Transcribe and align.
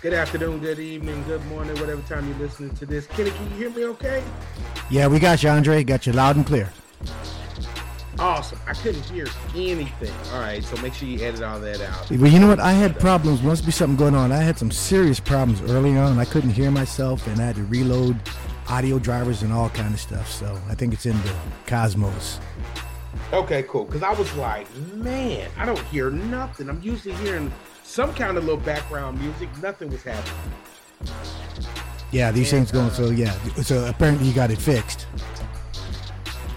Good 0.00 0.14
afternoon, 0.14 0.60
good 0.60 0.78
evening, 0.78 1.24
good 1.24 1.44
morning, 1.46 1.76
whatever 1.80 2.00
time 2.02 2.28
you're 2.28 2.38
listening 2.38 2.70
to 2.76 2.86
this. 2.86 3.08
Kenny, 3.08 3.32
can 3.32 3.50
you 3.50 3.56
hear 3.56 3.70
me 3.70 3.84
okay? 3.86 4.22
Yeah, 4.90 5.08
we 5.08 5.18
got 5.18 5.42
you, 5.42 5.48
Aundre. 5.48 5.84
Got 5.84 6.06
you 6.06 6.12
loud 6.12 6.36
and 6.36 6.46
clear. 6.46 6.72
Awesome. 8.16 8.60
I 8.68 8.74
couldn't 8.74 9.04
hear 9.06 9.26
anything. 9.56 10.12
All 10.32 10.40
right, 10.40 10.62
so 10.62 10.80
make 10.82 10.94
sure 10.94 11.08
you 11.08 11.20
edit 11.26 11.42
all 11.42 11.58
that 11.58 11.80
out. 11.80 12.08
Well, 12.12 12.30
you 12.30 12.38
know 12.38 12.46
what? 12.46 12.60
I 12.60 12.74
had 12.74 13.00
problems. 13.00 13.42
Must 13.42 13.66
be 13.66 13.72
something 13.72 13.96
going 13.96 14.14
on. 14.14 14.30
I 14.30 14.36
had 14.36 14.56
some 14.56 14.70
serious 14.70 15.18
problems 15.18 15.68
early 15.68 15.96
on. 15.96 16.16
I 16.16 16.24
couldn't 16.26 16.50
hear 16.50 16.70
myself, 16.70 17.26
and 17.26 17.40
I 17.40 17.46
had 17.46 17.56
to 17.56 17.64
reload 17.64 18.20
audio 18.68 19.00
drivers 19.00 19.42
and 19.42 19.52
all 19.52 19.68
kind 19.70 19.92
of 19.92 19.98
stuff. 19.98 20.30
So 20.30 20.60
I 20.68 20.76
think 20.76 20.94
it's 20.94 21.06
in 21.06 21.20
the 21.22 21.34
cosmos. 21.66 22.38
Okay, 23.32 23.64
cool. 23.64 23.84
Because 23.84 24.04
I 24.04 24.12
was 24.12 24.32
like, 24.36 24.72
man, 24.94 25.50
I 25.56 25.66
don't 25.66 25.82
hear 25.86 26.08
nothing. 26.08 26.68
I'm 26.68 26.80
usually 26.82 27.16
hearing 27.16 27.52
some 27.88 28.12
kind 28.14 28.36
of 28.36 28.44
little 28.44 28.60
background 28.60 29.18
music. 29.20 29.48
Nothing 29.62 29.90
was 29.90 30.02
happening. 30.02 30.34
Yeah, 32.12 32.30
these 32.30 32.52
And, 32.52 32.68
things 32.68 32.72
going. 32.72 32.86
uh, 32.86 32.90
So 32.90 33.10
yeah, 33.10 33.32
so 33.62 33.86
apparently 33.86 34.28
you 34.28 34.34
got 34.34 34.50
it 34.50 34.58
fixed. 34.58 35.06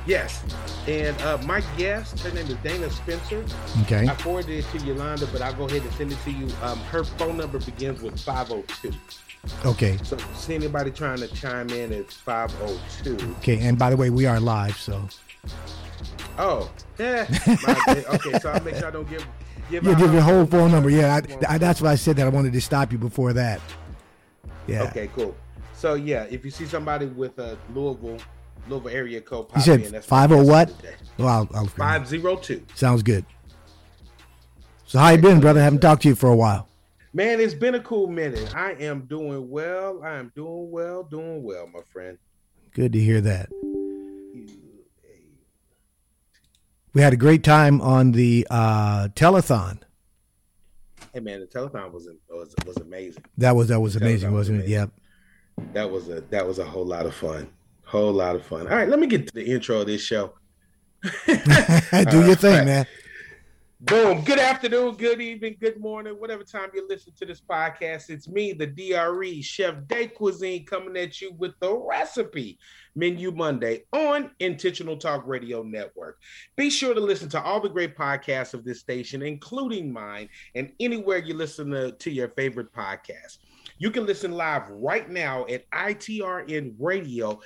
Yes. 0.05 0.43
And 0.87 1.19
uh, 1.21 1.37
my 1.45 1.61
guest, 1.77 2.19
her 2.21 2.31
name 2.33 2.47
is 2.47 2.55
Dana 2.57 2.89
Spencer. 2.89 3.45
Okay. 3.83 4.07
I 4.07 4.15
forwarded 4.15 4.49
it 4.49 4.65
to 4.71 4.79
Yolanda, 4.85 5.27
but 5.31 5.41
I'll 5.41 5.53
go 5.53 5.65
ahead 5.65 5.83
and 5.83 5.91
send 5.93 6.11
it 6.11 6.17
to 6.25 6.31
you. 6.31 6.47
Um, 6.63 6.79
her 6.79 7.03
phone 7.03 7.37
number 7.37 7.59
begins 7.59 8.01
with 8.01 8.19
502. 8.19 8.91
Okay. 9.65 9.97
So, 10.03 10.17
see 10.35 10.55
anybody 10.55 10.89
trying 10.91 11.17
to 11.19 11.27
chime 11.27 11.69
in, 11.69 11.91
it's 11.93 12.15
502. 12.15 13.35
Okay. 13.37 13.59
And 13.65 13.77
by 13.77 13.89
the 13.91 13.97
way, 13.97 14.09
we 14.09 14.25
are 14.25 14.39
live, 14.39 14.75
so 14.77 15.07
Oh, 16.39 16.71
yeah. 16.99 17.25
Okay, 17.47 18.39
so 18.39 18.49
I'll 18.51 18.63
make 18.63 18.75
sure 18.75 18.87
I 18.87 18.91
don't 18.91 19.09
give 19.09 19.25
give 19.71 19.83
yeah, 19.83 19.95
give 19.95 20.13
your 20.13 20.21
whole 20.21 20.45
phone 20.45 20.71
number. 20.71 20.89
Yeah, 20.89 21.21
I, 21.49 21.55
I, 21.55 21.57
that's 21.57 21.81
why 21.81 21.91
I 21.91 21.95
said 21.95 22.17
that. 22.17 22.25
I 22.25 22.29
wanted 22.29 22.53
to 22.53 22.61
stop 22.61 22.91
you 22.91 22.97
before 22.97 23.33
that. 23.33 23.61
Yeah. 24.67 24.83
Okay, 24.83 25.09
cool. 25.15 25.35
So 25.73 25.95
yeah, 25.95 26.25
if 26.29 26.45
you 26.45 26.51
see 26.51 26.65
somebody 26.65 27.07
with 27.07 27.39
a 27.39 27.57
Louisville 27.73 28.19
Louisville 28.67 28.91
area 28.91 29.21
code, 29.21 29.49
pop 29.49 29.57
You 29.57 29.63
said 29.63 29.79
my 29.91 30.25
50 30.25 30.47
what? 30.47 30.71
Well, 31.17 31.27
oh, 31.27 31.27
I'll, 31.27 31.49
I'll, 31.55 31.67
Five 31.67 32.07
zero 32.07 32.35
two. 32.35 32.63
sounds 32.75 33.01
good. 33.01 33.25
So 34.85 34.99
how 34.99 35.09
you 35.09 35.17
been, 35.17 35.39
brother? 35.39 35.61
Haven't 35.61 35.79
talked 35.79 36.03
to 36.03 36.09
you 36.09 36.15
for 36.15 36.29
a 36.29 36.35
while. 36.35 36.67
Man, 37.13 37.39
it's 37.39 37.53
been 37.53 37.75
a 37.75 37.79
cool 37.79 38.07
minute. 38.07 38.53
I 38.55 38.73
am 38.73 39.01
doing 39.01 39.49
well. 39.49 40.01
I 40.03 40.15
am 40.15 40.31
doing 40.35 40.69
well, 40.69 41.03
doing 41.03 41.43
well, 41.43 41.67
my 41.67 41.81
friend. 41.91 42.17
Good 42.73 42.93
to 42.93 42.99
hear 42.99 43.19
that. 43.21 43.49
We 46.93 47.01
had 47.01 47.13
a 47.13 47.17
great 47.17 47.43
time 47.43 47.79
on 47.81 48.11
the 48.11 48.45
uh, 48.49 49.07
telethon. 49.15 49.79
Hey 51.13 51.19
man, 51.19 51.39
the 51.39 51.47
telethon 51.47 51.91
was 51.91 52.07
was 52.29 52.53
was 52.65 52.77
amazing. 52.77 53.23
That 53.37 53.55
was 53.55 53.69
that 53.69 53.79
was 53.79 53.95
amazing, 53.95 54.29
Telethon 54.29 54.33
was 54.33 54.49
wasn't 54.49 54.63
it? 54.63 54.69
Yep. 54.69 54.91
That 55.73 55.89
was 55.89 56.09
a 56.09 56.21
that 56.29 56.45
was 56.45 56.59
a 56.59 56.65
whole 56.65 56.85
lot 56.85 57.05
of 57.05 57.13
fun. 57.13 57.49
Whole 57.83 58.13
lot 58.13 58.35
of 58.35 58.45
fun. 58.45 58.67
All 58.67 58.75
right, 58.75 58.87
let 58.87 58.99
me 58.99 59.07
get 59.07 59.27
to 59.27 59.33
the 59.33 59.45
intro 59.45 59.81
of 59.81 59.87
this 59.87 60.01
show. 60.01 60.33
Do 61.27 62.25
your 62.25 62.35
thing, 62.35 62.65
man. 62.65 62.85
Boom. 63.83 64.23
Good 64.23 64.37
afternoon, 64.37 64.93
good 64.93 65.19
evening, 65.21 65.57
good 65.59 65.79
morning, 65.79 66.13
whatever 66.13 66.43
time 66.43 66.69
you 66.71 66.87
listen 66.87 67.13
to 67.17 67.25
this 67.25 67.41
podcast. 67.41 68.11
It's 68.11 68.27
me, 68.27 68.53
the 68.53 68.67
DRE, 68.67 69.41
Chef 69.41 69.87
Day 69.87 70.05
Cuisine, 70.05 70.67
coming 70.67 70.95
at 70.97 71.19
you 71.19 71.33
with 71.39 71.59
the 71.59 71.73
recipe 71.73 72.59
menu 72.95 73.31
Monday 73.31 73.85
on 73.91 74.29
Intentional 74.39 74.97
Talk 74.97 75.23
Radio 75.25 75.63
Network. 75.63 76.19
Be 76.55 76.69
sure 76.69 76.93
to 76.93 76.99
listen 76.99 77.27
to 77.29 77.41
all 77.41 77.59
the 77.59 77.69
great 77.69 77.97
podcasts 77.97 78.53
of 78.53 78.63
this 78.63 78.79
station, 78.79 79.23
including 79.23 79.91
mine, 79.91 80.29
and 80.53 80.71
anywhere 80.79 81.17
you 81.17 81.33
listen 81.33 81.71
to, 81.71 81.91
to 81.93 82.11
your 82.11 82.29
favorite 82.29 82.71
podcast. 82.71 83.39
You 83.79 83.89
can 83.89 84.05
listen 84.05 84.31
live 84.31 84.69
right 84.69 85.09
now 85.09 85.47
at 85.47 85.67
itrnradio.com. 85.71 87.39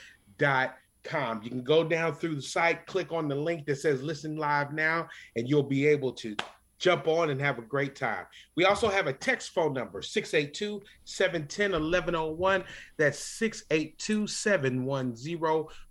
You 1.44 1.50
can 1.50 1.64
go 1.64 1.84
down 1.84 2.16
through 2.16 2.36
the 2.36 2.42
site, 2.42 2.86
click 2.86 3.12
on 3.12 3.28
the 3.28 3.36
link 3.36 3.66
that 3.66 3.78
says 3.78 4.02
listen 4.02 4.38
live 4.38 4.74
now, 4.74 5.08
and 5.36 5.48
you'll 5.48 5.64
be 5.64 5.88
able 5.88 6.14
to 6.14 6.36
jump 6.80 7.08
on 7.08 7.30
and 7.30 7.42
have 7.42 7.58
a 7.58 7.64
great 7.64 7.96
time. 7.96 8.26
We 8.56 8.66
also 8.66 8.90
have 8.90 9.08
a 9.08 9.14
text 9.14 9.52
phone 9.52 9.74
number 9.74 10.02
682 10.02 10.82
710 11.06 11.72
1101. 11.72 12.64
That's 12.98 13.20
682 13.20 14.28
710 14.28 15.40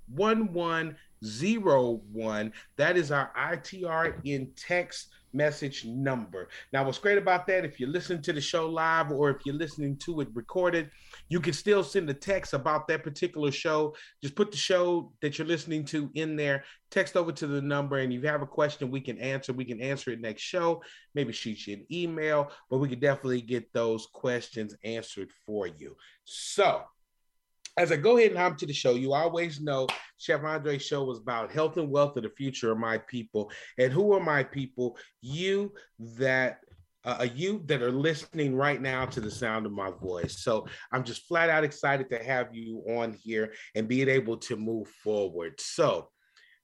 1101. 0.08 2.53
That 2.76 2.97
is 2.97 3.10
our 3.10 3.32
ITRN 3.36 4.48
text 4.56 5.08
message 5.32 5.84
number. 5.84 6.48
Now, 6.72 6.84
what's 6.84 6.98
great 6.98 7.19
about 7.19 7.47
that, 7.48 7.64
if 7.64 7.80
you 7.80 7.86
listen 7.86 8.22
to 8.22 8.32
the 8.32 8.41
show 8.41 8.69
live 8.69 9.10
or 9.10 9.30
if 9.30 9.38
you're 9.44 9.56
listening 9.56 9.97
to 9.98 10.20
it 10.20 10.28
recorded, 10.32 10.91
you 11.28 11.40
can 11.40 11.52
still 11.52 11.82
send 11.82 12.08
a 12.10 12.14
text 12.14 12.52
about 12.52 12.86
that 12.88 13.02
particular 13.02 13.50
show. 13.50 13.94
Just 14.22 14.34
put 14.34 14.50
the 14.50 14.56
show 14.56 15.12
that 15.22 15.38
you're 15.38 15.46
listening 15.46 15.84
to 15.86 16.10
in 16.14 16.36
there, 16.36 16.64
text 16.90 17.16
over 17.16 17.32
to 17.32 17.46
the 17.46 17.62
number, 17.62 17.98
and 17.98 18.12
if 18.12 18.22
you 18.22 18.28
have 18.28 18.42
a 18.42 18.46
question, 18.46 18.90
we 18.90 19.00
can 19.00 19.18
answer. 19.18 19.52
We 19.52 19.64
can 19.64 19.80
answer 19.80 20.10
it 20.10 20.20
next 20.20 20.42
show, 20.42 20.82
maybe 21.14 21.32
shoot 21.32 21.66
you 21.66 21.74
an 21.74 21.86
email, 21.90 22.50
but 22.70 22.78
we 22.78 22.88
can 22.88 23.00
definitely 23.00 23.40
get 23.40 23.72
those 23.72 24.06
questions 24.12 24.76
answered 24.84 25.30
for 25.46 25.66
you. 25.66 25.96
So, 26.24 26.82
as 27.76 27.91
I 27.91 27.96
go 27.96 28.16
ahead 28.16 28.30
and 28.30 28.38
hop 28.38 28.56
to 28.58 28.66
the 28.66 28.72
show, 28.72 28.92
you 28.92 29.12
always 29.12 29.60
know 29.60 29.88
Chef 30.18 30.42
Aundre's 30.42 30.82
show 30.82 31.04
was 31.04 31.18
about 31.18 31.50
health 31.50 31.76
and 31.76 31.91
wealth 31.91 32.16
of 32.16 32.22
the 32.22 32.30
future 32.30 32.70
of 32.70 32.78
my 32.78 32.98
people. 32.98 33.50
And 33.78 33.92
who 33.92 34.12
are 34.12 34.20
my 34.20 34.44
people? 34.44 34.96
You 35.20 35.72
that 35.98 36.60
uh, 37.04 37.26
you 37.34 37.62
that 37.66 37.82
are 37.82 37.92
listening 37.92 38.54
right 38.54 38.81
now 38.81 39.04
to 39.06 39.20
the 39.20 39.31
sound 39.31 39.66
of 39.66 39.72
my 39.72 39.91
voice. 39.91 40.42
So 40.42 40.66
I'm 40.92 41.04
just 41.04 41.26
flat 41.26 41.50
out 41.50 41.65
excited 41.65 42.09
to 42.10 42.22
have 42.22 42.54
you 42.54 42.82
on 42.88 43.12
here 43.12 43.53
and 43.75 43.88
being 43.88 44.09
able 44.09 44.37
to 44.38 44.56
move 44.56 44.88
forward. 44.88 45.60
So 45.60 46.09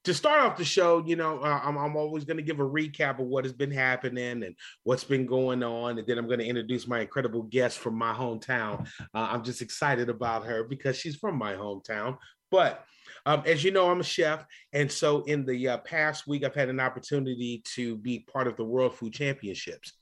to 0.04 0.14
start 0.14 0.40
off 0.40 0.56
the 0.56 0.64
show, 0.64 1.04
you 1.04 1.14
know, 1.14 1.40
uh, 1.40 1.60
I'm, 1.62 1.76
I'm 1.76 1.96
always 1.96 2.24
going 2.24 2.38
to 2.38 2.42
give 2.42 2.58
a 2.58 2.64
recap 2.64 3.18
of 3.18 3.26
what 3.26 3.44
has 3.44 3.52
been 3.52 3.70
happening 3.70 4.42
and 4.44 4.56
what's 4.82 5.04
been 5.04 5.26
going 5.26 5.62
on. 5.62 5.98
And 5.98 6.06
then 6.06 6.16
I'm 6.16 6.26
going 6.26 6.38
to 6.38 6.46
introduce 6.46 6.88
my 6.88 7.00
incredible 7.00 7.42
guest 7.42 7.78
from 7.78 7.96
my 7.96 8.12
hometown. 8.12 8.88
Uh, 9.14 9.28
I'm 9.30 9.44
just 9.44 9.60
excited 9.60 10.08
about 10.08 10.46
her 10.46 10.64
because 10.64 10.96
she's 10.96 11.16
from 11.16 11.36
my 11.36 11.52
hometown. 11.52 12.16
But 12.50 12.82
um, 13.26 13.42
as 13.44 13.62
you 13.62 13.70
know, 13.72 13.90
I'm 13.90 14.00
a 14.00 14.04
chef. 14.04 14.44
And 14.72 14.90
so 14.90 15.22
in 15.24 15.44
the 15.44 15.68
uh, 15.68 15.78
past 15.78 16.26
week, 16.26 16.44
I've 16.44 16.54
had 16.54 16.70
an 16.70 16.80
opportunity 16.80 17.62
to 17.74 17.96
be 17.96 18.20
part 18.20 18.46
of 18.46 18.56
the 18.56 18.64
World 18.64 18.94
Food 18.94 19.12
Championships. 19.12 19.92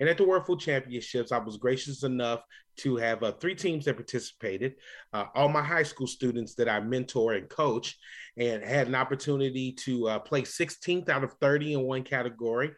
And 0.00 0.08
at 0.08 0.18
the 0.18 0.24
World 0.24 0.46
Food 0.46 0.60
Championships, 0.60 1.32
I 1.32 1.38
was 1.38 1.56
gracious 1.56 2.02
enough 2.02 2.42
to 2.78 2.96
have 2.96 3.22
uh, 3.22 3.32
three 3.32 3.54
teams 3.54 3.86
that 3.86 3.96
participated, 3.96 4.74
uh, 5.12 5.24
all 5.34 5.48
my 5.48 5.62
high 5.62 5.82
school 5.82 6.06
students 6.06 6.54
that 6.56 6.68
I 6.68 6.80
mentor 6.80 7.32
and 7.32 7.48
coach, 7.48 7.96
and 8.36 8.62
had 8.62 8.86
an 8.86 8.94
opportunity 8.94 9.72
to 9.84 10.08
uh, 10.08 10.18
place 10.18 10.56
16th 10.58 11.08
out 11.08 11.24
of 11.24 11.32
30 11.40 11.74
in 11.74 11.82
one 11.82 12.02
category. 12.02 12.72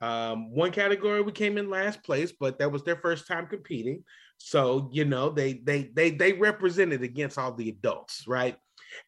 Um, 0.00 0.54
one 0.54 0.70
category 0.70 1.22
we 1.22 1.32
came 1.32 1.56
in 1.56 1.70
last 1.70 2.02
place, 2.02 2.32
but 2.38 2.58
that 2.58 2.72
was 2.72 2.82
their 2.82 2.96
first 2.96 3.26
time 3.26 3.46
competing. 3.46 4.04
So 4.38 4.90
you 4.92 5.04
know 5.04 5.30
they 5.30 5.54
they 5.54 5.90
they 5.94 6.10
they 6.10 6.32
represented 6.32 7.02
against 7.02 7.38
all 7.38 7.54
the 7.54 7.68
adults, 7.68 8.24
right? 8.26 8.56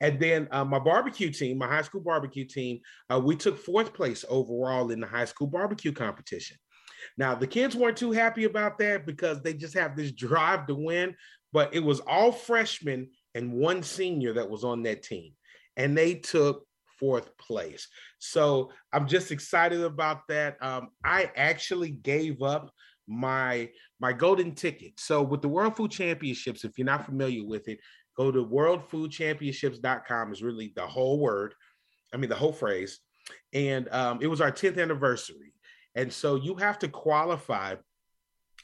And 0.01 0.19
then 0.21 0.49
uh, 0.51 0.65
my 0.65 0.79
barbecue 0.79 1.31
team, 1.31 1.59
my 1.59 1.67
high 1.67 1.83
school 1.83 2.01
barbecue 2.01 2.45
team, 2.45 2.81
uh, 3.11 3.21
we 3.21 3.37
took 3.37 3.59
fourth 3.59 3.93
place 3.93 4.25
overall 4.29 4.91
in 4.91 5.01
the 5.01 5.07
high 5.07 5.25
school 5.25 5.47
barbecue 5.47 5.93
competition. 5.93 6.57
Now, 7.17 7.35
the 7.35 7.47
kids 7.47 7.77
weren't 7.77 7.97
too 7.97 8.13
happy 8.13 8.45
about 8.45 8.79
that 8.79 9.07
because 9.07 9.43
they 9.43 9.55
just 9.55 9.75
have 9.75 9.97
this 9.97 10.13
drive 10.13 10.67
to 10.67 10.75
win, 10.75 11.15
but 11.53 11.75
it 11.75 11.81
was 11.81 12.01
all 12.01 12.33
freshmen 12.33 13.11
and 13.35 13.53
one 13.53 13.83
senior 13.83 14.33
that 14.35 14.49
was 14.49 14.65
on 14.65 14.83
that 14.85 15.03
team, 15.03 15.33
and 15.77 15.97
they 15.97 16.15
took 16.15 16.67
fourth 16.99 17.37
place. 17.37 17.89
So 18.19 18.71
I'm 18.93 19.07
just 19.07 19.31
excited 19.31 19.83
about 19.83 20.27
that. 20.29 20.57
Um, 20.63 20.89
I 21.05 21.31
actually 21.37 21.91
gave 21.91 22.43
up 22.43 22.73
my 23.07 23.71
my 24.01 24.13
golden 24.13 24.55
ticket. 24.55 24.99
So 24.99 25.23
with 25.23 25.43
the 25.43 25.49
World 25.49 25.77
Food 25.77 25.91
Championships, 25.91 26.65
if 26.65 26.77
you're 26.77 26.87
not 26.87 27.07
familiar 27.07 27.45
with 27.45 27.69
it, 27.69 27.79
go 28.17 28.31
to 28.31 28.45
worldfoodchampionships.com 28.45 30.33
is 30.33 30.43
really 30.43 30.73
the 30.75 30.87
whole 30.87 31.21
word. 31.21 31.55
I 32.13 32.17
mean 32.17 32.31
the 32.31 32.37
whole 32.37 32.53
phrase. 32.53 32.99
And 33.53 33.89
um, 33.93 34.19
it 34.21 34.27
was 34.27 34.41
our 34.41 34.53
10th 34.53 34.81
anniversary. 34.81 35.53
And 35.97 36.13
so 36.13 36.37
you 36.37 36.55
have 36.57 36.79
to 36.81 36.89
qualify 36.89 37.75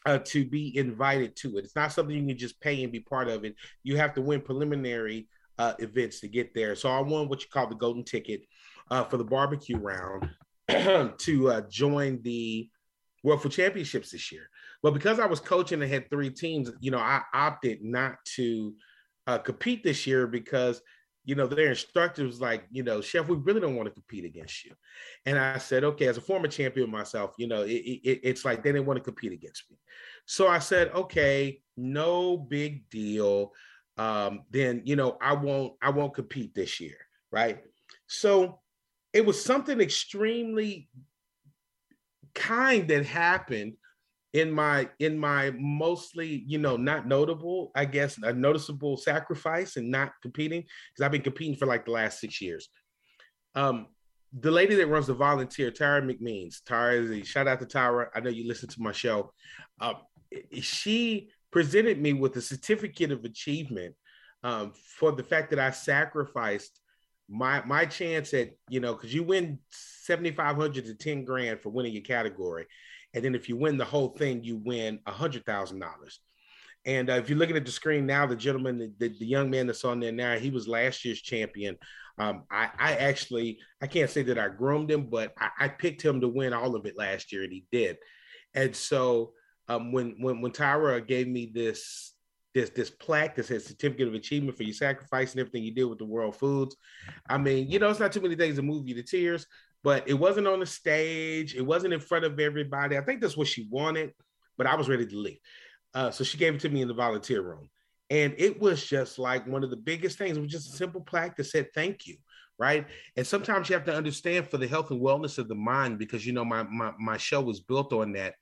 uh, 0.05 0.19
to 0.27 0.45
be 0.45 0.77
invited 0.77 1.35
to 1.37 1.57
it. 1.57 1.65
It's 1.65 1.77
not 1.77 1.93
something 1.93 2.15
you 2.15 2.27
can 2.27 2.39
just 2.39 2.61
pay 2.61 2.83
and 2.83 2.93
be 2.93 3.01
part 3.01 3.29
of 3.29 3.45
it. 3.45 3.57
You 3.83 3.97
have 3.97 4.15
to 4.15 4.23
win 4.23 4.43
preliminary 4.43 5.29
uh, 5.59 5.75
events 5.79 6.21
to 6.21 6.29
get 6.29 6.55
there. 6.55 6.77
So 6.77 6.91
I 6.91 7.01
won 7.01 7.29
what 7.29 7.43
you 7.43 7.49
call 7.51 7.67
the 7.67 7.75
golden 7.75 8.05
ticket 8.05 8.43
uh, 8.91 9.05
for 9.05 9.17
the 9.17 9.25
barbecue 9.25 9.79
round 9.79 10.29
to 11.19 11.51
uh, 11.51 11.63
join 11.71 12.21
the 12.23 12.69
World 13.23 13.43
Food 13.43 13.53
Championships 13.53 14.11
this 14.11 14.31
year. 14.33 14.49
But 14.83 14.95
because 14.95 15.19
I 15.19 15.27
was 15.27 15.41
coaching 15.41 15.81
and 15.81 15.91
had 15.91 16.11
three 16.11 16.31
teams, 16.31 16.71
you 16.81 16.91
know, 16.91 16.99
I 16.99 17.23
opted 17.33 17.83
not 17.83 18.17
to 18.37 18.75
uh, 19.27 19.39
compete 19.39 19.85
this 19.85 20.07
year 20.07 20.27
because 20.27 20.83
you 21.25 21.35
know, 21.35 21.47
their 21.47 21.69
instructor 21.69 22.25
was 22.25 22.41
like, 22.41 22.65
you 22.71 22.83
know, 22.83 23.01
chef, 23.01 23.29
we 23.29 23.37
really 23.37 23.61
don't 23.61 23.77
want 23.77 23.87
to 23.87 23.95
compete 23.95 24.25
against 24.25 24.65
you. 24.65 24.73
And 25.25 25.39
I 25.39 25.59
said, 25.59 25.85
okay, 25.85 26.07
as 26.07 26.17
a 26.17 26.21
former 26.21 26.49
champion 26.49 26.91
myself, 26.91 27.35
you 27.39 27.47
know, 27.47 27.63
it, 27.63 27.71
it, 27.71 28.21
it's 28.25 28.45
like 28.45 28.63
they 28.63 28.73
didn't 28.73 28.87
want 28.87 28.99
to 28.99 29.05
compete 29.05 29.33
against 29.33 29.71
me. 29.71 29.77
So 30.27 30.49
I 30.49 30.59
said, 30.59 30.91
okay, 30.95 31.61
no 31.77 32.37
big 32.37 32.89
deal. 32.91 33.53
Um, 33.97 34.43
then 34.51 34.83
you 34.85 34.97
know, 34.97 35.17
I 35.21 35.35
won't, 35.35 35.75
I 35.81 35.91
won't 35.91 36.15
compete 36.15 36.55
this 36.55 36.81
year, 36.81 36.97
right? 37.31 37.63
So 38.09 38.61
it 39.13 39.25
was 39.25 39.43
something 39.43 39.81
extremely 39.81 40.89
kind 42.35 42.89
that 42.89 43.05
happened 43.05 43.75
in 44.33 44.51
my 44.51 44.89
in 44.99 45.19
my 45.19 45.51
mostly 45.59 46.43
you 46.47 46.59
know 46.59 46.77
not 46.77 47.07
notable 47.07 47.71
i 47.75 47.85
guess 47.85 48.19
a 48.23 48.33
noticeable 48.33 48.97
sacrifice 48.97 49.77
and 49.77 49.91
not 49.91 50.13
competing 50.23 50.63
because 50.63 51.05
i've 51.05 51.13
been 51.13 51.23
competing 51.23 51.57
for 51.57 51.67
like 51.67 51.85
the 51.85 51.91
last 51.91 52.21
six 52.21 52.41
years. 52.41 52.69
Um 53.55 53.89
the 54.41 54.51
lady 54.51 54.75
that 54.77 54.87
runs 54.87 55.07
the 55.07 55.15
volunteer 55.15 55.71
tara 55.71 56.01
mcmeans 56.01 56.63
tara 56.65 56.95
is 56.95 57.11
a 57.11 57.23
shout 57.23 57.47
out 57.47 57.61
to 57.61 57.67
tara 57.67 58.09
i 58.15 58.21
know 58.21 58.31
you 58.31 58.49
listen 58.49 58.69
to 58.69 58.81
my 58.81 58.93
show. 58.93 59.33
Um, 59.81 59.97
she 60.61 61.31
presented 61.51 62.01
me 62.01 62.15
with 62.15 62.35
a 62.37 62.41
certificate 62.41 63.13
of 63.13 63.25
achievement 63.25 63.95
um, 64.43 64.73
for 64.73 65.13
the 65.13 65.23
fact 65.23 65.51
that 65.51 65.59
i 65.59 65.71
sacrificed 65.71 66.81
my 67.29 67.63
my 67.67 67.85
chance 67.85 68.33
at 68.33 68.51
you 68.71 68.81
know 68.81 68.95
because 68.95 69.13
you 69.13 69.23
win 69.23 69.59
7500 69.71 70.87
to 70.87 70.95
10 70.95 71.25
grand 71.25 71.61
for 71.61 71.69
winning 71.69 71.93
your 71.93 72.03
category 72.03 72.67
and 73.15 73.25
then 73.25 73.35
if 73.35 73.49
you 73.49 73.57
win 73.57 73.77
the 73.77 73.85
whole 73.85 74.09
thing, 74.09 74.43
you 74.43 74.57
win 74.57 75.01
a 75.07 75.13
hundred 75.13 75.45
thousand 75.45 75.81
dollars. 75.81 76.21
And 76.85 77.11
uh, 77.11 77.15
if 77.15 77.29
you're 77.29 77.39
looking 77.39 77.57
at 77.57 77.65
the 77.65 77.71
screen 77.71 78.07
now, 78.07 78.27
the 78.27 78.35
gentleman, 78.35 78.79
the, 78.79 78.93
the, 78.99 79.19
the, 79.19 79.27
young 79.27 79.51
man 79.51 79.69
that's 79.69 79.85
on 79.85 80.01
there 80.01 80.11
now, 80.11 80.37
he 80.37 80.51
was 80.51 80.67
last 80.67 81.05
year's 81.05 81.23
champion. 81.23 81.79
Um, 82.19 82.43
I, 82.51 82.71
I, 82.77 82.95
actually, 82.95 83.59
I 83.81 83.87
can't 83.87 84.11
say 84.11 84.23
that 84.25 84.39
I 84.39 84.49
groomed 84.49 84.91
him, 84.91 85.07
but 85.09 85.33
I, 85.39 85.51
I, 85.61 85.69
picked 85.69 86.03
him 86.03 86.21
to 86.21 86.29
win 86.29 86.53
all 86.53 86.75
of 86.75 86.85
it 86.87 86.99
last 86.99 87.33
year, 87.33 87.45
and 87.45 87.53
he 87.53 87.65
did. 87.71 87.99
And 88.55 88.75
so 88.75 89.33
um, 89.69 89.93
when 89.93 90.17
when 90.19 90.41
when 90.41 90.53
Tyra 90.53 91.07
gave 91.07 91.29
me 91.29 91.51
this 91.55 92.13
this 92.53 92.71
this 92.71 92.91
plaque 92.91 93.37
that 93.37 93.47
says 93.47 93.65
certificate 93.65 94.09
of 94.09 94.15
achievement 94.15 94.57
for 94.57 94.65
your 94.65 94.75
sacrifice 94.75 95.33
and 95.33 95.41
everything 95.41 95.63
you 95.63 95.73
did 95.73 95.85
with 95.85 95.99
the 95.99 96.05
World 96.05 96.37
Foods, 96.37 96.77
I 97.29 97.39
mean, 97.39 97.71
you 97.71 97.79
know, 97.79 97.89
it's 97.89 98.01
not 98.01 98.13
too 98.13 98.21
many 98.21 98.37
things 98.37 98.57
to 98.57 98.63
move 98.63 98.89
you 98.89 98.95
to 98.97 99.03
tears, 99.03 99.47
but 99.83 100.09
it 100.09 100.15
wasn't 100.15 100.47
on 100.47 100.61
the 100.61 100.67
stage. 100.67 101.55
It 101.55 101.67
wasn't 101.67 101.95
in 101.95 102.01
front 102.01 102.25
of 102.25 102.39
everybody. 102.39 102.97
I 102.97 103.03
think 103.03 103.21
that's 103.21 103.37
what 103.37 103.49
she 103.49 103.69
wanted, 103.71 104.13
but 104.57 104.67
I 104.67 104.77
was 104.77 104.89
ready 104.89 105.07
to 105.07 105.17
leave. 105.17 105.39
Uh, 105.95 106.11
so 106.11 106.25
she 106.25 106.39
gave 106.39 106.55
it 106.55 106.61
to 106.61 106.69
me 106.69 106.83
in 106.83 106.89
the 106.89 106.95
volunteer 106.95 107.43
room. 107.43 107.69
And 108.11 108.35
it 108.39 108.61
was 108.61 108.85
just 108.85 109.19
like 109.19 109.47
one 109.47 109.65
of 109.65 109.71
the 109.71 109.77
biggest 109.77 110.19
things. 110.19 110.37
It 110.37 110.41
was 110.41 110.53
just 110.53 110.73
a 110.73 110.77
simple 110.77 111.01
plaque 111.01 111.37
that 111.37 111.45
said 111.45 111.69
thank 111.75 112.07
you, 112.07 112.17
right? 112.59 112.87
And 113.17 113.27
sometimes 113.27 113.69
you 113.69 113.75
have 113.75 113.87
to 113.87 113.95
understand 113.95 114.49
for 114.49 114.59
the 114.59 114.67
health 114.67 114.91
and 114.91 115.01
wellness 115.01 115.39
of 115.39 115.49
the 115.49 115.55
mind, 115.55 115.99
because 115.99 116.27
you 116.27 116.33
know 116.33 116.45
my 116.45 116.63
my, 116.63 116.93
my 116.99 117.17
show 117.17 117.41
was 117.41 117.61
built 117.61 117.93
on 117.93 118.13
that, 118.13 118.35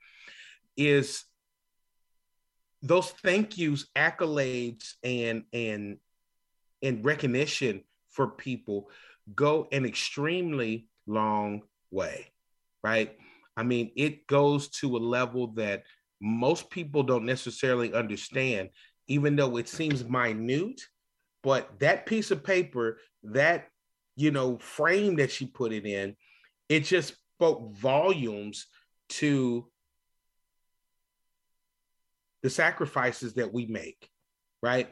is 0.77 1.25
those 2.83 3.11
thank 3.11 3.59
yous, 3.59 3.87
accolades, 3.97 4.95
and 5.05 5.45
and 5.53 5.99
and 6.83 7.05
recognition 7.05 7.85
for 8.11 8.29
people 8.29 8.91
go 9.35 9.69
an 9.71 9.87
extremely 9.87 10.89
long 11.11 11.63
way, 11.91 12.27
right? 12.83 13.17
I 13.57 13.63
mean, 13.63 13.91
it 13.97 14.27
goes 14.27 14.69
to 14.81 14.97
a 14.97 14.99
level 14.99 15.49
that 15.55 15.83
most 16.21 16.71
people 16.71 17.03
don't 17.03 17.27
necessarily 17.27 17.93
understand, 17.93 18.71
even 19.09 19.37
though 19.37 19.57
it 19.57 19.69
seems 19.69 20.05
minute. 20.05 20.81
But 21.43 21.79
that 21.81 22.07
piece 22.07 22.31
of 22.31 22.45
paper, 22.45 22.99
that 23.25 23.69
you 24.17 24.31
know, 24.31 24.59
frame 24.59 25.17
that 25.17 25.31
she 25.31 25.47
put 25.47 25.73
it 25.73 25.87
in, 25.87 26.15
it 26.69 26.85
just 26.85 27.17
spoke 27.37 27.75
volumes 27.75 28.67
to 29.09 29.67
the 32.43 32.51
sacrifices 32.51 33.35
that 33.35 33.53
we 33.53 33.67
make, 33.67 34.09
right? 34.63 34.91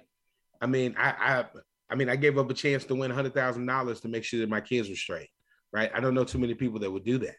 I 0.60 0.66
mean, 0.66 0.94
I, 0.98 1.10
I, 1.10 1.44
I 1.90 1.94
mean, 1.94 2.08
I 2.08 2.16
gave 2.16 2.38
up 2.38 2.50
a 2.50 2.54
chance 2.54 2.84
to 2.86 2.94
win 2.94 3.10
hundred 3.10 3.34
thousand 3.34 3.66
dollars 3.66 4.00
to 4.00 4.08
make 4.08 4.24
sure 4.24 4.40
that 4.40 4.48
my 4.48 4.60
kids 4.60 4.88
were 4.88 4.94
straight 4.94 5.28
right? 5.72 5.90
I 5.94 6.00
don't 6.00 6.14
know 6.14 6.24
too 6.24 6.38
many 6.38 6.54
people 6.54 6.80
that 6.80 6.90
would 6.90 7.04
do 7.04 7.18
that, 7.18 7.36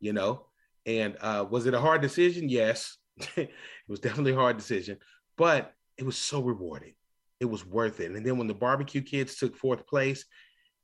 you 0.00 0.12
know. 0.12 0.46
And 0.86 1.16
uh, 1.20 1.46
was 1.48 1.66
it 1.66 1.74
a 1.74 1.80
hard 1.80 2.02
decision? 2.02 2.48
Yes, 2.48 2.96
it 3.36 3.50
was 3.88 4.00
definitely 4.00 4.32
a 4.32 4.36
hard 4.36 4.56
decision, 4.56 4.98
but 5.36 5.72
it 5.96 6.04
was 6.04 6.16
so 6.16 6.42
rewarding. 6.42 6.94
It 7.40 7.46
was 7.46 7.66
worth 7.66 8.00
it. 8.00 8.12
And 8.12 8.24
then 8.24 8.38
when 8.38 8.46
the 8.46 8.54
barbecue 8.54 9.02
kids 9.02 9.36
took 9.36 9.56
fourth 9.56 9.86
place 9.86 10.24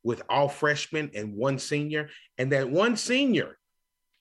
with 0.03 0.23
all 0.29 0.49
freshmen 0.49 1.11
and 1.15 1.35
one 1.35 1.59
senior, 1.59 2.11
and 2.37 2.53
that 2.53 2.71
one 2.71 2.97
senior, 2.97 3.59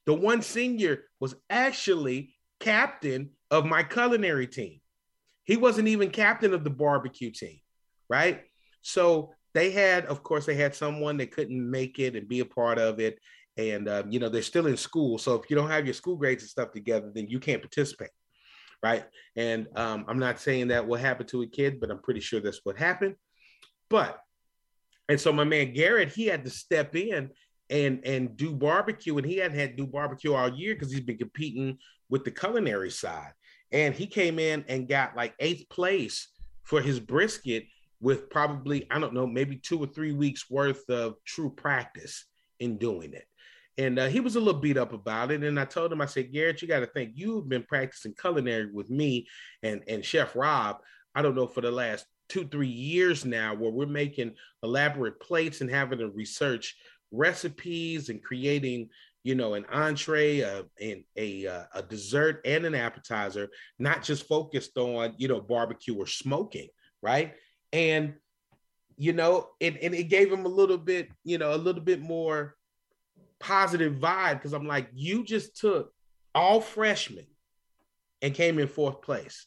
the 0.06 0.14
one 0.14 0.42
senior 0.42 1.04
was 1.20 1.36
actually 1.50 2.36
captain 2.60 3.32
of 3.52 3.66
my 3.66 3.84
culinary 3.84 4.48
team. 4.48 4.80
He 5.44 5.58
wasn't 5.58 5.88
even 5.88 6.10
captain 6.10 6.54
of 6.54 6.64
the 6.64 6.70
barbecue 6.70 7.32
team, 7.32 7.60
right? 8.10 8.44
So 8.82 9.34
they 9.57 9.71
had, 9.71 10.06
of 10.06 10.21
course, 10.21 10.45
they 10.45 10.54
had 10.54 10.75
someone 10.75 11.18
that 11.18 11.31
couldn't 11.31 11.71
make 11.71 11.98
it 11.98 12.15
and 12.15 12.27
be 12.27 12.42
a 12.42 12.45
part 12.45 12.77
of 12.77 13.00
it. 13.00 13.19
And, 13.57 13.89
um, 13.89 14.12
you 14.12 14.19
know, 14.19 14.30
they're 14.30 14.44
still 14.44 14.68
in 14.68 14.77
school. 14.77 15.18
So 15.18 15.33
if 15.33 15.50
you 15.50 15.56
don't 15.56 15.71
have 15.71 15.86
your 15.86 15.95
school 15.95 16.15
grades 16.15 16.44
and 16.44 16.50
stuff 16.50 16.71
together, 16.71 17.12
then 17.12 17.27
you 17.27 17.39
can't 17.39 17.62
participate. 17.62 18.12
Right. 18.83 19.06
And 19.36 19.65
um, 19.75 20.06
I'm 20.07 20.19
not 20.19 20.39
saying 20.39 20.68
that 20.68 20.88
will 20.88 21.00
happen 21.00 21.25
to 21.27 21.42
a 21.42 21.48
kid, 21.48 21.80
but 21.80 21.89
I'm 21.89 22.04
pretty 22.04 22.19
sure 22.19 22.39
that's 22.39 22.62
what 22.63 22.77
happened. 22.77 23.15
But, 23.89 24.19
and 25.09 25.19
so 25.19 25.33
my 25.33 25.44
man 25.44 25.74
Garrett, 25.74 26.10
he 26.10 26.27
had 26.27 26.44
to 26.44 26.51
step 26.51 26.95
in 26.95 27.31
and 27.71 28.06
and 28.06 28.38
do 28.38 28.53
barbecue 28.53 29.18
and 29.18 29.25
he 29.25 29.38
hadn't 29.38 29.57
had 29.57 29.71
to 29.71 29.83
do 29.83 29.88
barbecue 29.88 30.33
all 30.33 30.53
year 30.53 30.74
because 30.74 30.92
he's 30.92 31.01
been 31.01 31.18
competing 31.18 31.77
with 32.10 32.24
the 32.24 32.31
culinary 32.31 32.89
side 32.89 33.33
and 33.74 33.94
he 33.94 34.07
came 34.07 34.39
in 34.39 34.63
and 34.69 34.88
got 34.88 35.18
like 35.18 35.33
eighth 35.39 35.68
place 35.68 36.30
for 36.63 36.81
his 36.81 37.00
brisket 37.00 37.65
with 38.00 38.30
probably, 38.30 38.88
I 38.92 39.00
don't 39.00 39.14
know, 39.14 39.28
maybe 39.28 39.58
two 39.58 39.80
or 39.80 39.88
three 39.88 40.12
weeks 40.12 40.50
worth 40.50 40.90
of 40.90 41.16
true 41.26 41.50
practice 41.50 42.26
in 42.60 42.78
doing 42.78 43.14
it. 43.14 43.26
And 43.78 44.00
uh, 44.00 44.08
he 44.08 44.20
was 44.20 44.36
a 44.36 44.40
little 44.40 44.60
beat 44.60 44.78
up 44.78 44.94
about 44.94 45.32
it. 45.32 45.44
And 45.44 45.60
I 45.60 45.66
told 45.66 45.92
him, 45.92 46.02
I 46.02 46.08
said, 46.08 46.32
Garrett, 46.32 46.62
you 46.62 46.68
got 46.68 46.80
to 46.80 46.88
think 46.88 47.12
you've 47.14 47.48
been 47.48 47.64
practicing 47.64 48.14
culinary 48.20 48.72
with 48.72 48.90
me 48.90 49.28
and, 49.62 49.84
and 49.88 50.04
Chef 50.04 50.36
Rob, 50.36 50.77
I 51.13 51.22
don't 51.22 51.36
know, 51.36 51.48
for 51.48 51.62
the 51.62 51.72
last 51.72 52.06
two, 52.30 52.48
three 52.48 52.68
years 52.68 53.24
now, 53.24 53.54
where 53.54 53.72
we're 53.72 53.86
making 53.86 54.34
elaborate 54.63 55.20
plates 55.20 55.62
and 55.62 55.70
having 55.70 56.00
to 56.00 56.10
research 56.10 56.75
recipes 57.12 58.10
and 58.10 58.24
creating, 58.24 58.89
you 59.24 59.36
know, 59.36 59.54
an 59.54 59.66
entree, 59.72 60.42
uh, 60.42 60.63
and 60.82 61.04
a, 61.16 61.48
uh, 61.48 61.63
a 61.75 61.84
dessert 61.84 62.42
and 62.46 62.66
an 62.66 62.75
appetizer, 62.75 63.48
not 63.80 64.04
just 64.04 64.27
focused 64.27 64.77
on, 64.77 65.13
you 65.18 65.27
know, 65.27 65.39
barbecue 65.39 65.96
or 65.96 66.08
smoking, 66.08 66.68
right? 67.01 67.36
And 67.74 68.15
you 68.97 69.13
know, 69.13 69.50
and, 69.62 69.77
and 69.77 69.93
it 69.93 70.05
gave 70.05 70.31
him 70.31 70.45
a 70.45 70.50
little 70.50 70.77
bit, 70.77 71.09
you 71.24 71.38
know, 71.38 71.53
a 71.53 71.55
little 71.55 71.83
bit 71.83 72.01
more 72.01 72.55
positive 73.39 73.93
vibe 73.93 74.33
because 74.33 74.53
I'm 74.53 74.65
like, 74.65 74.89
you 74.93 75.24
just 75.24 75.55
took 75.55 75.93
all 76.33 76.59
freshmen 76.59 77.27
and 78.21 78.33
came 78.33 78.57
in 78.57 78.67
fourth 78.67 79.01
place. 79.01 79.45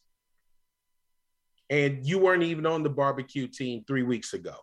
And 1.68 2.06
you 2.06 2.18
weren't 2.18 2.44
even 2.44 2.66
on 2.66 2.82
the 2.82 2.90
barbecue 2.90 3.48
team 3.48 3.84
three 3.86 4.02
weeks 4.02 4.34
ago. 4.34 4.54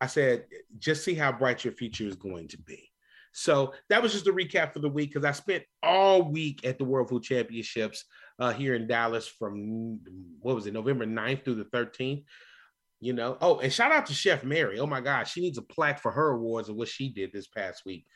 I 0.00 0.06
said, 0.06 0.46
just 0.78 1.04
see 1.04 1.14
how 1.14 1.32
bright 1.32 1.64
your 1.64 1.72
future 1.72 2.06
is 2.06 2.16
going 2.16 2.48
to 2.48 2.58
be. 2.58 2.90
So 3.32 3.74
that 3.88 4.02
was 4.02 4.12
just 4.12 4.26
a 4.26 4.32
recap 4.32 4.72
for 4.72 4.78
the 4.78 4.88
week 4.88 5.12
because 5.12 5.24
I 5.26 5.32
spent 5.32 5.64
all 5.82 6.22
week 6.22 6.66
at 6.66 6.78
the 6.78 6.84
World 6.84 7.08
Food 7.08 7.22
Championships 7.22 8.04
uh, 8.38 8.52
here 8.52 8.74
in 8.74 8.86
Dallas 8.86 9.26
from 9.26 10.00
what 10.40 10.54
was 10.54 10.66
it, 10.66 10.74
November 10.74 11.06
9th 11.06 11.44
through 11.44 11.56
the 11.56 11.64
13th 11.64 12.24
you 13.00 13.12
know. 13.12 13.36
Oh, 13.40 13.58
and 13.58 13.72
shout 13.72 13.92
out 13.92 14.06
to 14.06 14.14
Chef 14.14 14.44
Mary. 14.44 14.78
Oh 14.78 14.86
my 14.86 15.00
God, 15.00 15.24
she 15.24 15.40
needs 15.40 15.58
a 15.58 15.62
plaque 15.62 16.00
for 16.00 16.10
her 16.10 16.30
awards 16.30 16.68
of 16.68 16.76
what 16.76 16.88
she 16.88 17.08
did 17.08 17.32
this 17.32 17.46
past 17.46 17.84
week. 17.84 18.06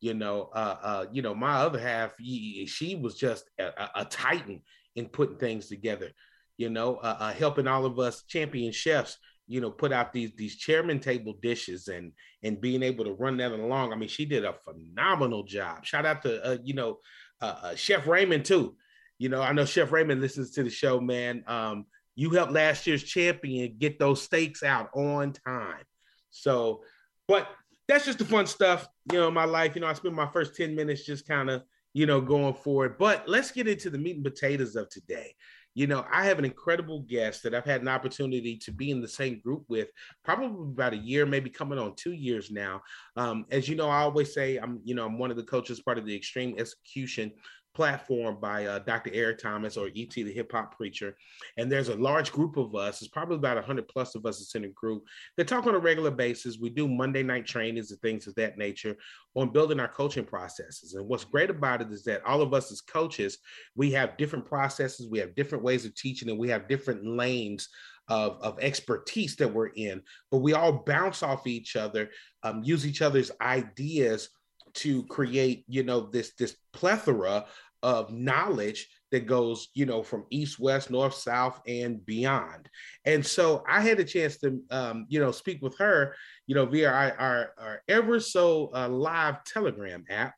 You 0.00 0.14
know, 0.14 0.50
uh, 0.54 0.76
uh, 0.82 1.06
you 1.10 1.22
know, 1.22 1.34
my 1.34 1.54
other 1.54 1.80
half, 1.80 2.14
she 2.18 2.98
was 3.00 3.16
just 3.16 3.50
a, 3.58 3.70
a 3.94 4.04
titan 4.04 4.62
in 4.94 5.06
putting 5.06 5.38
things 5.38 5.68
together. 5.68 6.10
You 6.58 6.70
know, 6.70 6.96
uh, 6.96 7.16
uh, 7.18 7.32
helping 7.32 7.66
all 7.66 7.86
of 7.86 7.98
us 7.98 8.22
champion 8.24 8.72
chefs, 8.72 9.18
you 9.46 9.60
know, 9.60 9.70
put 9.70 9.92
out 9.92 10.12
these 10.12 10.32
these 10.36 10.56
chairman 10.56 11.00
table 11.00 11.34
dishes 11.40 11.88
and 11.88 12.12
and 12.42 12.60
being 12.60 12.82
able 12.82 13.04
to 13.04 13.12
run 13.12 13.38
that 13.38 13.52
along. 13.52 13.92
I 13.92 13.96
mean, 13.96 14.08
she 14.08 14.26
did 14.26 14.44
a 14.44 14.54
phenomenal 14.64 15.44
job. 15.44 15.84
Shout 15.84 16.06
out 16.06 16.22
to 16.22 16.44
uh, 16.44 16.58
you 16.62 16.74
know, 16.74 16.98
uh, 17.40 17.56
uh, 17.62 17.74
Chef 17.74 18.06
Raymond 18.06 18.44
too. 18.44 18.76
You 19.18 19.28
know, 19.28 19.40
I 19.40 19.52
know 19.52 19.64
Chef 19.64 19.92
Raymond 19.92 20.20
listens 20.20 20.50
to 20.52 20.62
the 20.62 20.70
show, 20.70 21.00
man. 21.00 21.42
Um, 21.46 21.86
you 22.14 22.30
helped 22.30 22.52
last 22.52 22.86
year's 22.86 23.02
champion 23.02 23.76
get 23.78 23.98
those 23.98 24.22
steaks 24.22 24.62
out 24.62 24.90
on 24.94 25.32
time. 25.32 25.84
So, 26.30 26.82
but 27.28 27.48
that's 27.88 28.04
just 28.04 28.18
the 28.18 28.24
fun 28.24 28.46
stuff, 28.46 28.88
you 29.12 29.18
know, 29.18 29.30
my 29.30 29.44
life. 29.44 29.74
You 29.74 29.80
know, 29.80 29.86
I 29.86 29.92
spent 29.92 30.14
my 30.14 30.26
first 30.26 30.56
10 30.56 30.74
minutes 30.74 31.04
just 31.04 31.26
kind 31.26 31.50
of, 31.50 31.62
you 31.92 32.06
know, 32.06 32.20
going 32.20 32.54
for 32.54 32.86
it. 32.86 32.98
But 32.98 33.28
let's 33.28 33.50
get 33.50 33.68
into 33.68 33.90
the 33.90 33.98
meat 33.98 34.16
and 34.16 34.24
potatoes 34.24 34.76
of 34.76 34.88
today. 34.88 35.34
you 35.76 35.86
know, 35.86 36.06
I 36.10 36.24
have 36.24 36.38
an 36.38 36.46
incredible 36.46 37.00
guest 37.02 37.42
that 37.42 37.54
I've 37.54 37.66
had 37.66 37.82
an 37.82 37.88
opportunity 37.88 38.56
to 38.64 38.72
be 38.72 38.90
in 38.90 39.02
the 39.02 39.08
same 39.08 39.40
group 39.40 39.64
with 39.68 39.88
probably 40.24 40.46
about 40.46 40.94
a 40.94 40.96
year, 40.96 41.26
maybe 41.26 41.50
coming 41.50 41.78
on 41.78 41.94
two 41.96 42.14
years 42.14 42.50
now. 42.50 42.80
Um, 43.14 43.44
as 43.50 43.68
you 43.68 43.76
know, 43.76 43.90
I 43.90 44.00
always 44.00 44.32
say 44.32 44.56
I'm, 44.56 44.80
you 44.84 44.94
know, 44.94 45.04
I'm 45.04 45.18
one 45.18 45.30
of 45.30 45.36
the 45.36 45.42
coaches, 45.42 45.82
part 45.82 45.98
of 45.98 46.06
the 46.06 46.16
Extreme 46.16 46.56
Execution 46.58 47.30
platform 47.76 48.38
by 48.40 48.64
uh, 48.64 48.78
Dr. 48.78 49.10
Eric 49.12 49.38
Thomas 49.38 49.76
or 49.76 49.88
ET, 49.94 50.10
the 50.10 50.32
hip 50.32 50.50
hop 50.50 50.74
preacher. 50.74 51.14
And 51.58 51.70
there's 51.70 51.90
a 51.90 51.94
large 51.94 52.32
group 52.32 52.56
of 52.56 52.74
us, 52.74 53.02
it's 53.02 53.10
probably 53.10 53.36
about 53.36 53.56
100 53.56 53.86
plus 53.86 54.14
of 54.14 54.24
us 54.24 54.38
that's 54.38 54.54
in 54.54 54.64
a 54.64 54.68
group 54.68 55.04
that 55.36 55.46
talk 55.46 55.66
on 55.66 55.74
a 55.74 55.78
regular 55.78 56.10
basis. 56.10 56.56
We 56.58 56.70
do 56.70 56.88
Monday 56.88 57.22
night 57.22 57.44
trainings 57.44 57.90
and 57.90 58.00
things 58.00 58.26
of 58.26 58.34
that 58.36 58.56
nature 58.56 58.96
on 59.34 59.52
building 59.52 59.78
our 59.78 59.88
coaching 59.88 60.24
processes. 60.24 60.94
And 60.94 61.06
what's 61.06 61.24
great 61.24 61.50
about 61.50 61.82
it 61.82 61.92
is 61.92 62.02
that 62.04 62.24
all 62.24 62.40
of 62.40 62.54
us 62.54 62.72
as 62.72 62.80
coaches, 62.80 63.36
we 63.74 63.90
have 63.90 64.16
different 64.16 64.46
processes, 64.46 65.10
we 65.10 65.18
have 65.18 65.34
different 65.34 65.62
ways 65.62 65.84
of 65.84 65.94
teaching, 65.94 66.30
and 66.30 66.38
we 66.38 66.48
have 66.48 66.68
different 66.68 67.06
lanes 67.06 67.68
of, 68.08 68.38
of 68.40 68.58
expertise 68.60 69.36
that 69.36 69.52
we're 69.52 69.66
in, 69.66 70.00
but 70.30 70.38
we 70.38 70.54
all 70.54 70.82
bounce 70.86 71.22
off 71.22 71.46
each 71.46 71.76
other, 71.76 72.08
um, 72.42 72.62
use 72.64 72.86
each 72.86 73.02
other's 73.02 73.30
ideas 73.42 74.30
to 74.76 75.04
create, 75.04 75.64
you 75.68 75.82
know, 75.82 76.00
this 76.00 76.32
this 76.38 76.56
plethora 76.72 77.46
of 77.82 78.12
knowledge 78.12 78.88
that 79.12 79.26
goes, 79.26 79.68
you 79.74 79.86
know, 79.86 80.02
from 80.02 80.24
east, 80.30 80.58
west, 80.58 80.90
north, 80.90 81.14
south, 81.14 81.60
and 81.66 82.04
beyond. 82.04 82.68
And 83.04 83.24
so 83.24 83.62
I 83.68 83.80
had 83.80 84.00
a 84.00 84.04
chance 84.04 84.38
to, 84.38 84.60
um, 84.70 85.06
you 85.08 85.20
know, 85.20 85.30
speak 85.30 85.62
with 85.62 85.78
her, 85.78 86.14
you 86.46 86.54
know, 86.54 86.66
via 86.66 86.90
our, 86.90 87.12
our, 87.18 87.52
our 87.58 87.82
ever 87.88 88.20
so 88.20 88.70
uh, 88.74 88.88
live 88.88 89.44
Telegram 89.44 90.04
app 90.10 90.34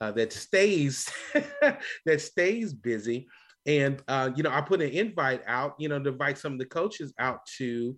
uh, 0.00 0.12
that 0.12 0.32
stays 0.32 1.10
that 2.04 2.20
stays 2.20 2.72
busy. 2.72 3.28
And 3.66 4.00
uh, 4.06 4.30
you 4.36 4.42
know, 4.42 4.50
I 4.50 4.60
put 4.60 4.80
an 4.80 4.90
invite 4.90 5.42
out, 5.46 5.74
you 5.78 5.88
know, 5.88 5.98
to 5.98 6.10
invite 6.10 6.38
some 6.38 6.52
of 6.52 6.58
the 6.58 6.66
coaches 6.66 7.12
out 7.18 7.40
to 7.58 7.96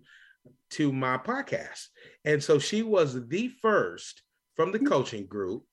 to 0.71 0.91
my 0.91 1.17
podcast. 1.17 1.87
And 2.25 2.43
so 2.43 2.59
she 2.59 2.83
was 2.83 3.27
the 3.27 3.49
first 3.61 4.23
from 4.55 4.71
the 4.71 4.79
coaching 4.79 5.25
group 5.25 5.63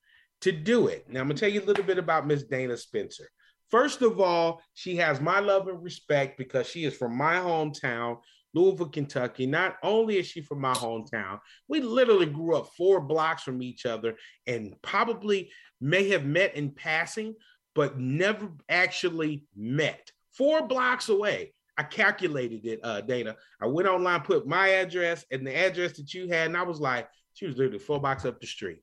to 0.43 0.53
do 0.53 0.89
it. 0.89 1.07
Now, 1.09 1.21
I'm 1.21 1.27
going 1.27 1.37
to 1.37 1.41
tell 1.41 1.53
you 1.53 1.63
a 1.63 1.65
little 1.65 1.85
bit 1.85 1.99
about 1.99 2.27
Miss 2.27 2.45
Dana 2.45 2.77
Spencer. 2.77 3.29
First 3.71 4.03
of 4.03 4.21
all, 4.21 4.63
she 4.75 4.97
has 4.97 5.21
my 5.21 5.41
love 5.41 5.69
and 5.69 5.83
respect 5.83 6.39
because 6.39 6.69
she 6.69 6.85
is 6.85 6.97
from 6.97 7.17
my 7.17 7.37
hometown, 7.37 8.19
Louisville, 8.55 8.89
Kentucky. 8.89 9.47
Not 9.47 9.77
only 9.83 10.19
is 10.19 10.27
she 10.27 10.41
from 10.41 10.61
my 10.61 10.73
hometown, 10.75 11.41
we 11.69 11.81
literally 11.81 12.27
grew 12.27 12.57
up 12.57 12.69
four 12.77 13.01
blocks 13.01 13.43
from 13.43 13.63
each 13.63 13.85
other 13.85 14.15
and 14.47 14.75
probably 14.83 15.51
may 15.81 16.09
have 16.11 16.25
met 16.25 16.55
in 16.55 16.71
passing, 16.71 17.35
but 17.75 17.99
never 17.99 18.49
actually 18.69 19.45
met. 19.57 20.11
Four 20.33 20.67
blocks 20.69 21.09
away. 21.09 21.53
I 21.77 21.83
calculated 21.83 22.65
it, 22.65 22.81
uh, 22.83 23.03
Dana. 23.03 23.37
I 23.61 23.67
went 23.67 23.89
online, 23.89 24.21
put 24.21 24.47
my 24.47 24.69
address 24.69 25.25
and 25.31 25.47
the 25.47 25.55
address 25.55 25.97
that 25.99 26.15
you 26.15 26.29
had, 26.29 26.47
and 26.47 26.57
I 26.57 26.63
was 26.63 26.81
like, 26.81 27.09
she 27.35 27.47
was 27.47 27.57
literally 27.57 27.79
four 27.79 28.01
blocks 28.01 28.25
up 28.25 28.41
the 28.41 28.47
street. 28.47 28.83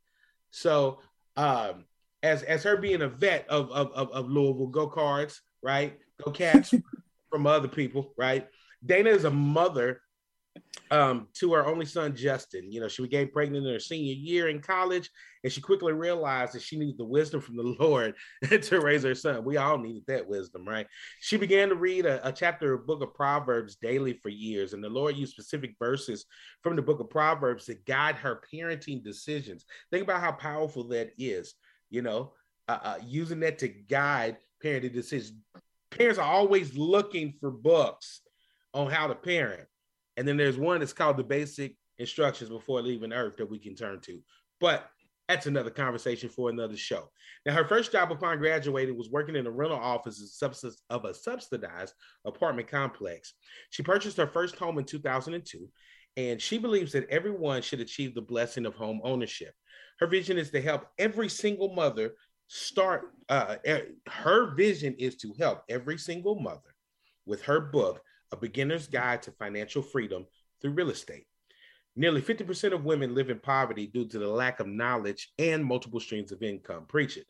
So 0.51 0.99
um, 1.37 1.85
as 2.21 2.43
as 2.43 2.63
her 2.63 2.77
being 2.77 3.01
a 3.01 3.07
vet 3.07 3.47
of 3.49 3.71
of 3.71 3.91
of, 3.91 4.11
of 4.11 4.29
Louisville, 4.29 4.67
go 4.67 4.87
cards, 4.87 5.41
right? 5.61 5.97
Go 6.23 6.31
cats 6.31 6.73
from 7.29 7.47
other 7.47 7.67
people, 7.67 8.13
right? 8.17 8.47
Dana 8.85 9.09
is 9.09 9.25
a 9.25 9.31
mother 9.31 10.01
um, 10.91 11.27
to 11.33 11.53
her 11.53 11.65
only 11.65 11.85
son 11.85 12.15
Justin. 12.15 12.71
You 12.71 12.79
know, 12.79 12.87
she 12.87 13.01
became 13.01 13.29
pregnant 13.29 13.65
in 13.65 13.73
her 13.73 13.79
senior 13.79 14.13
year 14.13 14.49
in 14.49 14.61
college, 14.61 15.09
and 15.43 15.51
she 15.51 15.59
quickly 15.61 15.93
realized 15.93 16.53
that 16.53 16.61
she 16.61 16.77
needed 16.77 16.97
the 16.97 17.05
wisdom 17.05 17.41
from 17.41 17.57
the 17.57 17.63
Lord 17.79 18.13
to 18.61 18.79
raise 18.79 19.03
her 19.03 19.15
son. 19.15 19.43
We 19.43 19.57
all 19.57 19.77
needed 19.77 20.03
that 20.07 20.27
wisdom, 20.27 20.67
right? 20.67 20.85
She 21.19 21.37
began 21.37 21.69
to 21.69 21.75
read 21.75 22.05
a, 22.05 22.27
a 22.27 22.31
chapter 22.31 22.73
of 22.73 22.85
Book 22.85 23.01
of 23.01 23.13
Proverbs 23.13 23.75
daily 23.75 24.19
for 24.21 24.29
years, 24.29 24.73
and 24.73 24.83
the 24.83 24.89
Lord 24.89 25.15
used 25.15 25.33
specific 25.33 25.75
verses 25.79 26.25
from 26.61 26.75
the 26.75 26.81
Book 26.81 26.99
of 26.99 27.09
Proverbs 27.09 27.65
to 27.65 27.75
guide 27.87 28.15
her 28.15 28.41
parenting 28.53 29.03
decisions. 29.03 29.65
Think 29.91 30.03
about 30.03 30.21
how 30.21 30.31
powerful 30.31 30.87
that 30.89 31.11
is. 31.17 31.55
You 31.89 32.01
know, 32.01 32.33
uh, 32.67 32.79
uh, 32.83 32.97
using 33.03 33.39
that 33.41 33.59
to 33.59 33.67
guide 33.67 34.37
parenting 34.63 34.93
decisions. 34.93 35.39
Parents 35.91 36.17
are 36.17 36.31
always 36.31 36.75
looking 36.75 37.33
for 37.39 37.51
books 37.51 38.21
on 38.73 38.89
how 38.89 39.05
to 39.05 39.13
parent 39.13 39.67
and 40.17 40.27
then 40.27 40.37
there's 40.37 40.57
one 40.57 40.79
that's 40.79 40.93
called 40.93 41.17
the 41.17 41.23
basic 41.23 41.75
instructions 41.97 42.49
before 42.49 42.81
leaving 42.81 43.13
Earth 43.13 43.37
that 43.37 43.49
we 43.49 43.59
can 43.59 43.75
turn 43.75 43.99
to. 44.01 44.19
But 44.59 44.89
that's 45.29 45.45
another 45.45 45.69
conversation 45.69 46.29
for 46.29 46.49
another 46.49 46.75
show. 46.75 47.09
Now, 47.45 47.53
her 47.53 47.65
first 47.65 47.91
job 47.91 48.11
upon 48.11 48.39
graduating 48.39 48.97
was 48.97 49.09
working 49.09 49.35
in 49.35 49.47
a 49.47 49.51
rental 49.51 49.79
office 49.79 50.41
of 50.89 51.05
a 51.05 51.13
subsidized 51.13 51.93
apartment 52.25 52.67
complex. 52.67 53.33
She 53.69 53.83
purchased 53.83 54.17
her 54.17 54.27
first 54.27 54.55
home 54.55 54.77
in 54.79 54.85
2002, 54.85 55.69
and 56.17 56.41
she 56.41 56.57
believes 56.57 56.91
that 56.91 57.09
everyone 57.09 57.61
should 57.61 57.79
achieve 57.79 58.13
the 58.13 58.21
blessing 58.21 58.65
of 58.65 58.75
home 58.75 58.99
ownership. 59.03 59.53
Her 59.99 60.07
vision 60.07 60.37
is 60.37 60.51
to 60.51 60.61
help 60.61 60.87
every 60.97 61.29
single 61.29 61.73
mother 61.73 62.13
start. 62.47 63.13
Uh, 63.29 63.55
her 64.07 64.53
vision 64.55 64.95
is 64.99 65.15
to 65.17 65.33
help 65.39 65.63
every 65.69 65.97
single 65.97 66.39
mother 66.39 66.75
with 67.25 67.41
her 67.43 67.59
book, 67.59 68.01
a 68.33 68.35
beginner's 68.35 68.87
guide 68.87 69.21
to 69.21 69.31
financial 69.31 69.83
freedom 69.83 70.25
through 70.59 70.71
real 70.71 70.89
estate. 70.89 71.27
Nearly 71.95 72.21
50% 72.21 72.73
of 72.73 72.83
women 72.83 73.13
live 73.13 73.29
in 73.29 73.39
poverty 73.39 73.85
due 73.85 74.07
to 74.07 74.17
the 74.17 74.27
lack 74.27 74.59
of 74.59 74.67
knowledge 74.67 75.31
and 75.37 75.63
multiple 75.63 75.99
streams 75.99 76.31
of 76.31 76.41
income. 76.41 76.85
Preach 76.87 77.17
it. 77.17 77.27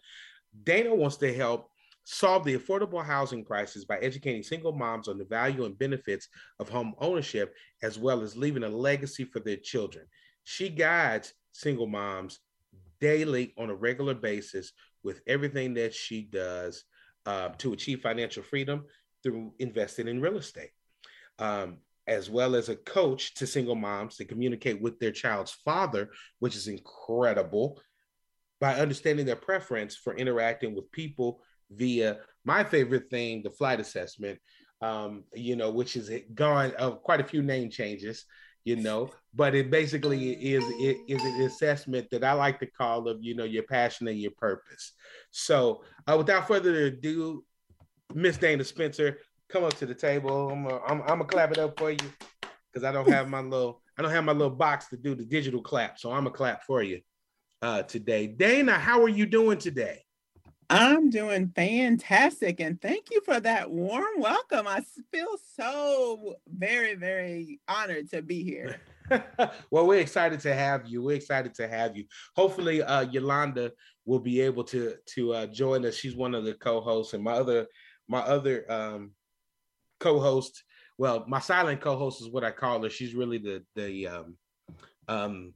Dana 0.63 0.95
wants 0.95 1.17
to 1.17 1.33
help 1.33 1.69
solve 2.05 2.45
the 2.45 2.57
affordable 2.57 3.03
housing 3.03 3.43
crisis 3.43 3.83
by 3.83 3.97
educating 3.97 4.43
single 4.43 4.71
moms 4.71 5.09
on 5.09 5.17
the 5.17 5.25
value 5.25 5.65
and 5.65 5.77
benefits 5.77 6.29
of 6.59 6.69
home 6.69 6.93
ownership, 6.99 7.53
as 7.81 7.99
well 7.99 8.21
as 8.21 8.37
leaving 8.37 8.63
a 8.63 8.69
legacy 8.69 9.25
for 9.25 9.41
their 9.41 9.57
children. 9.57 10.05
She 10.45 10.69
guides 10.69 11.33
single 11.51 11.87
moms 11.87 12.39
daily 13.01 13.53
on 13.57 13.69
a 13.69 13.75
regular 13.75 14.13
basis 14.13 14.71
with 15.03 15.21
everything 15.27 15.73
that 15.73 15.93
she 15.93 16.21
does 16.21 16.85
uh, 17.25 17.49
to 17.57 17.73
achieve 17.73 18.01
financial 18.01 18.43
freedom 18.43 18.85
through 19.21 19.53
investing 19.59 20.07
in 20.07 20.21
real 20.21 20.37
estate 20.37 20.71
um, 21.39 21.77
as 22.07 22.29
well 22.29 22.55
as 22.55 22.69
a 22.69 22.75
coach 22.75 23.33
to 23.35 23.47
single 23.47 23.75
moms 23.75 24.17
to 24.17 24.25
communicate 24.25 24.81
with 24.81 24.99
their 24.99 25.11
child's 25.11 25.51
father, 25.51 26.09
which 26.39 26.55
is 26.55 26.67
incredible, 26.67 27.79
by 28.59 28.75
understanding 28.75 29.25
their 29.25 29.35
preference 29.35 29.95
for 29.95 30.15
interacting 30.15 30.75
with 30.75 30.91
people 30.91 31.41
via 31.71 32.17
my 32.45 32.63
favorite 32.63 33.09
thing, 33.09 33.41
the 33.41 33.49
flight 33.49 33.79
assessment, 33.79 34.39
um, 34.81 35.23
you 35.33 35.55
know, 35.55 35.71
which 35.71 35.95
is 35.95 36.11
gone 36.33 36.71
of 36.75 36.93
uh, 36.93 36.95
quite 36.97 37.21
a 37.21 37.25
few 37.25 37.41
name 37.41 37.69
changes, 37.69 38.25
you 38.65 38.75
know, 38.75 39.09
but 39.33 39.55
it 39.55 39.71
basically 39.71 40.31
is 40.31 40.63
it 40.79 40.97
is 41.07 41.23
an 41.23 41.41
assessment 41.41 42.07
that 42.11 42.23
I 42.23 42.33
like 42.33 42.59
to 42.59 42.65
call 42.65 43.07
of 43.07 43.17
you 43.21 43.35
know 43.35 43.43
your 43.43 43.63
passion 43.63 44.07
and 44.07 44.19
your 44.19 44.31
purpose. 44.31 44.93
So, 45.31 45.83
uh, 46.07 46.15
without 46.17 46.47
further 46.47 46.85
ado, 46.85 47.43
Miss 48.13 48.37
Dana 48.37 48.63
Spencer, 48.63 49.19
come 49.53 49.63
up 49.63 49.75
to 49.75 49.85
the 49.85 49.93
table. 49.93 50.49
I'm 50.49 50.63
gonna 50.63 50.81
I'm, 50.87 51.01
I'm 51.01 51.07
gonna 51.07 51.25
clap 51.25 51.51
it 51.51 51.59
up 51.59 51.77
for 51.77 51.91
you 51.91 51.97
because 52.71 52.83
I 52.83 52.91
don't 52.91 53.07
have 53.07 53.29
my 53.29 53.39
little 53.39 53.81
I 53.97 54.01
don't 54.01 54.11
have 54.11 54.23
my 54.23 54.31
little 54.31 54.55
box 54.55 54.87
to 54.87 54.97
do 54.97 55.13
the 55.13 55.23
digital 55.23 55.61
clap. 55.61 55.99
So 55.99 56.11
I'm 56.11 56.23
gonna 56.23 56.31
clap 56.31 56.63
for 56.63 56.81
you 56.81 57.01
uh, 57.61 57.83
today. 57.83 58.25
Dana, 58.25 58.73
how 58.73 59.03
are 59.03 59.09
you 59.09 59.27
doing 59.27 59.59
today? 59.59 59.99
I'm 60.71 61.11
doing 61.11 61.51
fantastic, 61.55 62.59
and 62.61 62.81
thank 62.81 63.11
you 63.11 63.21
for 63.21 63.39
that 63.39 63.69
warm 63.69 64.15
welcome. 64.17 64.67
I 64.67 64.81
feel 65.11 65.37
so 65.55 66.35
very, 66.47 66.95
very 66.95 67.59
honored 67.67 68.09
to 68.09 68.23
be 68.23 68.43
here. 68.43 68.81
well, 69.69 69.85
we're 69.85 69.99
excited 69.99 70.39
to 70.39 70.55
have 70.55 70.87
you. 70.87 71.03
We're 71.03 71.17
excited 71.17 71.53
to 71.55 71.67
have 71.67 71.95
you. 71.95 72.05
Hopefully, 72.35 72.81
uh, 72.81 73.01
Yolanda 73.01 73.73
will 74.05 74.19
be 74.19 74.41
able 74.41 74.63
to 74.63 74.95
to 75.13 75.33
uh, 75.33 75.45
join 75.45 75.85
us. 75.85 75.95
She's 75.95 76.15
one 76.15 76.33
of 76.33 76.43
the 76.43 76.55
co-hosts, 76.55 77.13
and 77.13 77.23
my 77.23 77.33
other 77.33 77.67
my 78.07 78.21
other 78.21 78.65
um, 78.71 79.11
co-host. 80.03 80.63
Well, 80.97 81.25
my 81.27 81.39
silent 81.39 81.81
co-host 81.81 82.21
is 82.21 82.29
what 82.29 82.43
I 82.43 82.51
call 82.51 82.83
her. 82.83 82.89
She's 82.89 83.15
really 83.15 83.37
the 83.37 83.63
the 83.75 84.07
um, 84.07 84.37
um, 85.07 85.53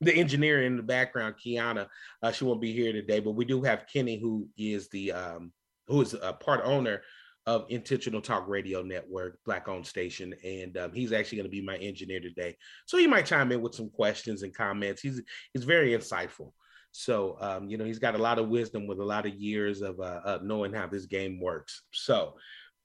the 0.00 0.14
engineer 0.14 0.62
in 0.64 0.76
the 0.76 0.82
background, 0.82 1.36
Kiana. 1.44 1.86
Uh, 2.22 2.32
she 2.32 2.44
won't 2.44 2.60
be 2.60 2.72
here 2.72 2.92
today, 2.92 3.20
but 3.20 3.32
we 3.32 3.44
do 3.44 3.62
have 3.62 3.86
Kenny, 3.92 4.18
who 4.18 4.48
is 4.58 4.88
the 4.90 5.12
um, 5.12 5.52
who 5.88 6.02
is 6.02 6.14
a 6.14 6.32
part 6.32 6.60
owner 6.64 7.02
of 7.46 7.66
Intentional 7.70 8.20
Talk 8.20 8.46
Radio 8.46 8.82
Network, 8.82 9.38
black 9.44 9.68
owned 9.68 9.86
station, 9.86 10.32
and 10.44 10.76
um, 10.78 10.92
he's 10.92 11.12
actually 11.12 11.38
going 11.38 11.50
to 11.50 11.56
be 11.56 11.64
my 11.64 11.76
engineer 11.76 12.20
today. 12.20 12.56
So 12.86 12.98
he 12.98 13.06
might 13.06 13.26
chime 13.26 13.50
in 13.50 13.60
with 13.60 13.74
some 13.74 13.90
questions 13.90 14.42
and 14.42 14.54
comments. 14.54 15.02
He's 15.02 15.20
he's 15.52 15.64
very 15.64 15.90
insightful. 15.90 16.52
So 16.92 17.36
um, 17.40 17.68
you 17.68 17.78
know 17.78 17.84
he's 17.84 17.98
got 17.98 18.14
a 18.14 18.22
lot 18.22 18.38
of 18.38 18.48
wisdom 18.48 18.86
with 18.86 19.00
a 19.00 19.04
lot 19.04 19.26
of 19.26 19.34
years 19.34 19.82
of 19.82 19.98
uh, 19.98 20.20
uh, 20.24 20.38
knowing 20.42 20.72
how 20.72 20.86
this 20.86 21.06
game 21.06 21.40
works. 21.40 21.82
So, 21.92 22.34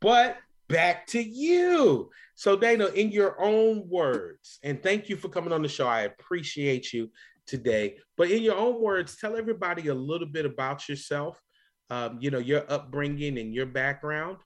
but 0.02 0.38
back 0.68 1.08
to 1.08 1.22
you. 1.22 2.10
So, 2.36 2.56
Dana, 2.56 2.88
in 2.88 3.12
your 3.12 3.42
own 3.42 3.88
words, 3.90 4.60
and 4.64 4.82
thank 4.82 5.10
you 5.10 5.16
for 5.16 5.30
coming 5.30 5.52
on 5.52 5.62
the 5.62 5.68
show. 5.68 5.88
I 5.88 6.02
appreciate 6.02 6.94
you 6.94 7.10
today. 7.48 7.98
But 8.18 8.30
in 8.30 8.44
your 8.44 8.58
own 8.58 8.82
words, 8.82 9.18
tell 9.18 9.36
everybody 9.36 9.88
a 9.88 9.96
little 9.96 10.28
bit 10.28 10.46
about 10.46 10.88
yourself, 10.88 11.42
um, 11.90 12.18
you 12.22 12.30
know, 12.30 12.38
your 12.38 12.64
upbringing 12.72 13.40
and 13.40 13.54
your 13.54 13.66
background, 13.66 14.38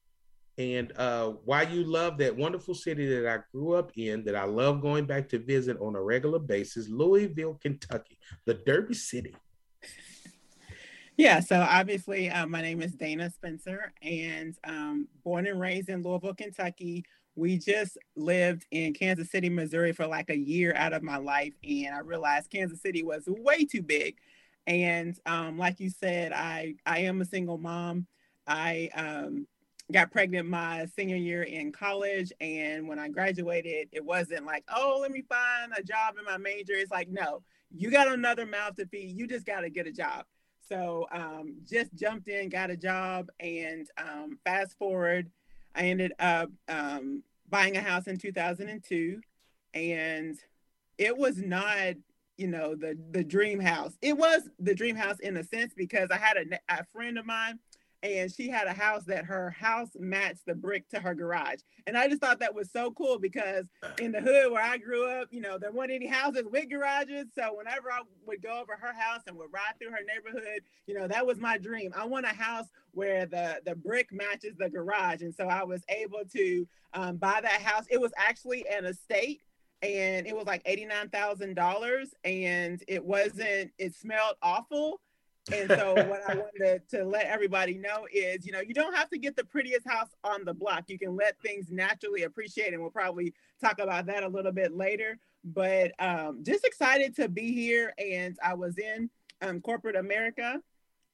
and 0.58 0.94
uh, 0.98 1.30
why 1.44 1.64
you 1.64 1.84
love 1.84 2.18
that 2.20 2.36
wonderful 2.36 2.76
city 2.76 3.08
that 3.08 3.28
I 3.28 3.40
grew 3.52 3.74
up 3.74 3.92
in, 3.98 4.24
that 4.26 4.36
I 4.36 4.44
love 4.44 4.82
going 4.82 5.06
back 5.06 5.28
to 5.30 5.40
visit 5.40 5.78
on 5.82 5.96
a 5.96 6.02
regular 6.02 6.40
basis, 6.40 6.88
Louisville, 6.88 7.58
Kentucky, 7.62 8.18
the 8.46 8.54
Derby 8.54 8.94
City. 8.94 9.36
Yeah, 11.22 11.40
so 11.40 11.62
obviously, 11.62 12.32
uh, 12.32 12.48
my 12.48 12.64
name 12.64 12.82
is 12.82 12.94
Dana 12.94 13.30
Spencer, 13.30 13.94
and 14.02 14.58
um, 14.64 15.08
born 15.24 15.46
and 15.46 15.60
raised 15.60 15.88
in 15.88 16.02
Louisville, 16.02 16.34
Kentucky. 16.34 17.06
We 17.36 17.60
just 17.60 17.96
lived 18.16 18.66
in 18.72 18.96
Kansas 18.96 19.30
City, 19.30 19.48
Missouri 19.48 19.92
for 19.92 20.08
like 20.08 20.32
a 20.32 20.36
year 20.36 20.74
out 20.76 20.94
of 20.94 21.04
my 21.04 21.18
life, 21.18 21.54
and 21.64 21.94
I 21.94 22.00
realized 22.00 22.50
Kansas 22.50 22.82
City 22.82 23.04
was 23.04 23.26
way 23.28 23.66
too 23.66 23.84
big. 23.84 24.16
And 24.66 25.16
um, 25.28 25.60
like 25.60 25.80
you 25.80 25.92
said, 25.92 26.34
I 26.34 26.74
I 26.88 27.02
am 27.02 27.22
a 27.22 27.26
single 27.26 27.60
mom. 27.60 28.08
I 28.48 28.90
um, 28.96 29.46
got 29.92 30.12
pregnant 30.12 30.50
my 30.50 30.88
senior 30.96 31.18
year 31.18 31.44
in 31.44 31.72
college, 31.72 32.34
and 32.42 32.88
when 32.88 32.98
I 32.98 33.10
graduated, 33.10 33.90
it 33.92 34.04
wasn't 34.04 34.48
like, 34.48 34.64
oh, 34.76 34.98
let 35.00 35.12
me 35.12 35.22
find 35.30 35.72
a 35.78 35.84
job 35.84 36.16
in 36.18 36.26
my 36.26 36.38
major. 36.38 36.74
It's 36.74 36.90
like, 36.90 37.10
no, 37.10 37.44
you 37.70 37.92
got 37.92 38.08
another 38.08 38.48
mouth 38.48 38.76
to 38.78 38.88
feed. 38.88 39.16
You 39.16 39.28
just 39.28 39.46
got 39.46 39.60
to 39.62 39.70
get 39.70 39.86
a 39.86 39.92
job. 39.92 40.26
So 40.72 41.06
um, 41.12 41.58
just 41.70 41.94
jumped 41.96 42.30
in, 42.30 42.48
got 42.48 42.72
a 42.72 42.78
job, 42.78 43.30
and 43.42 43.86
um, 43.98 44.40
fast 44.46 44.78
forward, 44.78 45.30
I 45.76 45.88
ended 45.88 46.14
up 46.18 46.50
um, 46.70 47.24
buying 47.50 47.76
a 47.76 47.82
house 47.82 48.08
in 48.08 48.18
2002, 48.18 49.20
and 49.74 50.40
it 50.98 51.18
was 51.18 51.40
not, 51.40 51.96
you 52.38 52.48
know, 52.48 52.74
the 52.76 52.98
the 53.12 53.22
dream 53.22 53.60
house. 53.60 53.98
It 54.02 54.18
was 54.18 54.50
the 54.60 54.74
dream 54.74 54.96
house 54.96 55.20
in 55.20 55.36
a 55.36 55.44
sense 55.44 55.74
because 55.76 56.10
I 56.10 56.16
had 56.16 56.38
a, 56.38 56.60
a 56.70 56.86
friend 56.86 57.18
of 57.18 57.26
mine 57.26 57.60
and 58.04 58.34
she 58.34 58.50
had 58.50 58.68
a 58.68 58.74
house 58.74 59.04
that 59.06 59.26
her 59.26 59.52
house 59.52 59.90
matched 60.00 60.46
the 60.48 60.56
brick 60.56 60.90
to 60.90 61.00
her 61.00 61.14
garage. 61.14 61.60
And 61.86 61.96
I 61.98 62.08
just 62.08 62.22
thought 62.22 62.40
that 62.40 62.56
was 62.56 62.72
so 62.72 62.92
cool 62.92 63.20
because 63.20 63.66
in 64.00 64.12
the 64.12 64.22
hood 64.22 64.52
where 64.52 64.64
I 64.64 64.78
grew 64.78 65.08
up, 65.08 65.28
you 65.32 65.42
know, 65.42 65.58
there 65.60 65.72
weren't 65.72 65.92
any 65.92 66.08
houses 66.08 66.46
with 66.52 66.70
garages. 66.70 67.28
So 67.38 67.54
whenever 67.56 67.92
I 67.92 68.02
would 68.26 68.42
go 68.42 68.60
over 68.60 68.76
her 68.76 68.94
house 68.94 69.22
and 69.28 69.38
would 69.38 69.54
ride 69.54 69.74
through 69.80 69.92
her 69.92 70.00
neighborhood, 70.06 70.62
you 70.88 70.96
know, 70.96 71.08
that 71.08 71.26
was 71.26 71.38
my 71.40 71.58
dream. 71.58 71.94
I 71.96 72.06
want 72.06 72.26
a 72.26 72.30
house 72.30 72.68
where 72.92 73.26
the 73.26 73.62
the 73.66 73.76
brick 73.76 74.12
matches 74.12 74.56
the 74.58 74.70
garage. 74.70 75.22
And 75.22 75.34
so 75.34 75.48
I 75.48 75.64
was 75.64 75.84
able 75.90 76.24
to 76.34 76.68
um, 76.94 77.18
buy 77.18 77.40
that 77.42 77.62
house. 77.62 77.86
It 77.90 78.02
was 78.02 78.12
actually 78.18 78.66
an 78.68 78.86
estate 78.86 79.42
and 79.82 80.28
it 80.28 80.36
was 80.36 80.46
like 80.46 80.64
$89,000 80.66 82.06
and 82.24 82.84
it 82.88 83.04
wasn't, 83.04 83.72
it 83.80 83.96
smelled 83.96 84.36
awful 84.42 85.02
and 85.54 85.70
so 85.70 85.94
what 85.94 86.22
I 86.30 86.36
wanted 86.36 86.82
to 86.90 87.04
let 87.04 87.26
everybody 87.26 87.78
know 87.78 88.08
is, 88.12 88.46
you 88.46 88.52
know, 88.52 88.62
you 88.62 88.74
don't 88.74 88.96
have 88.96 89.10
to 89.10 89.18
get 89.18 89.36
the 89.36 89.44
prettiest 89.44 89.88
house 89.88 90.10
on 90.24 90.46
the 90.46 90.54
block. 90.54 90.86
You 90.88 91.00
can 91.00 91.16
let 91.16 91.40
things 91.42 91.68
naturally 91.70 92.24
appreciate, 92.24 92.74
and 92.74 92.82
we'll 92.82 92.92
probably 92.92 93.34
talk 93.60 93.80
about 93.80 94.06
that 94.08 94.24
a 94.24 94.28
little 94.28 94.52
bit 94.52 94.76
later. 94.76 95.18
But 95.44 95.92
um, 96.00 96.44
just 96.44 96.66
excited 96.66 97.16
to 97.18 97.28
be 97.28 97.54
here. 97.54 97.94
And 97.98 98.38
I 98.44 98.54
was 98.54 98.78
in 98.78 99.10
um, 99.42 99.62
corporate 99.62 99.96
America, 99.96 100.62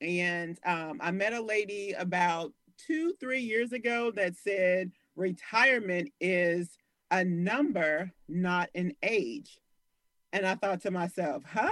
and 0.02 0.60
um, 0.66 1.00
I 1.02 1.12
met 1.12 1.34
a 1.34 1.42
lady 1.42 1.94
about 1.94 2.54
two, 2.78 3.14
three 3.20 3.42
years 3.42 3.72
ago 3.72 4.12
that 4.12 4.36
said 4.36 4.92
retirement 5.16 6.12
is 6.22 6.78
a 7.12 7.24
number, 7.24 8.12
not 8.28 8.70
an 8.76 8.94
age. 9.02 9.60
And 10.34 10.46
I 10.46 10.56
thought 10.56 10.82
to 10.82 10.92
myself, 10.92 11.44
huh? 11.46 11.70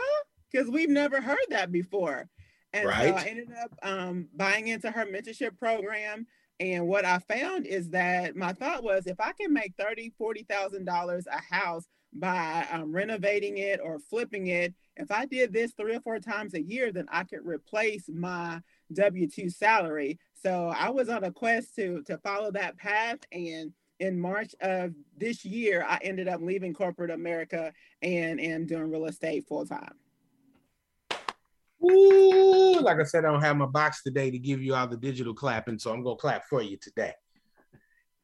Because 0.51 0.69
we've 0.69 0.89
never 0.89 1.21
heard 1.21 1.37
that 1.49 1.71
before. 1.71 2.29
And 2.75 2.87
right. 2.87 3.09
so 3.09 3.15
I 3.15 3.23
ended 3.23 3.49
up 3.61 3.71
um, 3.83 4.27
buying 4.35 4.67
into 4.67 4.91
her 4.91 5.05
mentorship 5.05 5.57
program. 5.57 6.27
And 6.59 6.87
what 6.87 7.05
I 7.05 7.19
found 7.19 7.65
is 7.65 7.89
that 7.89 8.35
my 8.35 8.53
thought 8.53 8.83
was 8.83 9.07
if 9.07 9.19
I 9.19 9.33
can 9.33 9.53
make 9.53 9.73
thirty, 9.77 10.13
forty 10.17 10.43
thousand 10.43 10.85
dollars 10.85 11.27
a 11.27 11.41
house 11.53 11.85
by 12.13 12.65
um, 12.71 12.93
renovating 12.93 13.57
it 13.57 13.79
or 13.83 13.99
flipping 13.99 14.47
it, 14.47 14.73
if 14.95 15.11
I 15.11 15.25
did 15.25 15.51
this 15.51 15.73
three 15.73 15.95
or 15.95 15.99
four 15.99 16.19
times 16.19 16.53
a 16.53 16.61
year, 16.61 16.91
then 16.91 17.07
I 17.11 17.23
could 17.25 17.45
replace 17.45 18.09
my 18.09 18.61
W 18.93 19.27
two 19.27 19.49
salary. 19.49 20.19
So 20.33 20.73
I 20.77 20.89
was 20.89 21.09
on 21.09 21.23
a 21.23 21.31
quest 21.31 21.75
to 21.75 22.03
to 22.03 22.17
follow 22.19 22.51
that 22.51 22.77
path 22.77 23.19
and 23.31 23.73
in 23.99 24.19
March 24.19 24.53
of 24.61 24.93
this 25.17 25.45
year, 25.45 25.85
I 25.87 25.99
ended 26.01 26.27
up 26.27 26.41
leaving 26.41 26.73
corporate 26.73 27.11
America 27.11 27.71
and 28.01 28.41
am 28.41 28.65
doing 28.65 28.91
real 28.91 29.05
estate 29.05 29.47
full 29.47 29.65
time. 29.65 29.95
Ooh, 31.85 32.79
like 32.81 32.99
I 32.99 33.03
said, 33.03 33.25
I 33.25 33.31
don't 33.31 33.41
have 33.41 33.57
my 33.57 33.65
box 33.65 34.01
today 34.03 34.31
to 34.31 34.39
give 34.39 34.61
you 34.61 34.75
all 34.75 34.87
the 34.87 34.97
digital 34.97 35.33
clapping, 35.33 35.79
so 35.79 35.91
I'm 35.91 36.03
gonna 36.03 36.15
clap 36.15 36.45
for 36.49 36.61
you 36.61 36.77
today. 36.77 37.13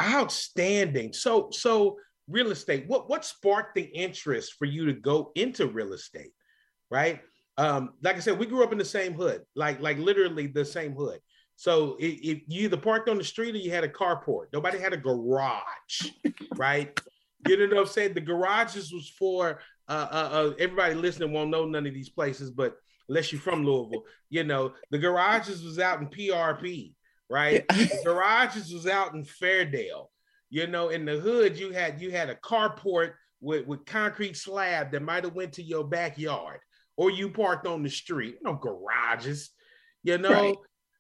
Outstanding. 0.01 1.13
So, 1.13 1.49
so 1.51 1.97
real 2.27 2.51
estate. 2.51 2.85
What 2.87 3.09
what 3.09 3.25
sparked 3.25 3.75
the 3.75 3.83
interest 3.83 4.55
for 4.57 4.65
you 4.65 4.85
to 4.85 4.93
go 4.93 5.31
into 5.35 5.67
real 5.67 5.93
estate? 5.93 6.31
Right. 6.89 7.21
Um, 7.57 7.91
like 8.01 8.15
I 8.15 8.19
said, 8.19 8.39
we 8.39 8.45
grew 8.45 8.63
up 8.63 8.71
in 8.71 8.77
the 8.77 8.85
same 8.85 9.13
hood, 9.13 9.43
like 9.55 9.81
like 9.81 9.97
literally 9.97 10.47
the 10.47 10.65
same 10.65 10.93
hood. 10.93 11.19
So 11.55 11.95
if, 11.99 12.41
you 12.47 12.65
either 12.65 12.77
parked 12.77 13.07
on 13.07 13.19
the 13.19 13.23
street 13.23 13.53
or 13.53 13.59
you 13.59 13.69
had 13.69 13.83
a 13.83 13.87
carport, 13.87 14.45
nobody 14.51 14.79
had 14.79 14.93
a 14.93 14.97
garage, 14.97 16.09
right? 16.55 16.99
You 17.47 17.57
know 17.57 17.75
what 17.75 17.81
I'm 17.81 17.85
saying? 17.85 18.15
The 18.15 18.21
garages 18.21 18.91
was 18.91 19.09
for 19.09 19.59
uh, 19.87 20.07
uh, 20.11 20.29
uh, 20.31 20.53
everybody 20.57 20.95
listening 20.95 21.33
won't 21.33 21.49
know 21.49 21.65
none 21.65 21.85
of 21.85 21.93
these 21.93 22.09
places, 22.09 22.49
but 22.49 22.77
unless 23.11 23.33
you're 23.33 23.41
from 23.41 23.65
Louisville. 23.65 24.05
You 24.29 24.45
know, 24.45 24.73
the 24.89 24.97
garages 24.97 25.63
was 25.63 25.79
out 25.79 25.99
in 25.99 26.07
PRP, 26.07 26.93
right? 27.29 27.67
the 27.67 28.01
garages 28.05 28.73
was 28.73 28.87
out 28.87 29.13
in 29.13 29.25
Fairdale. 29.25 30.07
You 30.49 30.67
know, 30.67 30.89
in 30.89 31.03
the 31.03 31.19
hood, 31.19 31.59
you 31.59 31.71
had 31.71 32.01
you 32.01 32.11
had 32.11 32.29
a 32.29 32.35
carport 32.35 33.11
with, 33.41 33.67
with 33.67 33.85
concrete 33.85 34.37
slab 34.37 34.91
that 34.91 35.03
might 35.03 35.25
have 35.25 35.35
went 35.35 35.53
to 35.53 35.63
your 35.63 35.83
backyard, 35.83 36.59
or 36.95 37.11
you 37.11 37.29
parked 37.29 37.67
on 37.67 37.83
the 37.83 37.89
street. 37.89 38.37
No 38.41 38.53
garages, 38.55 39.51
you 40.03 40.17
know. 40.17 40.31
Right. 40.31 40.55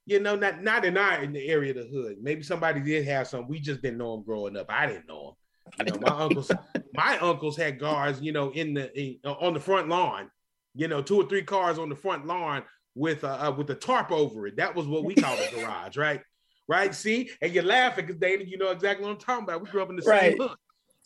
You 0.05 0.19
know, 0.19 0.35
not 0.35 0.61
not 0.61 0.83
in 0.83 0.97
our 0.97 1.21
in 1.21 1.31
the 1.31 1.47
area 1.47 1.71
of 1.71 1.77
the 1.77 1.87
hood. 1.87 2.17
Maybe 2.21 2.43
somebody 2.43 2.81
did 2.81 3.05
have 3.05 3.27
some. 3.27 3.47
We 3.47 3.59
just 3.59 3.81
didn't 3.81 3.99
know 3.99 4.15
them 4.15 4.25
growing 4.25 4.57
up. 4.57 4.65
I 4.69 4.87
didn't 4.87 5.07
know 5.07 5.37
them. 5.77 5.87
You 5.87 5.93
know, 5.93 5.99
my 6.01 6.23
uncles, 6.23 6.51
my 6.93 7.17
uncles 7.19 7.55
had 7.55 7.79
guards. 7.79 8.19
You 8.19 8.33
know, 8.33 8.51
in 8.51 8.73
the 8.73 8.99
in, 8.99 9.19
on 9.23 9.53
the 9.53 9.59
front 9.59 9.87
lawn 9.87 10.29
you 10.73 10.87
know, 10.87 11.01
two 11.01 11.17
or 11.17 11.27
three 11.27 11.43
cars 11.43 11.77
on 11.77 11.89
the 11.89 11.95
front 11.95 12.25
lawn 12.25 12.63
with 12.95 13.23
uh, 13.23 13.47
uh 13.47 13.51
with 13.51 13.69
a 13.69 13.75
tarp 13.75 14.11
over 14.11 14.47
it. 14.47 14.57
That 14.57 14.75
was 14.75 14.87
what 14.87 15.03
we 15.03 15.15
called 15.15 15.39
a 15.39 15.55
garage, 15.55 15.97
right? 15.97 16.21
Right. 16.67 16.93
See, 16.95 17.29
and 17.41 17.53
you're 17.53 17.63
laughing 17.63 18.05
because 18.05 18.19
Dana, 18.19 18.43
you 18.45 18.57
know 18.57 18.69
exactly 18.69 19.05
what 19.05 19.11
I'm 19.11 19.19
talking 19.19 19.43
about. 19.43 19.61
We 19.61 19.69
grew 19.69 19.81
up 19.81 19.89
in 19.89 19.97
the 19.97 20.03
right. 20.03 20.31
same 20.31 20.37
hood. 20.37 20.57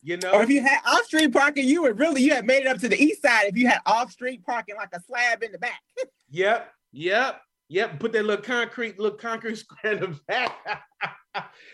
You 0.04 0.18
know, 0.18 0.34
or 0.34 0.44
if 0.44 0.50
you 0.50 0.62
had 0.62 0.82
off 0.86 1.06
street 1.06 1.34
parking, 1.34 1.68
you 1.68 1.82
would 1.82 1.98
really 1.98 2.22
you 2.22 2.36
had 2.36 2.46
made 2.46 2.62
it 2.62 2.68
up 2.68 2.78
to 2.78 2.88
the 2.88 3.02
east 3.02 3.24
side 3.24 3.48
if 3.48 3.58
you 3.58 3.68
had 3.68 3.80
off 3.88 4.12
street 4.12 4.46
parking 4.46 4.76
like 4.76 4.90
a 4.94 5.02
slab 5.02 5.42
in 5.42 5.52
the 5.52 5.58
back. 5.58 5.82
yep, 6.30 6.72
yep, 6.92 7.42
yep. 7.70 8.00
Put 8.00 8.14
that 8.14 8.24
little 8.24 8.44
concrete, 8.44 9.00
little 9.00 9.18
concrete 9.18 9.56
square 9.58 9.94
in 9.94 10.00
the 10.02 10.20
back. 10.28 10.52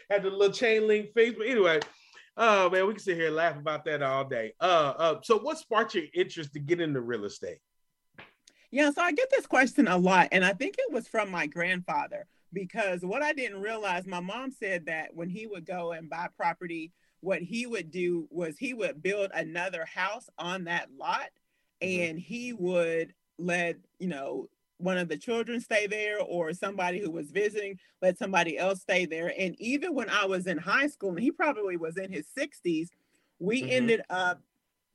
had 0.10 0.24
the 0.24 0.30
little 0.30 0.54
chain 0.54 0.88
link 0.88 1.10
fence. 1.14 1.36
But 1.38 1.48
anyway, 1.48 1.82
oh 2.38 2.70
man, 2.70 2.88
we 2.88 2.94
can 2.94 3.04
sit 3.04 3.18
here 3.18 3.28
and 3.28 3.36
laugh 3.36 3.58
about 3.58 3.84
that 3.84 4.02
all 4.02 4.24
day. 4.24 4.54
Uh, 4.62 4.94
uh, 4.98 5.20
so 5.24 5.40
what 5.40 5.58
sparked 5.58 5.96
your 5.96 6.06
interest 6.14 6.54
to 6.54 6.60
get 6.60 6.80
into 6.80 7.02
real 7.02 7.26
estate? 7.26 7.58
Yeah, 8.72 8.92
so 8.92 9.02
I 9.02 9.12
get 9.12 9.30
this 9.30 9.46
question 9.46 9.88
a 9.88 9.98
lot, 9.98 10.30
and 10.32 10.46
I 10.46 10.54
think 10.54 10.76
it 10.78 10.92
was 10.92 11.08
from 11.08 11.30
my 11.30 11.46
grandfather 11.46 12.26
because 12.54 13.02
what 13.02 13.22
I 13.22 13.34
didn't 13.34 13.62
realize, 13.62 14.06
my 14.08 14.22
mom 14.22 14.52
said 14.52 14.86
that 14.86 15.14
when 15.14 15.30
he 15.30 15.46
would 15.46 15.66
go 15.66 15.92
and 15.92 16.10
buy 16.10 16.28
property, 16.38 16.92
what 17.20 17.42
he 17.42 17.66
would 17.66 17.92
do 17.92 18.28
was 18.30 18.58
he 18.58 18.74
would 18.74 19.04
build 19.04 19.32
another 19.34 19.86
house 19.86 20.28
on 20.38 20.66
that 20.66 20.90
lot 20.98 21.30
mm-hmm. 21.82 22.04
and 22.04 22.20
he 22.20 22.54
would 22.54 23.14
let, 23.38 23.78
you 24.00 24.08
know, 24.08 24.48
one 24.78 24.98
of 24.98 25.08
the 25.08 25.18
children 25.18 25.62
stay 25.62 25.86
there 25.86 26.20
or 26.20 26.54
somebody 26.54 27.00
who 27.00 27.12
was 27.12 27.30
visiting 27.30 27.78
let 28.02 28.18
somebody 28.18 28.58
else 28.58 28.82
stay 28.82 29.06
there 29.06 29.32
and 29.38 29.56
even 29.60 29.94
when 29.94 30.10
i 30.10 30.26
was 30.26 30.48
in 30.48 30.58
high 30.58 30.88
school 30.88 31.12
and 31.12 31.20
he 31.20 31.30
probably 31.30 31.78
was 31.78 31.98
in 31.98 32.12
his 32.12 32.26
60s 32.36 32.88
we 33.38 33.62
mm-hmm. 33.62 33.72
ended 33.72 34.02
up 34.10 34.42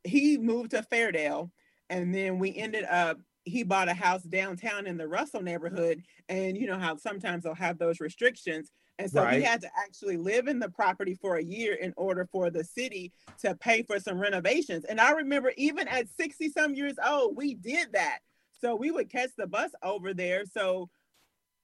he 0.02 0.38
moved 0.38 0.72
to 0.72 0.82
fairdale 0.82 1.50
and 1.88 2.12
then 2.12 2.40
we 2.40 2.54
ended 2.56 2.84
up 2.84 3.18
he 3.46 3.62
bought 3.62 3.88
a 3.88 3.94
house 3.94 4.24
downtown 4.24 4.87
in 4.87 4.96
the 4.96 5.06
Russell 5.06 5.40
neighborhood. 5.40 6.02
And 6.28 6.59
you 6.59 6.66
know 6.66 6.78
how 6.78 6.96
sometimes 6.96 7.44
they'll 7.44 7.54
have 7.54 7.78
those 7.78 8.00
restrictions. 8.00 8.72
And 8.98 9.11
so 9.11 9.22
right. 9.22 9.38
he 9.38 9.42
had 9.42 9.61
to 9.61 9.70
actually 9.78 10.16
live 10.16 10.48
in 10.48 10.59
the 10.59 10.68
property 10.68 11.14
for 11.14 11.37
a 11.37 11.42
year 11.42 11.74
in 11.74 11.94
order 11.96 12.28
for 12.30 12.50
the 12.50 12.64
city 12.64 13.12
to 13.38 13.54
pay 13.54 13.82
for 13.82 14.00
some 14.00 14.18
renovations. 14.18 14.85
And 14.85 15.00
I 15.00 15.12
remember 15.12 15.52
even 15.56 15.87
at 15.87 16.09
60 16.09 16.50
some 16.50 16.74
years 16.74 16.94
old, 17.06 17.37
we 17.37 17.54
did 17.54 17.92
that. 17.92 18.18
So 18.61 18.74
we 18.74 18.90
would 18.90 19.11
catch 19.11 19.30
the 19.38 19.46
bus 19.46 19.70
over 19.82 20.12
there. 20.12 20.44
So 20.44 20.90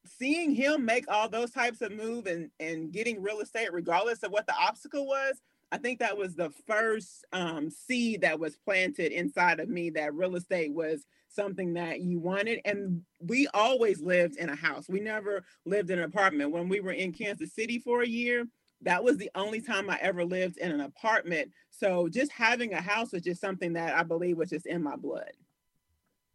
seeing 0.06 0.54
him 0.54 0.84
make 0.84 1.10
all 1.10 1.28
those 1.28 1.50
types 1.50 1.80
of 1.80 1.90
move 1.90 2.26
and, 2.26 2.50
and 2.60 2.92
getting 2.92 3.20
real 3.20 3.40
estate, 3.40 3.72
regardless 3.72 4.22
of 4.22 4.30
what 4.30 4.46
the 4.46 4.54
obstacle 4.54 5.06
was, 5.06 5.40
I 5.72 5.78
think 5.78 5.98
that 5.98 6.18
was 6.18 6.34
the 6.34 6.50
first 6.66 7.24
um, 7.32 7.70
seed 7.70 8.20
that 8.20 8.38
was 8.38 8.56
planted 8.56 9.10
inside 9.10 9.58
of 9.58 9.70
me 9.70 9.90
that 9.90 10.14
real 10.14 10.36
estate 10.36 10.72
was 10.72 11.06
something 11.34 11.74
that 11.74 12.00
you 12.00 12.20
wanted. 12.20 12.60
And 12.64 13.02
we 13.20 13.48
always 13.54 14.00
lived 14.00 14.36
in 14.36 14.48
a 14.48 14.56
house. 14.56 14.86
We 14.88 15.00
never 15.00 15.44
lived 15.64 15.90
in 15.90 15.98
an 15.98 16.04
apartment. 16.04 16.52
When 16.52 16.68
we 16.68 16.80
were 16.80 16.92
in 16.92 17.12
Kansas 17.12 17.54
City 17.54 17.78
for 17.78 18.02
a 18.02 18.06
year, 18.06 18.46
that 18.82 19.02
was 19.02 19.16
the 19.16 19.30
only 19.34 19.60
time 19.60 19.88
I 19.88 19.98
ever 20.00 20.24
lived 20.24 20.58
in 20.58 20.72
an 20.72 20.80
apartment. 20.80 21.50
So 21.70 22.08
just 22.08 22.32
having 22.32 22.74
a 22.74 22.80
house 22.80 23.12
was 23.12 23.22
just 23.22 23.40
something 23.40 23.72
that 23.74 23.94
I 23.94 24.02
believe 24.02 24.36
was 24.36 24.50
just 24.50 24.66
in 24.66 24.82
my 24.82 24.96
blood. 24.96 25.30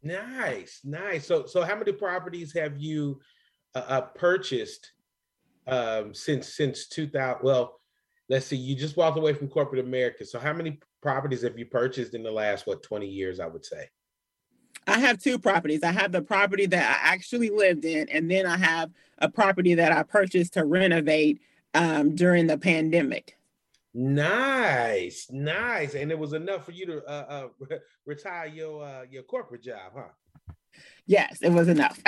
Nice, 0.02 0.82
nice. 0.84 1.26
So, 1.26 1.46
so 1.46 1.64
how 1.64 1.76
many 1.76 1.92
properties 1.92 2.54
have 2.54 2.78
you 2.78 3.20
uh, 3.76 3.84
uh, 3.88 4.02
purchased 4.02 4.94
um, 5.68 6.14
since 6.14 6.56
since 6.56 6.88
2000? 6.88 7.44
Well, 7.44 7.80
let's 8.30 8.46
see. 8.46 8.56
You 8.56 8.76
just 8.76 8.96
walked 8.96 9.18
away 9.18 9.34
from 9.34 9.50
corporate 9.50 9.84
America. 9.84 10.26
So, 10.26 10.40
how 10.40 10.54
many 10.54 10.80
properties 11.02 11.42
have 11.42 11.58
you 11.58 11.66
purchased 11.66 12.14
in 12.14 12.24
the 12.24 12.32
last 12.32 12.68
what 12.68 12.84
20 12.84 13.08
years? 13.08 13.40
I 13.40 13.48
would 13.48 13.66
say. 13.66 13.90
I 14.88 15.00
have 15.00 15.22
two 15.22 15.38
properties. 15.38 15.84
I 15.84 15.92
have 15.92 16.12
the 16.12 16.22
property 16.22 16.66
that 16.66 17.00
I 17.04 17.14
actually 17.14 17.50
lived 17.50 17.86
in, 17.86 18.08
and 18.10 18.32
then 18.32 18.46
I 18.46 18.58
have 18.58 18.92
a 19.20 19.30
property 19.30 19.76
that 19.76 19.92
I 19.92 20.04
purchased 20.04 20.54
to 20.54 20.64
renovate 20.66 21.42
um, 21.74 22.16
during 22.16 22.48
the 22.48 22.58
pandemic. 22.58 23.38
Nice, 23.94 25.28
nice, 25.30 25.96
and 25.96 26.12
it 26.12 26.18
was 26.18 26.34
enough 26.34 26.66
for 26.66 26.72
you 26.72 26.86
to 26.86 27.04
uh, 27.06 27.50
uh, 27.70 27.76
retire 28.06 28.48
your 28.48 28.84
uh, 28.84 29.04
your 29.10 29.24
corporate 29.24 29.64
job, 29.64 29.92
huh? 29.96 30.54
Yes, 31.06 31.40
it 31.42 31.50
was 31.50 31.68
enough. 31.68 32.00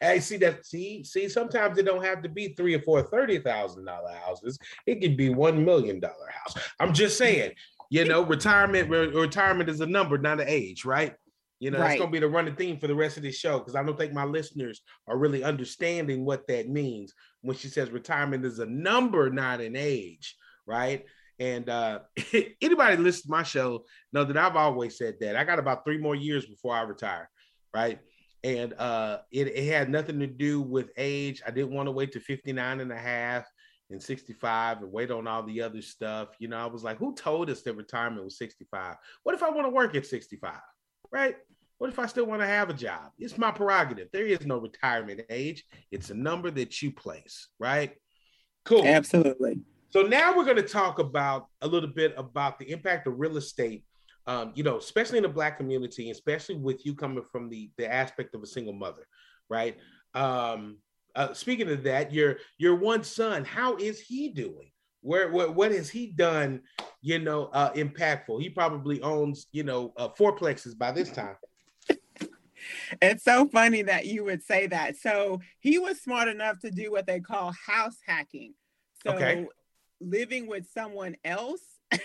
hey, 0.00 0.20
see 0.20 0.38
that? 0.38 0.66
See, 0.66 1.04
see. 1.04 1.28
Sometimes 1.28 1.78
it 1.78 1.84
don't 1.84 2.04
have 2.04 2.22
to 2.22 2.28
be 2.28 2.48
three 2.48 2.74
or 2.74 2.80
four 2.80 3.02
thirty 3.02 3.38
thousand 3.38 3.84
dollar 3.84 4.12
houses. 4.12 4.58
It 4.86 5.00
could 5.00 5.16
be 5.16 5.28
one 5.28 5.64
million 5.64 6.00
dollar 6.00 6.28
house. 6.32 6.54
I'm 6.78 6.92
just 6.92 7.16
saying. 7.16 7.52
You 7.92 8.04
know, 8.04 8.24
retirement. 8.24 8.88
Re- 8.88 9.08
retirement 9.08 9.68
is 9.68 9.80
a 9.80 9.86
number, 9.86 10.16
not 10.16 10.40
an 10.40 10.46
age, 10.48 10.84
right? 10.84 11.14
You 11.60 11.70
know, 11.70 11.78
right. 11.78 11.92
it's 11.92 12.00
gonna 12.00 12.10
be 12.10 12.18
the 12.18 12.28
running 12.28 12.56
theme 12.56 12.78
for 12.78 12.86
the 12.86 12.94
rest 12.94 13.18
of 13.18 13.22
the 13.22 13.30
show 13.30 13.58
because 13.58 13.76
I 13.76 13.82
don't 13.82 13.96
think 13.96 14.14
my 14.14 14.24
listeners 14.24 14.80
are 15.06 15.18
really 15.18 15.44
understanding 15.44 16.24
what 16.24 16.46
that 16.48 16.68
means 16.68 17.12
when 17.42 17.56
she 17.56 17.68
says 17.68 17.90
retirement 17.90 18.46
is 18.46 18.58
a 18.58 18.66
number, 18.66 19.30
not 19.30 19.60
an 19.60 19.76
age, 19.76 20.36
right? 20.66 21.04
And 21.38 21.68
uh, 21.68 22.00
anybody 22.62 22.96
listen 22.96 23.24
to 23.24 23.30
my 23.30 23.42
show 23.42 23.84
know 24.12 24.24
that 24.24 24.36
I've 24.36 24.56
always 24.56 24.96
said 24.96 25.16
that. 25.20 25.36
I 25.36 25.44
got 25.44 25.58
about 25.58 25.84
three 25.84 25.98
more 25.98 26.14
years 26.14 26.46
before 26.46 26.74
I 26.74 26.82
retire, 26.82 27.28
right? 27.74 27.98
And 28.42 28.72
uh, 28.74 29.18
it, 29.30 29.48
it 29.48 29.70
had 29.70 29.90
nothing 29.90 30.18
to 30.20 30.26
do 30.26 30.62
with 30.62 30.90
age. 30.96 31.42
I 31.46 31.50
didn't 31.50 31.74
want 31.74 31.88
to 31.88 31.92
wait 31.92 32.12
to 32.12 32.20
59 32.20 32.80
and 32.80 32.92
a 32.92 32.96
half 32.96 33.46
and 33.90 34.02
65 34.02 34.82
and 34.82 34.92
wait 34.92 35.10
on 35.10 35.26
all 35.26 35.42
the 35.42 35.60
other 35.60 35.82
stuff. 35.82 36.28
You 36.38 36.48
know, 36.48 36.58
I 36.58 36.66
was 36.66 36.84
like, 36.84 36.98
who 36.98 37.14
told 37.14 37.50
us 37.50 37.62
that 37.62 37.74
retirement 37.74 38.24
was 38.24 38.38
65? 38.38 38.96
What 39.24 39.34
if 39.34 39.42
I 39.42 39.50
want 39.50 39.66
to 39.66 39.70
work 39.70 39.94
at 39.94 40.06
65? 40.06 40.54
Right? 41.12 41.36
What 41.80 41.88
if 41.88 41.98
I 41.98 42.04
still 42.04 42.26
want 42.26 42.42
to 42.42 42.46
have 42.46 42.68
a 42.68 42.74
job? 42.74 43.10
It's 43.18 43.38
my 43.38 43.50
prerogative. 43.50 44.08
There 44.12 44.26
is 44.26 44.44
no 44.44 44.58
retirement 44.58 45.22
age. 45.30 45.64
It's 45.90 46.10
a 46.10 46.14
number 46.14 46.50
that 46.50 46.82
you 46.82 46.92
place, 46.92 47.48
right? 47.58 47.94
Cool. 48.66 48.84
Absolutely. 48.84 49.60
So 49.88 50.02
now 50.02 50.36
we're 50.36 50.44
going 50.44 50.56
to 50.58 50.62
talk 50.62 50.98
about 50.98 51.46
a 51.62 51.66
little 51.66 51.88
bit 51.88 52.12
about 52.18 52.58
the 52.58 52.70
impact 52.70 53.06
of 53.06 53.18
real 53.18 53.38
estate. 53.38 53.82
Um, 54.26 54.52
you 54.54 54.62
know, 54.62 54.76
especially 54.76 55.16
in 55.16 55.22
the 55.22 55.30
black 55.30 55.56
community, 55.56 56.10
especially 56.10 56.56
with 56.56 56.84
you 56.84 56.94
coming 56.94 57.24
from 57.32 57.48
the 57.48 57.70
the 57.78 57.90
aspect 57.90 58.34
of 58.34 58.42
a 58.42 58.46
single 58.46 58.74
mother, 58.74 59.06
right? 59.48 59.78
Um, 60.12 60.76
uh, 61.16 61.32
speaking 61.32 61.70
of 61.70 61.82
that, 61.84 62.12
your 62.12 62.36
your 62.58 62.74
one 62.74 63.02
son, 63.04 63.42
how 63.42 63.76
is 63.76 64.00
he 64.00 64.28
doing? 64.28 64.70
Where 65.00 65.32
what, 65.32 65.54
what 65.54 65.72
has 65.72 65.88
he 65.88 66.08
done? 66.08 66.60
You 67.00 67.20
know, 67.20 67.46
uh, 67.46 67.72
impactful. 67.72 68.42
He 68.42 68.50
probably 68.50 69.00
owns 69.00 69.46
you 69.50 69.62
know 69.62 69.94
uh, 69.96 70.10
fourplexes 70.10 70.76
by 70.76 70.92
this 70.92 71.10
time 71.10 71.36
it's 73.00 73.24
so 73.24 73.46
funny 73.46 73.82
that 73.82 74.06
you 74.06 74.24
would 74.24 74.42
say 74.42 74.66
that. 74.68 74.96
So 74.96 75.40
he 75.58 75.78
was 75.78 76.00
smart 76.00 76.28
enough 76.28 76.58
to 76.60 76.70
do 76.70 76.90
what 76.90 77.06
they 77.06 77.20
call 77.20 77.52
house 77.52 77.96
hacking. 78.06 78.54
So 79.04 79.12
okay. 79.12 79.46
living 80.00 80.46
with 80.46 80.66
someone 80.72 81.16
else. 81.24 81.62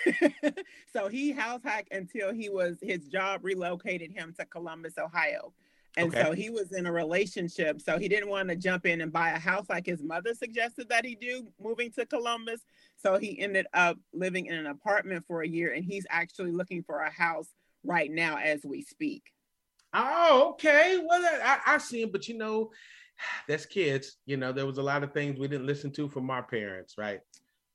so 0.94 1.10
he 1.10 1.32
house 1.32 1.62
hacked 1.64 1.94
until 1.94 2.34
he 2.34 2.50
was 2.50 2.78
his 2.82 3.08
job 3.08 3.42
relocated 3.44 4.12
him 4.12 4.34
to 4.40 4.46
Columbus, 4.46 4.98
Ohio. 4.98 5.54
And 5.98 6.14
okay. 6.14 6.24
so 6.24 6.32
he 6.34 6.50
was 6.50 6.74
in 6.74 6.86
a 6.86 6.92
relationship. 6.92 7.80
So 7.82 7.98
he 7.98 8.10
didn't 8.10 8.30
want 8.30 8.50
to 8.50 8.56
jump 8.56 8.86
in 8.86 9.02
and 9.02 9.14
buy 9.14 9.30
a 9.30 9.40
house 9.40 9.68
like 9.70 9.86
his 9.86 10.04
mother 10.04 10.34
suggested 10.34 10.90
that 10.90 11.06
he 11.06 11.16
do, 11.16 11.48
moving 11.62 11.92
to 11.94 12.06
Columbus. 12.06 12.62
So 12.98 13.18
he 13.18 13.40
ended 13.40 13.68
up 13.74 13.98
living 14.14 14.48
in 14.48 14.56
an 14.56 14.66
apartment 14.66 15.24
for 15.28 15.42
a 15.42 15.48
year 15.48 15.74
and 15.74 15.86
he's 15.86 16.06
actually 16.10 16.52
looking 16.52 16.84
for 16.84 17.00
a 17.00 17.12
house 17.12 17.48
right 17.84 18.12
now 18.12 18.38
as 18.38 18.62
we 18.64 18.82
speak. 18.82 19.32
Oh, 19.96 20.50
okay. 20.52 21.00
Well, 21.08 21.22
I, 21.44 21.60
I 21.66 21.78
see 21.78 22.02
him, 22.02 22.10
but 22.12 22.28
you 22.28 22.38
know, 22.38 22.72
that's 23.48 23.66
kids. 23.66 24.18
You 24.26 24.38
know, 24.38 24.52
there 24.52 24.66
was 24.66 24.78
a 24.78 24.84
lot 24.84 25.04
of 25.04 25.14
things 25.14 25.40
we 25.40 25.48
didn't 25.48 25.66
listen 25.66 25.92
to 25.94 26.10
from 26.10 26.30
our 26.30 26.44
parents, 26.44 26.96
right? 26.98 27.22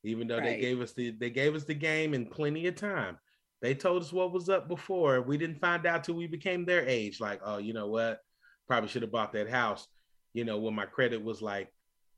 Even 0.04 0.28
though 0.28 0.38
right. 0.38 0.56
they 0.56 0.60
gave 0.60 0.80
us 0.80 0.92
the 0.92 1.10
they 1.12 1.30
gave 1.30 1.54
us 1.54 1.64
the 1.64 1.74
game 1.74 2.14
in 2.14 2.26
plenty 2.26 2.66
of 2.66 2.76
time. 2.76 3.18
They 3.62 3.74
told 3.74 4.02
us 4.02 4.12
what 4.12 4.32
was 4.32 4.48
up 4.48 4.68
before. 4.68 5.20
We 5.20 5.36
didn't 5.36 5.60
find 5.60 5.84
out 5.86 6.04
till 6.04 6.14
we 6.14 6.26
became 6.26 6.64
their 6.64 6.86
age. 6.86 7.20
Like, 7.20 7.40
oh, 7.44 7.58
you 7.58 7.74
know 7.74 7.88
what? 7.88 8.20
Probably 8.66 8.88
should 8.88 9.02
have 9.02 9.12
bought 9.12 9.32
that 9.34 9.50
house. 9.50 9.86
You 10.32 10.44
know, 10.44 10.58
when 10.58 10.74
my 10.74 10.86
credit 10.86 11.22
was 11.22 11.42
like, 11.42 11.68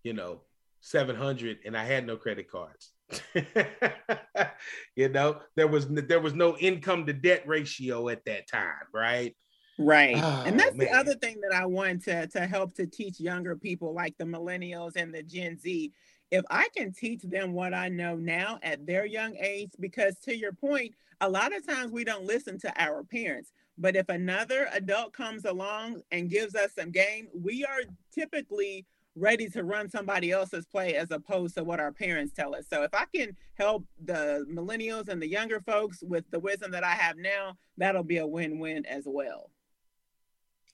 you 0.05 0.13
know, 0.13 0.43
seven 0.81 1.17
hundred, 1.17 1.59
and 1.65 1.77
I 1.77 1.85
had 1.85 2.07
no 2.07 2.17
credit 2.17 2.49
cards. 2.51 2.93
you 4.97 5.09
know, 5.09 5.41
there 5.57 5.69
was 5.69 5.89
there 5.89 6.21
was 6.21 6.35
no 6.35 6.57
income 6.59 7.07
to 7.07 7.13
debt 7.13 7.43
ratio 7.47 8.09
at 8.09 8.25
that 8.27 8.49
time, 8.49 8.87
right? 8.93 9.35
Right. 9.79 10.17
Oh, 10.17 10.43
and 10.47 10.59
that's 10.59 10.77
man. 10.77 10.87
the 10.87 10.95
other 10.95 11.15
thing 11.15 11.41
that 11.41 11.55
I 11.55 11.67
want 11.67 12.05
to, 12.05 12.27
to 12.29 12.47
help 12.47 12.75
to 12.75 12.87
teach 12.87 13.19
younger 13.19 13.57
people 13.57 13.95
like 13.95 14.17
the 14.19 14.25
millennials 14.25 14.97
and 14.97 15.15
the 15.15 15.23
Gen 15.23 15.59
Z. 15.59 15.93
If 16.31 16.45
I 16.51 16.69
can 16.77 16.93
teach 16.93 17.23
them 17.23 17.53
what 17.53 17.75
I 17.75 17.89
know 17.89 18.17
now 18.17 18.59
at 18.63 18.87
their 18.87 19.05
young 19.05 19.37
age, 19.37 19.71
because 19.81 20.19
to 20.21 20.37
your 20.37 20.53
point, 20.53 20.95
a 21.21 21.29
lot 21.29 21.55
of 21.55 21.67
times 21.67 21.93
we 21.93 22.05
don't 22.05 22.25
listen 22.25 22.59
to 22.61 22.73
our 22.83 23.03
parents. 23.05 23.53
But 23.79 23.97
if 23.97 24.09
another 24.09 24.69
adult 24.73 25.13
comes 25.13 25.45
along 25.45 26.03
and 26.11 26.31
gives 26.31 26.55
us 26.55 26.73
some 26.75 26.91
game, 26.91 27.29
we 27.35 27.65
are 27.65 27.81
typically 28.15 28.87
ready 29.15 29.49
to 29.51 29.63
run 29.63 29.91
somebody 29.91 30.31
else's 30.31 30.65
play 30.65 30.95
as 30.95 31.11
opposed 31.11 31.55
to 31.57 31.65
what 31.65 31.81
our 31.81 31.93
parents 31.93 32.33
tell 32.33 32.55
us. 32.55 32.65
So 32.69 32.83
if 32.83 32.95
I 32.95 33.05
can 33.15 33.37
help 33.55 33.85
the 34.03 34.47
millennials 34.51 35.09
and 35.09 35.21
the 35.21 35.29
younger 35.29 35.61
folks 35.61 36.03
with 36.03 36.25
the 36.31 36.39
wisdom 36.39 36.71
that 36.71 36.85
I 36.85 36.93
have 36.93 37.17
now, 37.19 37.57
that'll 37.77 38.05
be 38.05 38.19
a 38.19 38.27
win-win 38.27 38.87
as 38.87 39.05
well. 39.07 39.51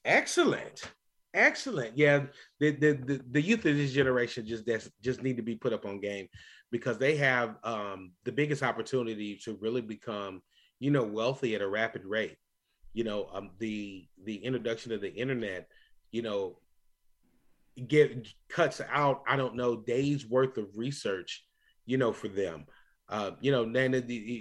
Excellent. 0.05 0.83
Excellent. 1.35 1.97
Yeah, 1.97 2.25
the, 2.59 2.71
the 2.71 2.93
the, 2.95 3.21
the 3.31 3.43
youth 3.43 3.65
of 3.67 3.77
this 3.77 3.93
generation 3.93 4.47
just 4.47 4.65
just 5.03 5.23
need 5.23 5.37
to 5.37 5.43
be 5.43 5.57
put 5.57 5.73
up 5.73 5.85
on 5.85 6.01
game 6.01 6.27
because 6.71 6.99
they 6.99 7.17
have 7.17 7.57
um, 7.65 8.13
the 8.25 8.33
biggest 8.33 8.63
opportunity 8.63 9.37
to 9.45 9.57
really 9.61 9.81
become, 9.81 10.43
you 10.81 10.91
know, 10.91 11.05
wealthy 11.05 11.55
at 11.55 11.63
a 11.63 11.69
rapid 11.69 12.05
rate. 12.05 12.37
You 12.95 13.05
know, 13.05 13.29
um, 13.33 13.51
the 13.59 14.07
the 14.25 14.37
introduction 14.37 14.93
of 14.93 15.01
the 15.03 15.13
internet, 15.13 15.69
you 16.13 16.23
know, 16.23 16.59
get 17.87 18.27
cuts 18.49 18.81
out. 18.91 19.23
I 19.29 19.37
don't 19.37 19.55
know 19.55 19.77
days 19.77 20.27
worth 20.27 20.57
of 20.57 20.77
research, 20.77 21.45
you 21.85 21.99
know, 21.99 22.13
for 22.13 22.29
them. 22.29 22.65
Uh, 23.11 23.33
you 23.41 23.53
know, 23.53 23.71
then 23.71 23.93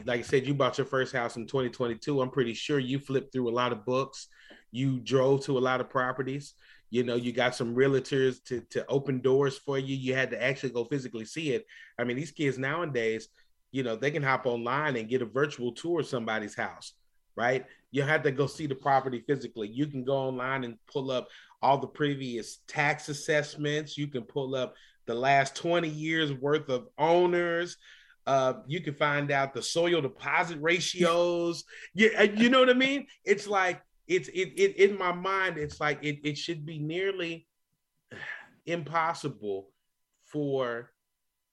like 0.06 0.20
I 0.20 0.24
said, 0.24 0.48
you 0.48 0.54
bought 0.54 0.78
your 0.78 0.88
first 0.88 1.14
house 1.14 1.36
in 1.36 1.48
2022. 1.48 2.22
I'm 2.22 2.30
pretty 2.30 2.54
sure 2.54 2.80
you 2.80 3.00
flipped 3.00 3.34
through 3.34 3.50
a 3.50 3.52
lot 3.52 3.72
of 3.72 3.86
books 3.86 4.28
you 4.72 5.00
drove 5.00 5.46
to 5.46 5.58
a 5.58 5.60
lot 5.60 5.82
of 5.82 5.90
properties. 5.90 6.54
You 6.90 7.04
know 7.04 7.16
you 7.16 7.34
got 7.34 7.56
some 7.56 7.76
realtors 7.76 8.44
to 8.46 8.62
to 8.72 8.86
open 8.88 9.22
doors 9.22 9.58
for 9.58 9.78
you. 9.78 9.96
You 9.96 10.16
had 10.16 10.32
to 10.32 10.42
actually 10.42 10.72
go 10.72 10.86
physically 10.86 11.26
see 11.26 11.52
it. 11.52 11.66
I 12.00 12.04
mean 12.04 12.18
these 12.18 12.32
kids 12.32 12.58
nowadays 12.58 13.30
you 13.72 13.84
know 13.84 13.98
they 13.98 14.12
can 14.12 14.24
hop 14.24 14.46
online 14.46 14.96
and 14.96 15.10
get 15.10 15.22
a 15.22 15.26
virtual 15.26 15.74
tour 15.74 16.00
of 16.00 16.08
somebody's 16.08 16.56
house 16.56 16.94
right? 17.38 17.66
You 17.92 18.02
have 18.02 18.24
to 18.24 18.32
go 18.32 18.48
see 18.48 18.66
the 18.66 18.76
property 18.76 19.24
physically. 19.26 19.70
You 19.70 19.88
can 19.88 20.04
go 20.04 20.18
online 20.18 20.66
and 20.66 20.78
pull 20.92 21.12
up 21.12 21.30
all 21.62 21.78
the 21.78 21.88
previous 21.88 22.60
tax 22.68 23.08
assessments. 23.08 23.98
You 23.98 24.08
can 24.08 24.24
pull 24.24 24.56
up 24.56 24.74
the 25.06 25.16
last 25.16 25.56
20 25.56 25.88
years 25.88 26.34
worth 26.34 26.68
of 26.68 26.88
owners. 26.98 27.78
Uh, 28.26 28.56
you 28.68 28.82
can 28.82 28.94
find 28.94 29.32
out 29.32 29.54
the 29.54 29.62
soil 29.62 30.02
deposit 30.02 30.58
ratios. 30.60 31.64
Yeah, 31.94 32.24
you 32.24 32.50
know 32.50 32.60
what 32.60 32.70
I 32.70 32.74
mean. 32.74 33.08
It's 33.24 33.48
like 33.48 33.82
it's 34.08 34.28
it, 34.30 34.54
it 34.56 34.76
in 34.78 34.98
my 34.98 35.12
mind 35.12 35.58
it's 35.58 35.80
like 35.80 36.00
it, 36.04 36.20
it 36.24 36.38
should 36.38 36.66
be 36.66 36.80
nearly 36.80 37.48
impossible 38.66 39.70
for 40.26 40.92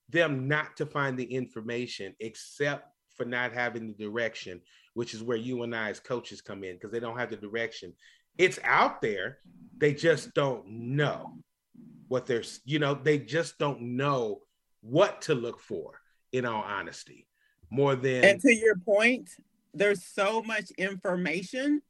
them 0.08 0.46
not 0.48 0.76
to 0.76 0.86
find 0.86 1.18
the 1.18 1.24
information 1.24 2.14
except 2.20 2.88
for 3.16 3.24
not 3.24 3.52
having 3.52 3.86
the 3.86 4.04
direction 4.04 4.60
which 4.94 5.12
is 5.12 5.22
where 5.22 5.36
you 5.36 5.62
and 5.62 5.74
i 5.74 5.90
as 5.90 6.00
coaches 6.00 6.40
come 6.40 6.64
in 6.64 6.74
because 6.74 6.90
they 6.90 7.00
don't 7.00 7.18
have 7.18 7.30
the 7.30 7.36
direction. 7.36 7.92
It's 8.38 8.58
out 8.64 9.02
there. 9.02 9.38
They 9.76 9.92
just 9.92 10.34
don't 10.34 10.66
know 10.66 11.38
what 12.08 12.26
they're 12.26 12.42
you 12.64 12.78
know 12.78 12.94
they 12.94 13.18
just 13.18 13.58
don't 13.58 13.80
know 13.80 14.40
what 14.82 15.22
to 15.22 15.34
look 15.34 15.58
for 15.58 16.00
in 16.32 16.44
all 16.44 16.62
honesty 16.62 17.26
more 17.70 17.96
than 17.96 18.22
and 18.22 18.40
to 18.40 18.54
your 18.54 18.76
point 18.76 19.30
there's 19.72 20.04
so 20.04 20.42
much 20.42 20.70
information 20.72 21.80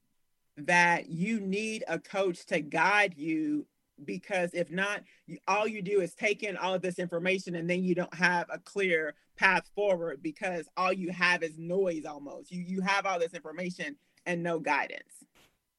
that 0.57 1.09
you 1.09 1.41
need 1.41 1.85
a 1.89 1.99
coach 1.99 2.47
to 2.47 2.61
guide 2.61 3.15
you 3.17 3.67
because 4.05 4.51
if 4.55 4.71
not, 4.71 5.03
you, 5.27 5.39
all 5.47 5.69
you 5.69 5.83
do 5.83 6.01
is 6.01 6.15
take 6.15 6.43
in 6.43 6.57
all 6.57 6.75
of 6.75 6.83
this 6.83 6.99
information 6.99 7.55
and 7.55 7.69
then 7.69 7.85
you 7.85 7.95
don't 7.95 8.15
have 8.15 8.47
a 8.51 8.59
clear 8.59 9.15
path 9.37 9.69
forward 9.75 10.23
because 10.23 10.69
all 10.77 10.93
you 10.93 11.13
have 11.13 11.43
is 11.43 11.59
noise 11.59 12.05
almost. 12.05 12.51
You 12.51 12.63
you 12.63 12.81
have 12.81 13.07
all 13.07 13.19
this 13.19 13.35
information 13.35 13.97
and 14.27 14.43
no 14.43 14.59
guidance. 14.59 15.25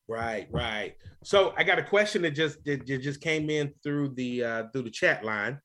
Right, 0.07 0.47
right. 0.51 0.95
So 1.23 1.53
I 1.57 1.63
got 1.63 1.79
a 1.79 1.83
question 1.83 2.21
that 2.23 2.31
just 2.31 2.63
that 2.65 2.85
just 2.85 3.21
came 3.21 3.49
in 3.49 3.73
through 3.83 4.09
the 4.09 4.43
uh, 4.43 4.63
through 4.71 4.83
the 4.83 4.91
chat 4.91 5.23
line. 5.25 5.59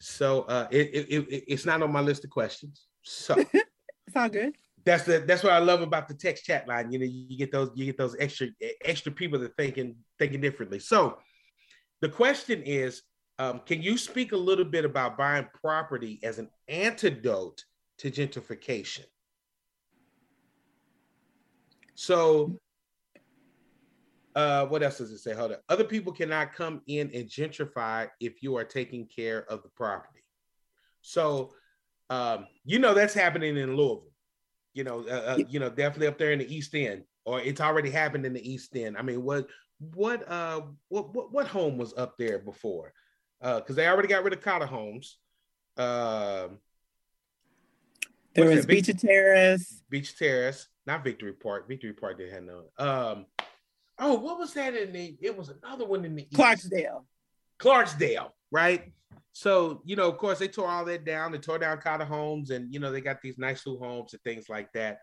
So 0.00 0.42
uh, 0.42 0.66
it, 0.70 0.88
it, 0.88 1.08
it 1.08 1.44
it's 1.46 1.66
not 1.66 1.82
on 1.82 1.92
my 1.92 2.00
list 2.00 2.24
of 2.24 2.30
questions. 2.30 2.86
So 3.02 3.36
it's 3.52 4.16
all 4.16 4.28
good. 4.28 4.54
That's 4.84 5.04
the 5.04 5.18
that's 5.26 5.42
what 5.42 5.52
I 5.52 5.58
love 5.58 5.82
about 5.82 6.08
the 6.08 6.14
text 6.14 6.44
chat 6.44 6.66
line. 6.66 6.90
You 6.90 6.98
know, 6.98 7.04
you 7.04 7.36
get 7.36 7.52
those 7.52 7.70
you 7.74 7.84
get 7.84 7.98
those 7.98 8.16
extra 8.18 8.48
extra 8.84 9.12
people 9.12 9.38
that 9.40 9.56
thinking 9.56 9.96
thinking 10.18 10.40
differently. 10.40 10.78
So 10.78 11.18
the 12.00 12.08
question 12.08 12.62
is, 12.62 13.02
um, 13.38 13.60
can 13.66 13.82
you 13.82 13.98
speak 13.98 14.32
a 14.32 14.36
little 14.36 14.64
bit 14.64 14.84
about 14.84 15.18
buying 15.18 15.46
property 15.60 16.18
as 16.22 16.38
an 16.38 16.48
antidote 16.68 17.64
to 17.98 18.10
gentrification? 18.10 19.04
So 21.94 22.58
uh, 24.34 24.66
what 24.66 24.82
else 24.82 24.98
does 24.98 25.10
it 25.10 25.18
say? 25.18 25.34
Hold 25.34 25.52
on. 25.52 25.58
Other 25.68 25.84
people 25.84 26.12
cannot 26.12 26.54
come 26.54 26.82
in 26.86 27.10
and 27.14 27.28
gentrify 27.28 28.08
if 28.20 28.42
you 28.42 28.56
are 28.56 28.64
taking 28.64 29.06
care 29.06 29.44
of 29.50 29.62
the 29.62 29.68
property. 29.70 30.24
So, 31.02 31.52
um, 32.10 32.46
you 32.64 32.78
know 32.78 32.94
that's 32.94 33.14
happening 33.14 33.56
in 33.56 33.76
Louisville. 33.76 34.09
You 34.80 34.84
know, 34.84 35.04
uh, 35.06 35.34
uh, 35.36 35.38
you 35.46 35.60
know, 35.60 35.68
definitely 35.68 36.06
up 36.06 36.16
there 36.16 36.32
in 36.32 36.38
the 36.38 36.56
East 36.56 36.74
End, 36.74 37.04
or 37.26 37.38
it's 37.38 37.60
already 37.60 37.90
happened 37.90 38.24
in 38.24 38.32
the 38.32 38.50
East 38.50 38.74
End. 38.74 38.96
I 38.96 39.02
mean, 39.02 39.22
what, 39.22 39.46
what, 39.94 40.26
uh, 40.26 40.62
what, 40.88 41.14
what, 41.14 41.30
what 41.30 41.46
home 41.46 41.76
was 41.76 41.92
up 41.98 42.16
there 42.16 42.38
before? 42.38 42.94
Uh 43.42 43.60
because 43.60 43.76
uh, 43.76 43.82
they 43.82 43.88
already 43.88 44.08
got 44.08 44.24
rid 44.24 44.32
of 44.32 44.40
Cotter 44.40 44.64
homes. 44.64 45.18
Um, 45.76 46.60
there 48.34 48.48
was 48.48 48.64
Beecher 48.64 48.94
Terrace. 48.94 49.82
Beecher 49.90 50.16
Terrace, 50.16 50.68
not 50.86 51.04
Victory 51.04 51.34
Park. 51.34 51.68
Victory 51.68 51.92
Park 51.92 52.16
didn't 52.16 52.32
have 52.32 52.44
no. 52.44 52.62
Um, 52.78 53.26
Oh, 54.02 54.14
what 54.14 54.38
was 54.38 54.54
that 54.54 54.74
in 54.74 54.94
the? 54.94 55.18
It 55.20 55.36
was 55.36 55.50
another 55.62 55.84
one 55.84 56.06
in 56.06 56.16
the 56.16 56.26
Clarksdale. 56.32 57.04
Clarksdale, 57.58 58.30
right? 58.50 58.92
So 59.32 59.82
you 59.84 59.96
know, 59.96 60.08
of 60.08 60.18
course, 60.18 60.38
they 60.38 60.48
tore 60.48 60.68
all 60.68 60.84
that 60.84 61.04
down. 61.04 61.32
They 61.32 61.38
tore 61.38 61.58
down 61.58 61.78
Cotter 61.78 62.04
homes, 62.04 62.50
and 62.50 62.72
you 62.72 62.80
know, 62.80 62.90
they 62.90 63.00
got 63.00 63.22
these 63.22 63.38
nice 63.38 63.66
new 63.66 63.78
homes 63.78 64.12
and 64.12 64.22
things 64.22 64.48
like 64.48 64.72
that. 64.72 65.00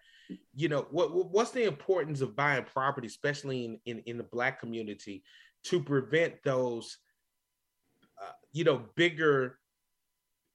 You 0.56 0.70
know, 0.70 0.88
what 0.92 1.32
what's 1.32 1.52
the 1.52 1.64
importance 1.64 2.22
of 2.22 2.36
buying 2.36 2.66
property, 2.66 3.08
especially 3.08 3.66
in 3.66 3.80
in, 3.86 4.00
in 4.06 4.18
the 4.18 4.24
black 4.24 4.60
community, 4.60 5.24
to 5.66 5.82
prevent 5.82 6.36
those, 6.44 6.98
uh, 8.22 8.32
you 8.52 8.64
know, 8.64 8.84
bigger 8.96 9.60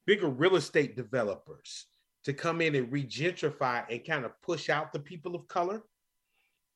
bigger 0.07 0.29
real 0.29 0.57
estate 0.57 0.97
developers 0.97 1.87
to 2.25 2.33
come 2.33 2.61
in 2.61 2.75
and 2.75 2.93
regentrify 2.93 3.85
and 3.89 4.05
kind 4.05 4.25
of 4.25 4.33
push 4.43 4.69
out 4.69 4.93
the 4.93 4.99
people 4.99 5.35
of 5.35 5.47
color 5.49 5.83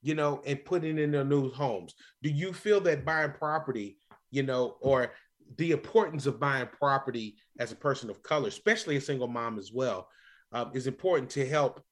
you 0.03 0.15
know, 0.15 0.41
and 0.47 0.65
putting 0.65 0.99
in 0.99 1.11
their 1.11 1.25
new 1.25 1.51
homes. 1.51 1.95
Do 2.23 2.31
you 2.31 2.53
feel 2.53 2.81
that 2.83 3.05
buying 3.05 3.33
property, 3.33 3.99
you 4.31 4.45
know, 4.45 4.77
or 4.81 5.11
the 5.57 5.71
importance 5.71 6.27
of 6.27 6.41
buying 6.41 6.67
property 6.67 7.37
as 7.59 7.73
a 7.73 7.77
person 7.77 8.11
of 8.11 8.23
color, 8.23 8.49
especially 8.49 8.97
a 8.97 9.01
single 9.01 9.29
mom 9.29 9.59
as 9.59 9.73
well, 9.73 10.09
um, 10.53 10.71
is 10.75 10.87
important 10.87 11.31
to 11.31 11.47
help 11.47 11.83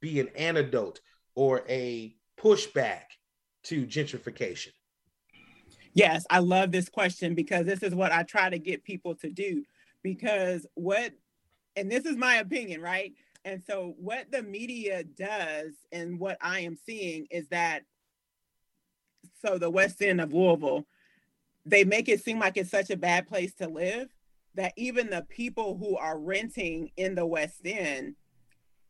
be 0.00 0.20
an 0.20 0.28
antidote 0.36 1.00
or 1.34 1.62
a 1.68 2.16
pushback 2.38 3.04
to 3.64 3.86
gentrification? 3.86 4.68
Yes, 5.94 6.26
I 6.28 6.40
love 6.40 6.72
this 6.72 6.88
question 6.88 7.34
because 7.34 7.66
this 7.66 7.82
is 7.82 7.94
what 7.94 8.12
I 8.12 8.24
try 8.24 8.50
to 8.50 8.58
get 8.58 8.84
people 8.84 9.14
to 9.16 9.30
do. 9.30 9.64
Because 10.02 10.66
what, 10.74 11.12
and 11.76 11.90
this 11.90 12.04
is 12.04 12.16
my 12.16 12.36
opinion, 12.36 12.82
right? 12.82 13.12
And 13.44 13.62
so, 13.62 13.94
what 13.98 14.30
the 14.30 14.42
media 14.42 15.04
does, 15.04 15.72
and 15.92 16.18
what 16.18 16.38
I 16.40 16.60
am 16.60 16.76
seeing, 16.76 17.26
is 17.30 17.46
that 17.48 17.82
so 19.40 19.58
the 19.58 19.70
West 19.70 20.02
End 20.02 20.20
of 20.20 20.32
Louisville, 20.32 20.86
they 21.66 21.84
make 21.84 22.08
it 22.08 22.22
seem 22.22 22.38
like 22.38 22.56
it's 22.56 22.70
such 22.70 22.90
a 22.90 22.96
bad 22.96 23.26
place 23.26 23.54
to 23.54 23.68
live 23.68 24.08
that 24.54 24.72
even 24.76 25.10
the 25.10 25.26
people 25.28 25.76
who 25.76 25.96
are 25.96 26.18
renting 26.18 26.90
in 26.96 27.14
the 27.14 27.26
West 27.26 27.60
End, 27.64 28.14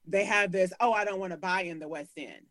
they 0.06 0.24
have 0.24 0.52
this, 0.52 0.72
oh, 0.80 0.92
I 0.92 1.04
don't 1.04 1.20
want 1.20 1.32
to 1.32 1.38
buy 1.38 1.62
in 1.62 1.78
the 1.78 1.88
West 1.88 2.12
End. 2.16 2.46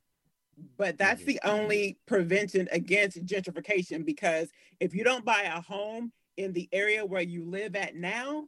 But 0.77 0.97
that's 0.97 1.21
mm-hmm. 1.21 1.31
the 1.31 1.39
only 1.45 1.97
prevention 2.05 2.67
against 2.71 3.25
gentrification 3.25 4.05
because 4.05 4.49
if 4.79 4.93
you 4.93 5.03
don't 5.03 5.25
buy 5.25 5.43
a 5.43 5.61
home 5.61 6.11
in 6.37 6.53
the 6.53 6.67
area 6.71 7.05
where 7.05 7.21
you 7.21 7.45
live 7.45 7.75
at 7.75 7.95
now, 7.95 8.45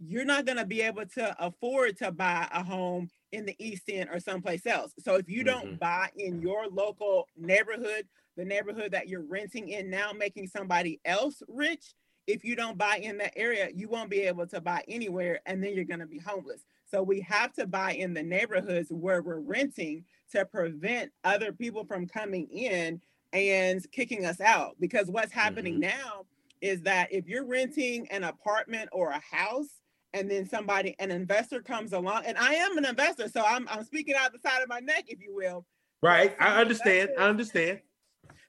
you're 0.00 0.24
not 0.24 0.46
going 0.46 0.58
to 0.58 0.64
be 0.64 0.82
able 0.82 1.06
to 1.06 1.36
afford 1.44 1.96
to 1.98 2.12
buy 2.12 2.48
a 2.52 2.62
home 2.62 3.08
in 3.32 3.46
the 3.46 3.56
East 3.58 3.84
End 3.88 4.08
or 4.12 4.20
someplace 4.20 4.66
else. 4.66 4.92
So 4.98 5.16
if 5.16 5.28
you 5.28 5.44
don't 5.44 5.66
mm-hmm. 5.66 5.76
buy 5.76 6.10
in 6.16 6.40
your 6.40 6.66
local 6.68 7.28
neighborhood, 7.36 8.06
the 8.36 8.44
neighborhood 8.44 8.92
that 8.92 9.08
you're 9.08 9.24
renting 9.24 9.68
in 9.70 9.90
now, 9.90 10.12
making 10.12 10.46
somebody 10.46 11.00
else 11.04 11.42
rich, 11.48 11.94
if 12.26 12.44
you 12.44 12.54
don't 12.54 12.78
buy 12.78 12.96
in 12.96 13.18
that 13.18 13.32
area, 13.36 13.70
you 13.74 13.88
won't 13.88 14.10
be 14.10 14.20
able 14.20 14.46
to 14.46 14.60
buy 14.60 14.84
anywhere 14.86 15.40
and 15.46 15.62
then 15.62 15.74
you're 15.74 15.84
going 15.84 16.00
to 16.00 16.06
be 16.06 16.18
homeless. 16.18 16.62
So 16.90 17.02
we 17.02 17.20
have 17.22 17.52
to 17.54 17.66
buy 17.66 17.92
in 17.92 18.14
the 18.14 18.22
neighborhoods 18.22 18.90
where 18.90 19.22
we're 19.22 19.40
renting 19.40 20.04
to 20.32 20.44
prevent 20.44 21.10
other 21.24 21.52
people 21.52 21.84
from 21.84 22.06
coming 22.06 22.46
in 22.48 23.00
and 23.32 23.84
kicking 23.92 24.24
us 24.24 24.40
out. 24.40 24.76
Because 24.78 25.08
what's 25.08 25.32
happening 25.32 25.74
mm-hmm. 25.74 25.98
now 25.98 26.26
is 26.60 26.82
that 26.82 27.12
if 27.12 27.26
you're 27.26 27.46
renting 27.46 28.08
an 28.10 28.24
apartment 28.24 28.88
or 28.92 29.10
a 29.10 29.20
house, 29.20 29.77
and 30.14 30.30
then 30.30 30.48
somebody 30.48 30.94
an 30.98 31.10
investor 31.10 31.60
comes 31.60 31.92
along 31.92 32.24
and 32.26 32.38
i 32.38 32.54
am 32.54 32.78
an 32.78 32.84
investor 32.84 33.28
so 33.28 33.42
i'm, 33.44 33.68
I'm 33.68 33.84
speaking 33.84 34.14
out 34.18 34.32
the 34.32 34.38
side 34.38 34.62
of 34.62 34.68
my 34.68 34.80
neck 34.80 35.04
if 35.08 35.20
you 35.20 35.34
will. 35.34 35.64
Right 36.02 36.36
i 36.40 36.60
understand 36.60 37.10
i 37.18 37.28
understand. 37.28 37.80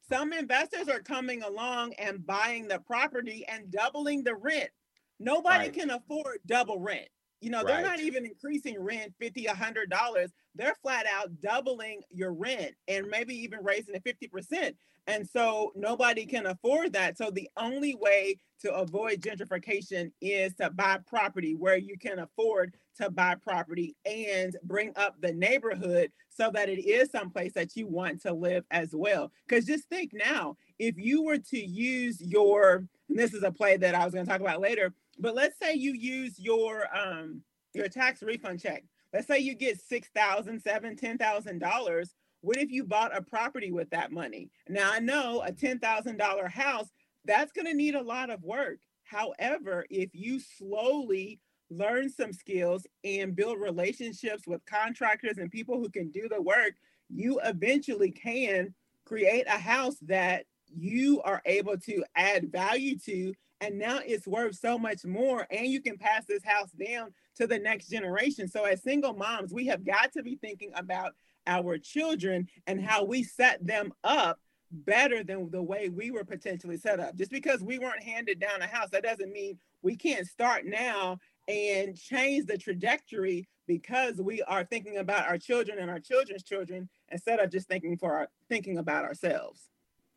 Some 0.09 0.33
investors 0.33 0.87
are 0.87 1.01
coming 1.01 1.43
along 1.43 1.93
and 1.93 2.25
buying 2.25 2.67
the 2.67 2.79
property 2.79 3.45
and 3.47 3.69
doubling 3.69 4.23
the 4.23 4.33
rent. 4.33 4.71
Nobody 5.19 5.65
right. 5.65 5.73
can 5.73 5.91
afford 5.91 6.39
double 6.47 6.79
rent 6.79 7.09
you 7.41 7.49
know, 7.49 7.59
right. 7.59 7.67
they're 7.67 7.81
not 7.81 7.99
even 7.99 8.25
increasing 8.25 8.79
rent 8.79 9.13
50, 9.19 9.45
a 9.45 9.55
hundred 9.55 9.89
dollars. 9.89 10.31
They're 10.55 10.75
flat 10.81 11.05
out 11.11 11.41
doubling 11.41 12.01
your 12.09 12.33
rent 12.33 12.73
and 12.87 13.07
maybe 13.07 13.33
even 13.35 13.63
raising 13.63 13.95
it 13.95 14.03
50%. 14.03 14.73
And 15.07 15.27
so 15.27 15.71
nobody 15.75 16.25
can 16.25 16.45
afford 16.45 16.93
that. 16.93 17.17
So 17.17 17.31
the 17.31 17.49
only 17.57 17.95
way 17.95 18.37
to 18.61 18.73
avoid 18.73 19.21
gentrification 19.21 20.11
is 20.21 20.53
to 20.55 20.69
buy 20.69 20.99
property 21.07 21.55
where 21.55 21.77
you 21.77 21.97
can 21.97 22.19
afford 22.19 22.73
to 22.97 23.09
buy 23.09 23.35
property 23.35 23.95
and 24.05 24.55
bring 24.63 24.91
up 24.97 25.15
the 25.21 25.33
neighborhood 25.33 26.11
so 26.29 26.51
that 26.53 26.69
it 26.69 26.85
is 26.85 27.09
someplace 27.09 27.53
that 27.53 27.75
you 27.75 27.87
want 27.87 28.21
to 28.21 28.33
live 28.33 28.65
as 28.71 28.89
well. 28.93 29.31
Because 29.47 29.65
just 29.65 29.85
think 29.85 30.11
now, 30.13 30.57
if 30.77 30.95
you 30.97 31.23
were 31.23 31.37
to 31.37 31.59
use 31.59 32.21
your, 32.21 32.85
and 33.07 33.17
this 33.17 33.33
is 33.33 33.43
a 33.43 33.51
play 33.51 33.77
that 33.77 33.95
I 33.95 34.03
was 34.03 34.13
going 34.13 34.25
to 34.25 34.31
talk 34.31 34.41
about 34.41 34.61
later, 34.61 34.93
but 35.19 35.35
let's 35.35 35.57
say 35.59 35.73
you 35.73 35.93
use 35.93 36.39
your 36.39 36.85
um 36.95 37.41
your 37.73 37.87
tax 37.87 38.23
refund 38.23 38.61
check. 38.61 38.83
Let's 39.13 39.27
say 39.27 39.39
you 39.39 39.55
get 39.55 39.81
six 39.81 40.09
thousand, 40.15 40.61
seven, 40.61 40.95
ten 40.95 41.17
thousand 41.17 41.59
dollars 41.59 42.13
what 42.41 42.57
if 42.57 42.71
you 42.71 42.83
bought 42.83 43.15
a 43.15 43.21
property 43.21 43.71
with 43.71 43.89
that 43.89 44.11
money? 44.11 44.49
Now, 44.67 44.91
I 44.93 44.99
know 44.99 45.43
a 45.45 45.51
$10,000 45.51 46.51
house, 46.51 46.87
that's 47.25 47.51
going 47.51 47.65
to 47.65 47.73
need 47.73 47.95
a 47.95 48.01
lot 48.01 48.29
of 48.29 48.43
work. 48.43 48.79
However, 49.03 49.85
if 49.89 50.09
you 50.13 50.39
slowly 50.39 51.39
learn 51.69 52.09
some 52.09 52.31
skills 52.31 52.87
and 53.03 53.35
build 53.35 53.59
relationships 53.59 54.47
with 54.47 54.65
contractors 54.65 55.37
and 55.37 55.51
people 55.51 55.77
who 55.77 55.89
can 55.89 56.09
do 56.11 56.27
the 56.29 56.41
work, 56.41 56.73
you 57.09 57.39
eventually 57.43 58.11
can 58.11 58.73
create 59.05 59.45
a 59.47 59.59
house 59.59 59.97
that 60.03 60.45
you 60.67 61.21
are 61.23 61.41
able 61.45 61.77
to 61.77 62.03
add 62.15 62.51
value 62.51 62.97
to. 62.99 63.33
And 63.61 63.77
now 63.77 63.99
it's 64.05 64.27
worth 64.27 64.55
so 64.55 64.77
much 64.77 65.05
more. 65.05 65.45
And 65.51 65.67
you 65.67 65.81
can 65.81 65.97
pass 65.97 66.25
this 66.25 66.43
house 66.43 66.71
down 66.71 67.13
to 67.35 67.47
the 67.47 67.59
next 67.59 67.89
generation. 67.89 68.47
So, 68.47 68.63
as 68.63 68.83
single 68.83 69.13
moms, 69.13 69.53
we 69.53 69.67
have 69.67 69.85
got 69.85 70.13
to 70.13 70.23
be 70.23 70.37
thinking 70.37 70.71
about 70.75 71.13
our 71.47 71.77
children 71.77 72.47
and 72.67 72.81
how 72.81 73.03
we 73.03 73.23
set 73.23 73.65
them 73.65 73.91
up 74.03 74.39
better 74.71 75.23
than 75.23 75.49
the 75.49 75.61
way 75.61 75.89
we 75.89 76.11
were 76.11 76.23
potentially 76.23 76.77
set 76.77 76.99
up. 76.99 77.15
Just 77.15 77.31
because 77.31 77.61
we 77.61 77.79
weren't 77.79 78.03
handed 78.03 78.39
down 78.39 78.61
a 78.61 78.67
house, 78.67 78.89
that 78.91 79.03
doesn't 79.03 79.31
mean 79.31 79.57
we 79.81 79.95
can't 79.95 80.27
start 80.27 80.65
now 80.65 81.17
and 81.47 81.97
change 81.97 82.45
the 82.45 82.57
trajectory 82.57 83.47
because 83.67 84.15
we 84.17 84.41
are 84.43 84.63
thinking 84.63 84.97
about 84.97 85.27
our 85.27 85.37
children 85.37 85.79
and 85.79 85.89
our 85.89 85.99
children's 85.99 86.43
children 86.43 86.87
instead 87.11 87.39
of 87.39 87.51
just 87.51 87.67
thinking 87.67 87.97
for 87.97 88.13
our 88.13 88.27
thinking 88.47 88.77
about 88.77 89.05
ourselves. 89.05 89.69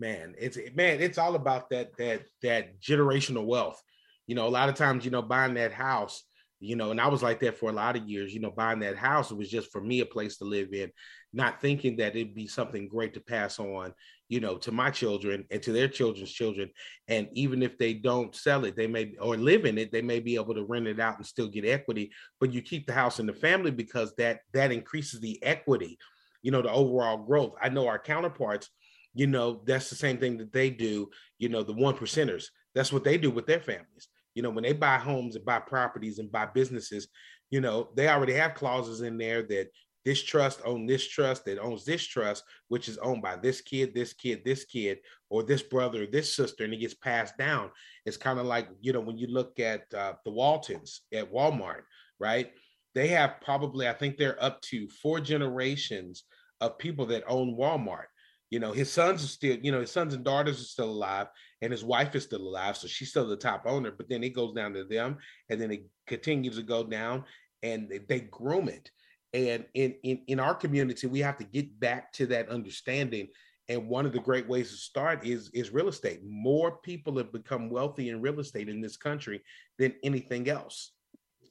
Man, 0.03 0.35
it's 0.37 0.59
man, 0.75 1.01
it's 1.01 1.17
all 1.17 1.37
about 1.37 1.71
that 1.71 1.97
that 1.97 2.23
that 2.43 2.81
generational 2.81 3.47
wealth. 3.47 3.81
You 4.27 4.35
know, 4.35 4.49
a 4.49 4.51
lot 4.51 4.69
of 4.69 4.75
times, 4.75 5.05
you 5.05 5.13
know, 5.13 5.23
buying 5.23 5.55
that 5.55 5.73
house, 5.73 6.25
you 6.59 6.75
know, 6.75 6.91
and 6.91 7.01
I 7.01 7.07
was 7.07 7.23
like 7.23 7.39
that 7.41 7.57
for 7.57 7.71
a 7.71 7.73
lot 7.73 7.97
of 7.97 8.09
years, 8.09 8.35
you 8.35 8.41
know, 8.41 8.51
buying 8.51 8.81
that 8.81 8.97
house, 8.97 9.31
was 9.31 9.49
just 9.49 9.71
for 9.71 9.81
me 9.81 10.01
a 10.01 10.05
place 10.05 10.39
to 10.39 10.45
live 10.45 10.73
in, 10.73 10.91
not 11.33 11.61
thinking 11.61 11.99
that 11.99 12.17
it'd 12.17 12.35
be 12.35 12.49
something 12.49 12.89
great 12.89 13.15
to 13.15 13.21
pass 13.21 13.61
on, 13.61 13.95
you 14.29 14.41
know, 14.41 14.57
to 14.57 14.73
my 14.73 14.91
children 14.91 15.45
and 15.53 15.63
to 15.63 15.71
their 15.71 15.87
children's 15.87 16.33
children. 16.33 16.69
And 17.07 17.29
even 17.35 17.63
if 17.63 17.79
they 17.79 17.95
don't 17.95 18.35
sell 18.35 18.65
it, 18.65 18.75
they 18.75 18.89
may 18.89 19.15
or 19.21 19.37
live 19.37 19.67
in 19.67 19.79
it, 19.79 19.93
they 19.93 20.03
may 20.03 20.19
be 20.19 20.35
able 20.35 20.55
to 20.55 20.65
rent 20.65 20.89
it 20.89 20.99
out 20.99 21.19
and 21.19 21.25
still 21.25 21.47
get 21.47 21.65
equity. 21.65 22.11
But 22.41 22.53
you 22.53 22.61
keep 22.61 22.89
the 22.89 22.93
house 22.93 23.21
in 23.21 23.27
the 23.27 23.35
family 23.35 23.71
because 23.71 24.13
that 24.17 24.41
that 24.53 24.73
increases 24.73 25.21
the 25.21 25.41
equity, 25.45 25.97
you 26.43 26.51
know, 26.51 26.61
the 26.61 26.73
overall 26.73 27.19
growth. 27.19 27.55
I 27.63 27.69
know 27.69 27.87
our 27.87 28.01
counterparts, 28.01 28.69
you 29.15 29.27
know, 29.27 29.63
that's 29.67 29.91
the 29.91 29.97
same 29.97 30.19
thing 30.19 30.39
that 30.39 30.53
they 30.53 30.71
do, 30.71 31.09
you 31.39 31.49
know, 31.49 31.63
the 31.63 31.73
one 31.73 31.95
percenters. 31.95 32.47
That's 32.75 32.93
what 32.93 33.05
they 33.05 33.19
do 33.19 33.31
with 33.31 33.47
their 33.47 33.61
families. 33.61 34.09
You 34.35 34.43
know, 34.43 34.51
when 34.51 34.65
they 34.65 34.73
buy 34.73 34.97
homes 34.97 35.37
and 35.37 35.45
buy 35.45 35.59
properties 35.59 36.19
and 36.19 36.33
buy 36.33 36.47
businesses, 36.47 37.09
you 37.51 37.61
know, 37.61 37.91
they 37.95 38.09
already 38.09 38.33
have 38.33 38.55
clauses 38.55 39.03
in 39.03 39.19
there 39.19 39.43
that 39.43 39.69
this 40.05 40.23
trust 40.23 40.61
owns 40.65 40.89
this 40.89 41.07
trust 41.07 41.45
that 41.45 41.59
owns 41.59 41.85
this 41.85 42.05
trust, 42.05 42.43
which 42.69 42.89
is 42.89 42.99
owned 42.99 43.23
by 43.23 43.37
this 43.37 43.61
kid, 43.61 43.95
this 43.95 44.13
kid, 44.13 44.43
this 44.45 44.65
kid, 44.65 44.99
or 45.31 45.43
this 45.43 45.63
brother, 45.63 46.07
this 46.07 46.35
sister, 46.35 46.65
and 46.65 46.75
it 46.75 46.79
gets 46.79 46.95
passed 46.95 47.37
down. 47.39 47.71
It's 48.05 48.17
kind 48.17 48.41
of 48.41 48.47
like, 48.47 48.69
you 48.81 48.93
know, 48.93 49.01
when 49.01 49.19
you 49.19 49.29
look 49.29 49.61
at 49.61 49.83
uh, 49.95 50.15
the 50.25 50.33
Waltons 50.33 51.03
at 51.13 51.33
Walmart, 51.33 51.83
right? 52.19 52.51
They 52.95 53.09
have 53.09 53.41
probably, 53.43 53.89
I 53.89 53.93
think 53.93 54.17
they're 54.17 54.43
up 54.43 54.61
to 54.63 54.89
four 54.89 55.21
generations 55.21 56.25
of 56.61 56.79
people 56.79 57.07
that 57.07 57.25
own 57.29 57.57
Walmart. 57.57 58.07
You 58.53 58.61
know, 58.61 58.73
his 58.73 58.93
sons 58.93 59.25
are 59.25 59.29
still, 59.29 59.57
you 59.63 59.73
know, 59.73 59.81
his 59.81 59.91
sons 59.91 60.15
and 60.15 60.25
daughters 60.25 60.61
are 60.61 60.65
still 60.65 60.91
alive, 60.91 61.29
and 61.63 61.73
his 61.73 61.85
wife 61.85 62.15
is 62.15 62.25
still 62.25 62.43
alive. 62.43 62.77
So 62.77 62.87
she's 62.87 63.11
still 63.11 63.27
the 63.27 63.37
top 63.37 63.63
owner, 63.67 63.91
but 63.91 64.09
then 64.09 64.23
it 64.23 64.35
goes 64.35 64.53
down 64.55 64.75
to 64.75 64.85
them, 64.85 65.17
and 65.49 65.61
then 65.61 65.71
it 65.71 65.87
continues 66.07 66.57
to 66.57 66.63
go 66.63 66.85
down, 66.85 67.25
and 67.63 67.89
they, 67.89 67.99
they 67.99 68.21
groom 68.21 68.69
it 68.69 68.91
and 69.33 69.65
in, 69.75 69.95
in 70.03 70.21
in 70.27 70.41
our 70.41 70.55
community, 70.55 71.07
we 71.07 71.21
have 71.21 71.39
to 71.39 71.45
get 71.45 71.79
back 71.81 72.13
to 72.15 72.27
that 72.27 72.49
understanding. 72.49 73.29
And 73.69 73.89
one 73.89 74.05
of 74.05 74.13
the 74.13 74.19
great 74.19 74.49
ways 74.49 74.71
to 74.71 74.77
start 74.77 75.25
is 75.25 75.51
is 75.55 75.73
real 75.73 75.89
estate. 75.89 76.21
More 76.25 76.79
people 76.79 77.17
have 77.17 77.33
become 77.33 77.71
wealthy 77.71 78.11
in 78.11 78.21
real 78.21 78.41
estate 78.41 78.69
in 78.69 78.81
this 78.81 78.97
country 78.97 79.43
than 79.79 79.95
anything 80.03 80.49
else. 80.49 80.93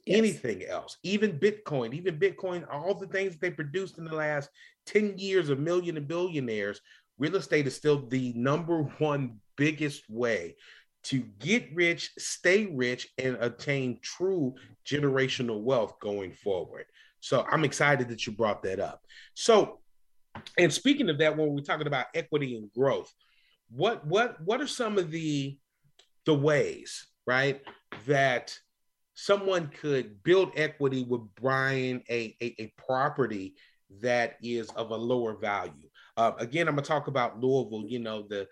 Yes. 0.05 0.17
Anything 0.17 0.65
else, 0.65 0.97
even 1.03 1.39
Bitcoin, 1.39 1.93
even 1.93 2.19
Bitcoin, 2.19 2.65
all 2.71 2.93
the 2.93 3.07
things 3.07 3.37
they 3.37 3.51
produced 3.51 3.97
in 3.97 4.05
the 4.05 4.15
last 4.15 4.49
10 4.85 5.17
years 5.17 5.49
of 5.49 5.59
million 5.59 5.97
and 5.97 6.07
billionaires, 6.07 6.81
real 7.17 7.35
estate 7.35 7.67
is 7.67 7.75
still 7.75 8.07
the 8.07 8.33
number 8.35 8.83
one 8.97 9.39
biggest 9.55 10.09
way 10.09 10.55
to 11.03 11.19
get 11.39 11.67
rich, 11.73 12.11
stay 12.17 12.67
rich, 12.67 13.07
and 13.17 13.37
attain 13.41 13.99
true 14.01 14.53
generational 14.85 15.61
wealth 15.61 15.99
going 15.99 16.31
forward. 16.31 16.85
So 17.19 17.45
I'm 17.49 17.63
excited 17.63 18.09
that 18.09 18.25
you 18.25 18.33
brought 18.33 18.63
that 18.63 18.79
up. 18.79 19.01
So, 19.33 19.79
and 20.57 20.71
speaking 20.71 21.09
of 21.09 21.17
that, 21.19 21.37
when 21.37 21.53
we're 21.53 21.61
talking 21.61 21.87
about 21.87 22.07
equity 22.13 22.55
and 22.55 22.71
growth, 22.73 23.11
what 23.69 24.05
what 24.05 24.41
what 24.43 24.61
are 24.61 24.67
some 24.67 24.97
of 24.97 25.11
the 25.11 25.57
the 26.25 26.35
ways, 26.35 27.07
right, 27.25 27.61
that 28.07 28.55
someone 29.13 29.67
could 29.67 30.23
build 30.23 30.51
equity 30.55 31.03
with 31.03 31.21
buying 31.41 32.01
a, 32.09 32.35
a, 32.41 32.55
a 32.59 32.73
property 32.77 33.55
that 34.01 34.37
is 34.41 34.69
of 34.71 34.91
a 34.91 34.95
lower 34.95 35.35
value? 35.35 35.89
Uh, 36.17 36.31
again, 36.37 36.67
I'm 36.67 36.75
gonna 36.75 36.85
talk 36.85 37.07
about 37.07 37.39
Louisville. 37.39 37.85
You 37.87 37.99
know 37.99 38.25
the, 38.27 38.47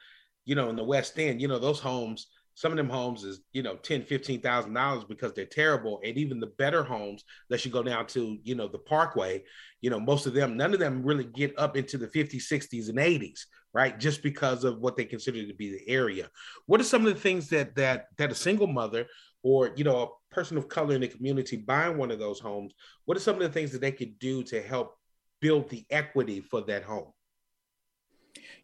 you 0.46 0.56
know 0.56 0.70
in 0.70 0.76
the 0.76 0.84
West 0.84 1.18
End. 1.20 1.42
You 1.42 1.48
know 1.48 1.60
those 1.60 1.80
homes 1.80 2.28
some 2.60 2.74
of 2.74 2.78
them 2.78 2.90
homes 2.90 3.24
is 3.24 3.40
you 3.54 3.64
know 3.64 3.76
ten 3.78 4.04
fifteen 4.04 4.42
thousand 4.42 4.74
dollars 4.74 5.06
because 5.06 5.32
they're 5.32 5.46
terrible 5.46 6.02
and 6.04 6.18
even 6.18 6.42
the 6.42 6.52
better 6.58 6.84
homes 6.84 7.24
unless 7.50 7.66
you 7.66 7.72
go 7.72 7.82
down 7.82 8.06
to 8.06 8.38
you 8.44 8.54
know 8.54 8.68
the 8.68 8.78
parkway 8.78 9.42
you 9.80 9.90
know 9.90 10.00
most 10.00 10.26
of 10.26 10.34
them 10.34 10.58
none 10.58 10.74
of 10.74 10.80
them 10.80 11.02
really 11.02 11.24
get 11.24 11.58
up 11.58 11.78
into 11.78 11.98
the 11.98 12.08
50s 12.08 12.52
60s 12.52 12.90
and 12.90 12.98
80s 12.98 13.46
right 13.74 13.98
just 13.98 14.22
because 14.22 14.66
of 14.66 14.80
what 14.80 14.98
they 14.98 15.06
consider 15.06 15.46
to 15.48 15.54
be 15.54 15.72
the 15.72 15.90
area 15.90 16.30
what 16.66 16.82
are 16.82 16.84
some 16.84 17.06
of 17.06 17.14
the 17.14 17.20
things 17.20 17.48
that 17.48 17.74
that 17.76 18.08
that 18.18 18.32
a 18.32 18.36
single 18.36 18.68
mother 18.68 19.08
or 19.42 19.72
you 19.78 19.86
know 19.86 20.02
a 20.02 20.36
person 20.36 20.58
of 20.58 20.68
color 20.68 20.96
in 20.96 21.02
the 21.02 21.08
community 21.08 21.56
buying 21.56 21.98
one 21.98 22.12
of 22.12 22.20
those 22.20 22.42
homes 22.42 22.74
what 23.06 23.16
are 23.16 23.22
some 23.22 23.36
of 23.36 23.42
the 23.42 23.50
things 23.50 23.72
that 23.72 23.80
they 23.80 23.92
could 23.94 24.20
do 24.20 24.44
to 24.44 24.62
help 24.62 24.98
build 25.40 25.70
the 25.70 25.86
equity 25.90 26.42
for 26.42 26.62
that 26.62 26.84
home 26.84 27.12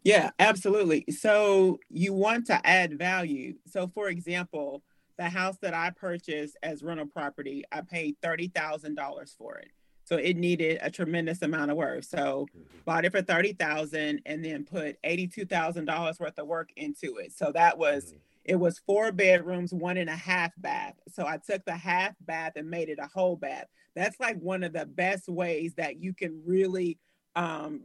yeah, 0.06 0.30
absolutely. 0.38 1.04
So 1.10 1.80
you 1.90 2.12
want 2.12 2.46
to 2.46 2.64
add 2.64 2.96
value. 2.96 3.54
So, 3.66 3.88
for 3.88 4.08
example, 4.08 4.84
the 5.18 5.28
house 5.28 5.56
that 5.62 5.74
I 5.74 5.90
purchased 5.90 6.56
as 6.62 6.84
rental 6.84 7.06
property, 7.06 7.64
I 7.72 7.80
paid 7.80 8.16
$30,000 8.22 9.36
for 9.36 9.56
it. 9.56 9.72
So 10.04 10.14
it 10.14 10.36
needed 10.36 10.78
a 10.80 10.92
tremendous 10.92 11.42
amount 11.42 11.72
of 11.72 11.76
work. 11.76 12.04
So 12.04 12.46
mm-hmm. 12.56 12.78
bought 12.84 13.04
it 13.04 13.10
for 13.10 13.20
30,000 13.20 14.22
and 14.24 14.44
then 14.44 14.64
put 14.64 15.02
$82,000 15.02 16.20
worth 16.20 16.38
of 16.38 16.46
work 16.46 16.70
into 16.76 17.16
it. 17.16 17.32
So 17.32 17.50
that 17.52 17.76
was 17.76 18.04
mm-hmm. 18.04 18.16
It 18.46 18.56
was 18.56 18.78
four 18.86 19.12
bedrooms, 19.12 19.74
one 19.74 19.96
and 19.96 20.08
a 20.08 20.16
half 20.16 20.52
bath. 20.56 20.94
So 21.12 21.26
I 21.26 21.38
took 21.38 21.64
the 21.64 21.76
half 21.76 22.14
bath 22.20 22.52
and 22.56 22.70
made 22.70 22.88
it 22.88 22.98
a 23.00 23.08
whole 23.12 23.36
bath. 23.36 23.66
That's 23.94 24.18
like 24.20 24.38
one 24.38 24.62
of 24.62 24.72
the 24.72 24.86
best 24.86 25.28
ways 25.28 25.74
that 25.76 26.00
you 26.00 26.14
can 26.14 26.42
really 26.46 26.98
um, 27.34 27.82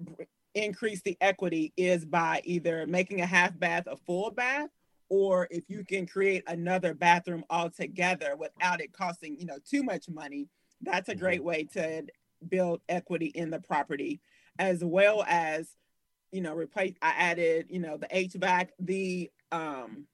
increase 0.53 1.01
the 1.01 1.17
equity 1.19 1.73
is 1.77 2.05
by 2.05 2.41
either 2.43 2.85
making 2.85 3.21
a 3.21 3.25
half 3.25 3.57
bath 3.57 3.85
a 3.87 3.95
full 3.95 4.31
bath 4.31 4.69
or 5.09 5.47
if 5.51 5.63
you 5.67 5.83
can 5.83 6.05
create 6.05 6.43
another 6.47 6.93
bathroom 6.93 7.43
altogether 7.49 8.35
without 8.37 8.81
it 8.81 8.91
costing 8.93 9.37
you 9.39 9.45
know 9.45 9.57
too 9.65 9.83
much 9.83 10.09
money 10.09 10.47
that's 10.81 11.09
a 11.09 11.15
great 11.15 11.39
mm-hmm. 11.39 11.47
way 11.47 11.63
to 11.63 12.03
build 12.49 12.81
equity 12.89 13.27
in 13.27 13.49
the 13.49 13.59
property 13.59 14.19
as 14.59 14.83
well 14.83 15.23
as 15.27 15.69
you 16.31 16.41
know 16.41 16.53
replace 16.53 16.95
i 17.01 17.13
added 17.17 17.65
you 17.69 17.79
know 17.79 17.97
the 17.97 18.07
hvac 18.07 18.69
the 18.79 19.29
um 19.53 20.05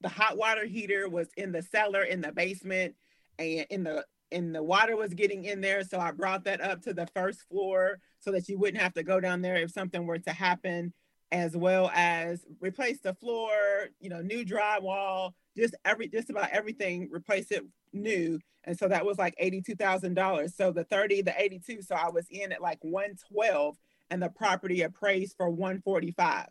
the 0.00 0.08
hot 0.08 0.36
water 0.36 0.66
heater 0.66 1.08
was 1.08 1.28
in 1.36 1.52
the 1.52 1.62
cellar 1.62 2.02
in 2.02 2.20
the 2.20 2.32
basement 2.32 2.94
and 3.38 3.66
in 3.70 3.84
the 3.84 4.04
and 4.32 4.54
the 4.54 4.62
water 4.62 4.96
was 4.96 5.14
getting 5.14 5.44
in 5.44 5.60
there 5.60 5.84
so 5.84 5.98
i 5.98 6.10
brought 6.10 6.44
that 6.44 6.60
up 6.60 6.82
to 6.82 6.92
the 6.92 7.06
first 7.14 7.42
floor 7.48 7.98
so 8.24 8.32
that 8.32 8.48
you 8.48 8.58
wouldn't 8.58 8.82
have 8.82 8.94
to 8.94 9.02
go 9.02 9.20
down 9.20 9.42
there 9.42 9.56
if 9.56 9.70
something 9.70 10.06
were 10.06 10.18
to 10.18 10.32
happen, 10.32 10.92
as 11.30 11.56
well 11.56 11.90
as 11.94 12.44
replace 12.60 13.00
the 13.00 13.14
floor, 13.14 13.50
you 14.00 14.08
know, 14.08 14.22
new 14.22 14.44
drywall, 14.44 15.32
just 15.56 15.74
every 15.84 16.08
just 16.08 16.30
about 16.30 16.48
everything, 16.50 17.08
replace 17.12 17.50
it 17.50 17.64
new. 17.92 18.38
And 18.64 18.78
so 18.78 18.88
that 18.88 19.04
was 19.04 19.18
like 19.18 19.34
$82,000. 19.42 20.54
So 20.54 20.72
the 20.72 20.84
30, 20.84 21.22
the 21.22 21.40
82, 21.40 21.82
so 21.82 21.94
I 21.94 22.08
was 22.08 22.26
in 22.30 22.50
at 22.50 22.62
like 22.62 22.78
112 22.80 23.76
and 24.10 24.22
the 24.22 24.30
property 24.30 24.82
appraised 24.82 25.36
for 25.36 25.50
145. 25.50 26.46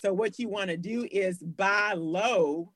So 0.00 0.12
what 0.12 0.38
you 0.38 0.48
want 0.48 0.70
to 0.70 0.76
do 0.76 1.08
is 1.10 1.38
buy 1.38 1.94
low, 1.94 2.72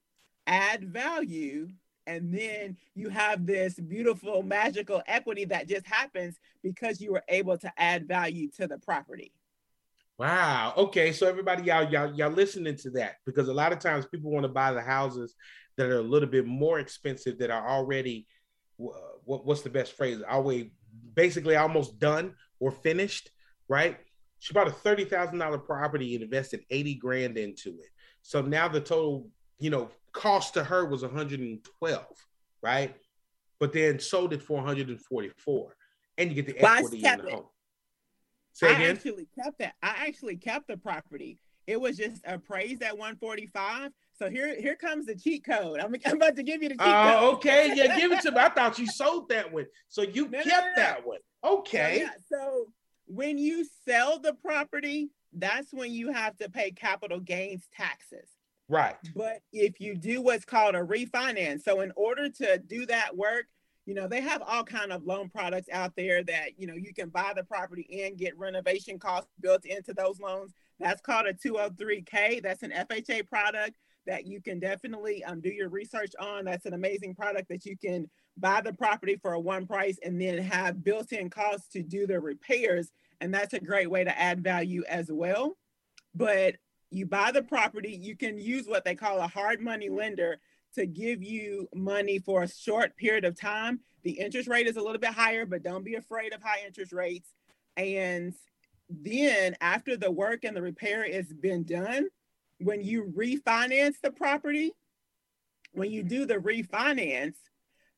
add 0.51 0.85
value, 0.85 1.69
and 2.07 2.35
then 2.35 2.77
you 2.95 3.09
have 3.09 3.47
this 3.47 3.75
beautiful 3.75 4.43
magical 4.43 5.03
equity 5.07 5.45
that 5.47 5.69
just 5.69 5.87
happens 5.87 6.39
because 6.63 7.01
you 7.01 7.13
were 7.13 7.23
able 7.29 7.57
to 7.59 7.73
add 7.77 8.09
value 8.09 8.51
to 8.57 8.67
the 8.67 8.79
property. 8.79 9.33
Wow. 10.19 10.75
Okay. 10.77 11.13
So 11.13 11.27
everybody 11.27 11.63
y'all 11.63 11.91
y'all 11.91 12.13
y'all 12.15 12.31
listening 12.31 12.77
to 12.79 12.91
that? 12.91 13.17
Because 13.25 13.49
a 13.49 13.55
lot 13.55 13.73
of 13.73 13.79
times 13.79 14.05
people 14.07 14.31
want 14.31 14.45
to 14.45 14.49
buy 14.49 14.73
the 14.73 14.83
houses 14.83 15.35
that 15.77 15.89
are 15.89 15.99
a 15.99 16.03
little 16.03 16.29
bit 16.29 16.47
more 16.47 16.79
expensive 16.79 17.39
that 17.39 17.51
are 17.51 17.67
already 17.67 18.27
what, 18.77 19.47
what's 19.47 19.63
the 19.63 19.71
best 19.71 19.93
phrase? 19.93 20.21
Always 20.29 20.67
basically 21.15 21.57
almost 21.57 21.99
done 21.99 22.35
or 22.59 22.71
finished 22.71 23.31
right? 23.71 23.97
She 24.41 24.53
bought 24.53 24.69
a 24.69 24.73
$30000 24.73 25.65
property 25.65 26.15
and 26.15 26.25
invested 26.25 26.65
80 26.69 26.97
grand 26.97 27.39
into 27.39 27.71
it. 27.81 27.91
So 28.23 28.43
now 28.43 28.69
the 28.69 28.81
total 28.81 29.29
you 29.61 29.71
know 29.71 29.91
cost 30.13 30.55
to 30.55 30.65
her 30.65 30.85
was 30.85 31.03
112, 31.03 32.07
right? 32.63 32.95
But 33.61 33.73
then 33.73 34.01
sold 34.01 34.33
it 34.33 34.43
for 34.43 34.57
144, 34.57 35.77
and 36.19 36.31
you 36.31 36.43
get 36.43 36.47
the 36.47 36.59
equity 36.59 37.05
in 37.05 37.19
the 37.19 37.31
home. 37.31 37.45
Say 38.53 38.69
I 38.69 38.73
again? 38.73 38.97
actually 38.97 39.29
kept 39.43 39.59
that. 39.59 39.75
I 39.83 40.07
actually 40.09 40.37
kept 40.37 40.67
the 40.69 40.77
property. 40.77 41.39
It 41.67 41.81
was 41.81 41.97
just 41.97 42.23
appraised 42.27 42.83
at 42.83 42.97
145. 42.99 43.93
So 44.19 44.29
here, 44.29 44.61
here 44.61 44.75
comes 44.75 45.07
the 45.07 45.15
cheat 45.15 45.45
code. 45.45 45.79
I'm, 45.79 45.95
I'm 46.07 46.17
about 46.17 46.37
to 46.37 46.43
give 46.43 46.63
you 46.63 46.71
the 46.71 46.75
cheat 46.75 46.83
uh, 46.83 47.21
code. 47.21 47.35
okay, 47.35 47.73
yeah, 47.75 47.97
give 48.01 48.11
it 48.13 48.21
to 48.23 48.33
me. 48.33 48.39
I 48.39 48.49
thought 48.49 48.79
you 48.79 48.87
sold 48.87 49.29
that 49.29 49.53
one, 49.53 49.67
so 49.89 50.03
you 50.03 50.29
no, 50.29 50.43
kept 50.43 50.49
no, 50.49 50.61
no, 50.61 50.73
that 50.77 51.07
one. 51.07 51.19
Okay. 51.45 51.99
So, 51.99 52.03
yeah, 52.03 52.11
so 52.29 52.67
when 53.07 53.39
you 53.39 53.67
sell 53.87 54.19
the 54.19 54.35
property, 54.35 55.11
that's 55.33 55.73
when 55.73 55.93
you 55.93 56.13
have 56.13 56.37
to 56.39 56.51
pay 56.51 56.71
capital 56.73 57.21
gains 57.21 57.69
taxes. 57.75 58.29
Right. 58.71 58.97
But 59.17 59.43
if 59.53 59.81
you 59.81 59.97
do 59.97 60.23
what's 60.23 60.45
called 60.45 60.77
a 60.77 60.81
refinance, 60.81 61.63
so 61.63 61.81
in 61.81 61.93
order 61.97 62.29
to 62.29 62.59
do 62.59 62.87
that 62.87 63.17
work, 63.17 63.47
you 63.85 63.95
know, 63.95 64.07
they 64.07 64.21
have 64.21 64.43
all 64.47 64.63
kind 64.63 64.93
of 64.93 65.05
loan 65.05 65.29
products 65.29 65.69
out 65.73 65.97
there 65.97 66.23
that, 66.23 66.51
you 66.57 66.69
know, 66.69 66.77
you 66.77 66.95
can 66.95 67.09
buy 67.09 67.33
the 67.35 67.43
property 67.43 68.05
and 68.05 68.17
get 68.17 68.39
renovation 68.39 68.97
costs 68.97 69.29
built 69.41 69.65
into 69.65 69.93
those 69.93 70.21
loans. 70.21 70.53
That's 70.79 71.01
called 71.01 71.27
a 71.27 71.35
203K. 71.35 72.45
That's 72.45 72.63
an 72.63 72.71
FHA 72.71 73.29
product 73.29 73.77
that 74.07 74.27
you 74.27 74.41
can 74.41 74.61
definitely 74.61 75.25
um, 75.25 75.41
do 75.41 75.51
your 75.51 75.69
research 75.69 76.13
on. 76.21 76.45
That's 76.45 76.67
an 76.67 76.75
amazing 76.75 77.17
product 77.17 77.49
that 77.49 77.67
you 77.67 77.77
can 77.77 78.09
buy 78.37 78.61
the 78.61 78.73
property 78.73 79.19
for 79.21 79.33
a 79.33 79.41
one 79.41 79.67
price 79.67 79.99
and 80.05 80.21
then 80.21 80.39
have 80.39 80.85
built-in 80.85 81.29
costs 81.29 81.67
to 81.73 81.83
do 81.83 82.07
the 82.07 82.21
repairs. 82.21 82.93
And 83.21 83.35
that's 83.35 83.53
a 83.53 83.61
great 83.61 83.91
way 83.91 84.05
to 84.05 84.17
add 84.17 84.45
value 84.45 84.85
as 84.89 85.11
well. 85.11 85.57
But 86.15 86.55
you 86.91 87.07
buy 87.07 87.31
the 87.33 87.43
property, 87.43 87.99
you 88.01 88.17
can 88.17 88.39
use 88.39 88.67
what 88.67 88.85
they 88.85 88.95
call 88.95 89.19
a 89.19 89.29
hard 89.29 89.61
money 89.61 89.89
lender 89.89 90.39
to 90.75 90.87
give 90.87 91.23
you 91.23 91.69
money 91.75 92.19
for 92.19 92.43
a 92.43 92.49
short 92.49 92.97
period 92.97 93.25
of 93.25 93.39
time. 93.39 93.81
The 94.03 94.13
interest 94.13 94.49
rate 94.49 94.67
is 94.67 94.77
a 94.77 94.83
little 94.83 94.99
bit 94.99 95.13
higher, 95.13 95.47
but 95.47 95.63
don't 95.63 95.85
be 95.85 95.95
afraid 95.95 96.33
of 96.33 96.43
high 96.43 96.65
interest 96.67 96.93
rates. 96.93 97.29
And 97.77 98.35
then 98.89 99.57
after 99.61 99.97
the 99.97 100.11
work 100.11 100.45
and 100.45 100.57
the 100.57 100.63
repair 100.63 101.11
has 101.13 101.33
been 101.33 101.65
done, 101.65 102.09
when 102.59 102.83
you 102.83 103.13
refinance 103.17 103.95
the 104.03 104.11
property, 104.11 104.73
when 105.73 105.91
you 105.91 106.03
do 106.03 106.27
the 106.27 106.35
refinance, 106.35 107.37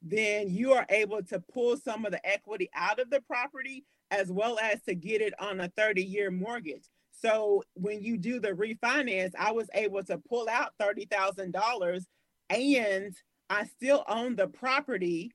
then 0.03 0.51
you 0.51 0.73
are 0.73 0.87
able 0.89 1.23
to 1.23 1.41
pull 1.41 1.77
some 1.77 2.05
of 2.05 2.13
the 2.13 2.27
equity 2.27 2.69
out 2.75 2.99
of 2.99 3.11
the 3.11 3.21
property 3.21 3.85
as 4.11 4.31
well 4.31 4.59
as 4.59 4.83
to 4.83 4.95
get 4.95 5.23
it 5.23 5.33
on 5.41 5.61
a 5.61 5.69
30 5.69 6.05
year 6.05 6.31
mortgage. 6.31 6.85
So 7.23 7.63
when 7.75 8.03
you 8.03 8.19
do 8.19 8.41
the 8.41 8.51
refinance, 8.51 9.33
I 9.39 9.53
was 9.53 9.69
able 9.75 10.03
to 10.05 10.19
pull 10.19 10.49
out 10.49 10.73
$30,000 10.81 12.05
and 12.51 13.15
I 13.49 13.65
still 13.65 14.05
own 14.09 14.37
the 14.37 14.49
property 14.49 15.33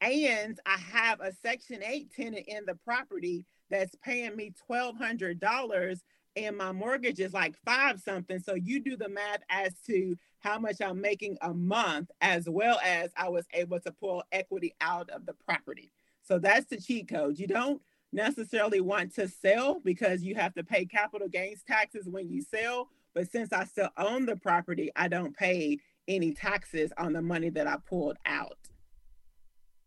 and 0.00 0.58
I 0.64 0.78
have 0.78 1.20
a 1.20 1.32
Section 1.32 1.82
8 1.82 2.12
tenant 2.14 2.46
in 2.46 2.64
the 2.66 2.76
property 2.84 3.46
that's 3.70 3.94
paying 4.02 4.36
me 4.36 4.52
$1,200 4.70 6.00
and 6.36 6.56
my 6.56 6.72
mortgage 6.72 7.20
is 7.20 7.32
like 7.32 7.54
five 7.64 8.00
something. 8.00 8.38
So 8.38 8.54
you 8.54 8.80
do 8.80 8.96
the 8.96 9.08
math 9.08 9.42
as 9.48 9.72
to 9.86 10.16
how 10.40 10.58
much 10.58 10.80
I'm 10.80 11.00
making 11.00 11.38
a 11.42 11.54
month, 11.54 12.10
as 12.20 12.48
well 12.48 12.78
as 12.84 13.10
I 13.16 13.28
was 13.28 13.46
able 13.54 13.80
to 13.80 13.92
pull 13.92 14.22
equity 14.32 14.74
out 14.80 15.10
of 15.10 15.26
the 15.26 15.34
property. 15.46 15.90
So 16.22 16.38
that's 16.38 16.66
the 16.66 16.76
cheat 16.76 17.08
code. 17.08 17.38
You 17.38 17.46
don't 17.46 17.80
necessarily 18.14 18.80
want 18.80 19.14
to 19.16 19.28
sell 19.28 19.80
because 19.84 20.22
you 20.22 20.34
have 20.36 20.54
to 20.54 20.64
pay 20.64 20.84
capital 20.84 21.28
gains 21.28 21.62
taxes 21.66 22.08
when 22.08 22.30
you 22.30 22.42
sell. 22.42 22.88
But 23.14 23.30
since 23.30 23.52
I 23.52 23.64
still 23.64 23.90
own 23.98 24.26
the 24.26 24.36
property, 24.36 24.90
I 24.96 25.08
don't 25.08 25.36
pay 25.36 25.78
any 26.08 26.32
taxes 26.32 26.92
on 26.98 27.12
the 27.12 27.22
money 27.22 27.50
that 27.50 27.66
I 27.66 27.76
pulled 27.88 28.16
out. 28.26 28.58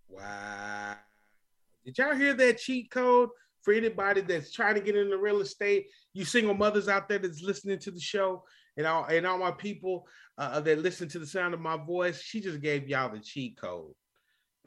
Wow. 0.09 0.95
Did 1.86 1.97
y'all 1.97 2.15
hear 2.15 2.34
that 2.34 2.57
cheat 2.57 2.91
code 2.91 3.30
for 3.61 3.73
anybody 3.73 4.21
that's 4.21 4.51
trying 4.51 4.75
to 4.75 4.82
get 4.82 4.95
into 4.95 5.17
real 5.17 5.41
estate? 5.41 5.88
You 6.13 6.25
single 6.25 6.53
mothers 6.53 6.89
out 6.89 7.07
there 7.07 7.19
that's 7.19 7.41
listening 7.41 7.80
to 7.80 7.91
the 7.91 7.99
show 7.99 8.43
and 8.78 8.86
all 8.86 9.05
and 9.05 9.25
all 9.25 9.38
my 9.38 9.51
people 9.51 10.07
uh, 10.38 10.59
that 10.61 10.80
listen 10.80 11.07
to 11.09 11.19
the 11.19 11.25
sound 11.25 11.53
of 11.53 11.59
my 11.59 11.78
voice, 11.78 12.21
she 12.21 12.39
just 12.39 12.61
gave 12.61 12.88
y'all 12.88 13.11
the 13.11 13.19
cheat 13.19 13.59
code. 13.59 13.93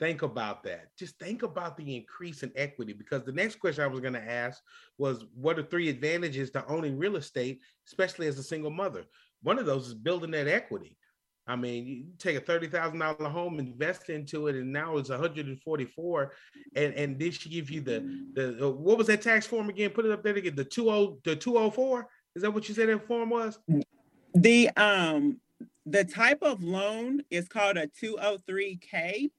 Think 0.01 0.23
about 0.23 0.63
that. 0.65 0.97
Just 0.97 1.19
think 1.19 1.43
about 1.43 1.77
the 1.77 1.95
increase 1.95 2.43
in 2.43 2.51
equity 2.57 2.95
because 2.95 3.23
the 3.23 3.33
next 3.33 3.61
question 3.61 3.85
I 3.85 3.87
was 3.87 4.01
going 4.01 4.15
to 4.15 4.31
ask 4.31 4.63
was 4.97 5.27
what 5.35 5.59
are 5.59 5.63
three 5.63 5.91
advantages 5.91 6.51
to 6.53 6.67
owning 6.67 6.97
real 6.97 7.17
estate, 7.17 7.61
especially 7.87 8.27
as 8.27 8.39
a 8.39 8.43
single 8.43 8.71
mother? 8.71 9.05
One 9.43 9.59
of 9.59 9.67
those 9.67 9.89
is 9.89 9.95
building 9.95 10.31
that 10.31 10.49
equity. 10.49 10.97
I 11.47 11.57
mean, 11.57 11.87
you 11.87 12.05
take 12.19 12.37
a 12.37 12.41
thirty 12.41 12.67
thousand 12.67 13.01
dollar 13.01 13.29
home, 13.29 13.59
invest 13.59 14.09
into 14.09 14.47
it, 14.47 14.57
and 14.57 14.73
now 14.73 14.97
it's 14.97 15.11
one 15.11 15.19
hundred 15.19 15.47
and 15.49 15.61
forty 15.61 15.85
four, 15.85 16.33
and 16.75 16.95
and 16.95 17.19
this 17.19 17.35
should 17.35 17.53
give 17.53 17.71
you 17.71 17.83
the 17.83 18.01
the 18.35 18.71
what 18.71 18.97
was 18.97 19.09
that 19.09 19.21
tax 19.21 19.47
form 19.47 19.69
again? 19.69 19.91
Put 19.91 20.07
it 20.07 20.13
up 20.13 20.23
there 20.23 20.33
to 20.33 20.41
get 20.41 20.57
the 20.57 20.65
two 20.65 20.91
oh 20.91 21.19
the 21.25 21.37
two 21.37 21.59
oh 21.59 21.71
four. 21.71 22.09
Is 22.35 22.43
that 22.43 22.53
what 22.53 22.69
you 22.69 22.75
said 22.75 22.89
that 22.89 23.07
form 23.07 23.31
was? 23.31 23.59
The 24.35 24.71
um 24.77 25.41
the 25.85 26.05
type 26.05 26.39
of 26.43 26.63
loan 26.63 27.23
is 27.31 27.49
called 27.49 27.77
a 27.77 27.87
two 27.89 28.17
oh 28.21 28.39
three 28.47 28.77
K. 28.77 29.31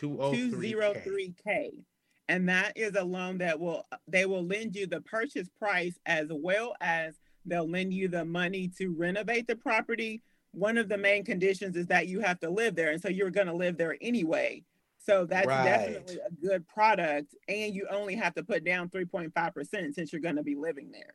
203K. 0.00 1.84
And 2.28 2.48
that 2.48 2.76
is 2.76 2.94
a 2.94 3.04
loan 3.04 3.38
that 3.38 3.58
will 3.58 3.86
they 4.08 4.26
will 4.26 4.46
lend 4.46 4.74
you 4.74 4.86
the 4.86 5.00
purchase 5.02 5.48
price 5.58 5.98
as 6.06 6.28
well 6.30 6.74
as 6.80 7.18
they'll 7.44 7.68
lend 7.68 7.92
you 7.92 8.08
the 8.08 8.24
money 8.24 8.70
to 8.78 8.94
renovate 8.96 9.46
the 9.46 9.56
property. 9.56 10.22
One 10.52 10.78
of 10.78 10.88
the 10.88 10.98
main 10.98 11.24
conditions 11.24 11.76
is 11.76 11.86
that 11.88 12.08
you 12.08 12.20
have 12.20 12.38
to 12.40 12.50
live 12.50 12.74
there. 12.74 12.90
And 12.90 13.02
so 13.02 13.08
you're 13.08 13.30
going 13.30 13.48
to 13.48 13.54
live 13.54 13.76
there 13.76 13.96
anyway. 14.00 14.64
So 14.98 15.24
that's 15.24 15.46
right. 15.46 15.64
definitely 15.64 16.18
a 16.18 16.46
good 16.46 16.66
product. 16.68 17.34
And 17.48 17.74
you 17.74 17.86
only 17.90 18.14
have 18.14 18.34
to 18.34 18.44
put 18.44 18.64
down 18.64 18.88
3.5% 18.88 19.94
since 19.94 20.12
you're 20.12 20.22
going 20.22 20.36
to 20.36 20.42
be 20.42 20.54
living 20.54 20.90
there. 20.92 21.14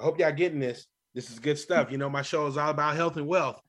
I 0.00 0.04
hope 0.04 0.18
y'all 0.18 0.32
getting 0.32 0.60
this. 0.60 0.86
This 1.14 1.30
is 1.30 1.38
good 1.38 1.58
stuff. 1.58 1.92
You 1.92 1.98
know, 1.98 2.08
my 2.08 2.22
show 2.22 2.46
is 2.46 2.56
all 2.56 2.70
about 2.70 2.96
health 2.96 3.16
and 3.16 3.26
wealth. 3.26 3.60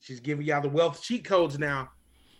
She's 0.00 0.20
giving 0.20 0.44
y'all 0.44 0.60
the 0.60 0.68
wealth 0.68 1.02
cheat 1.02 1.24
codes 1.24 1.58
now. 1.58 1.88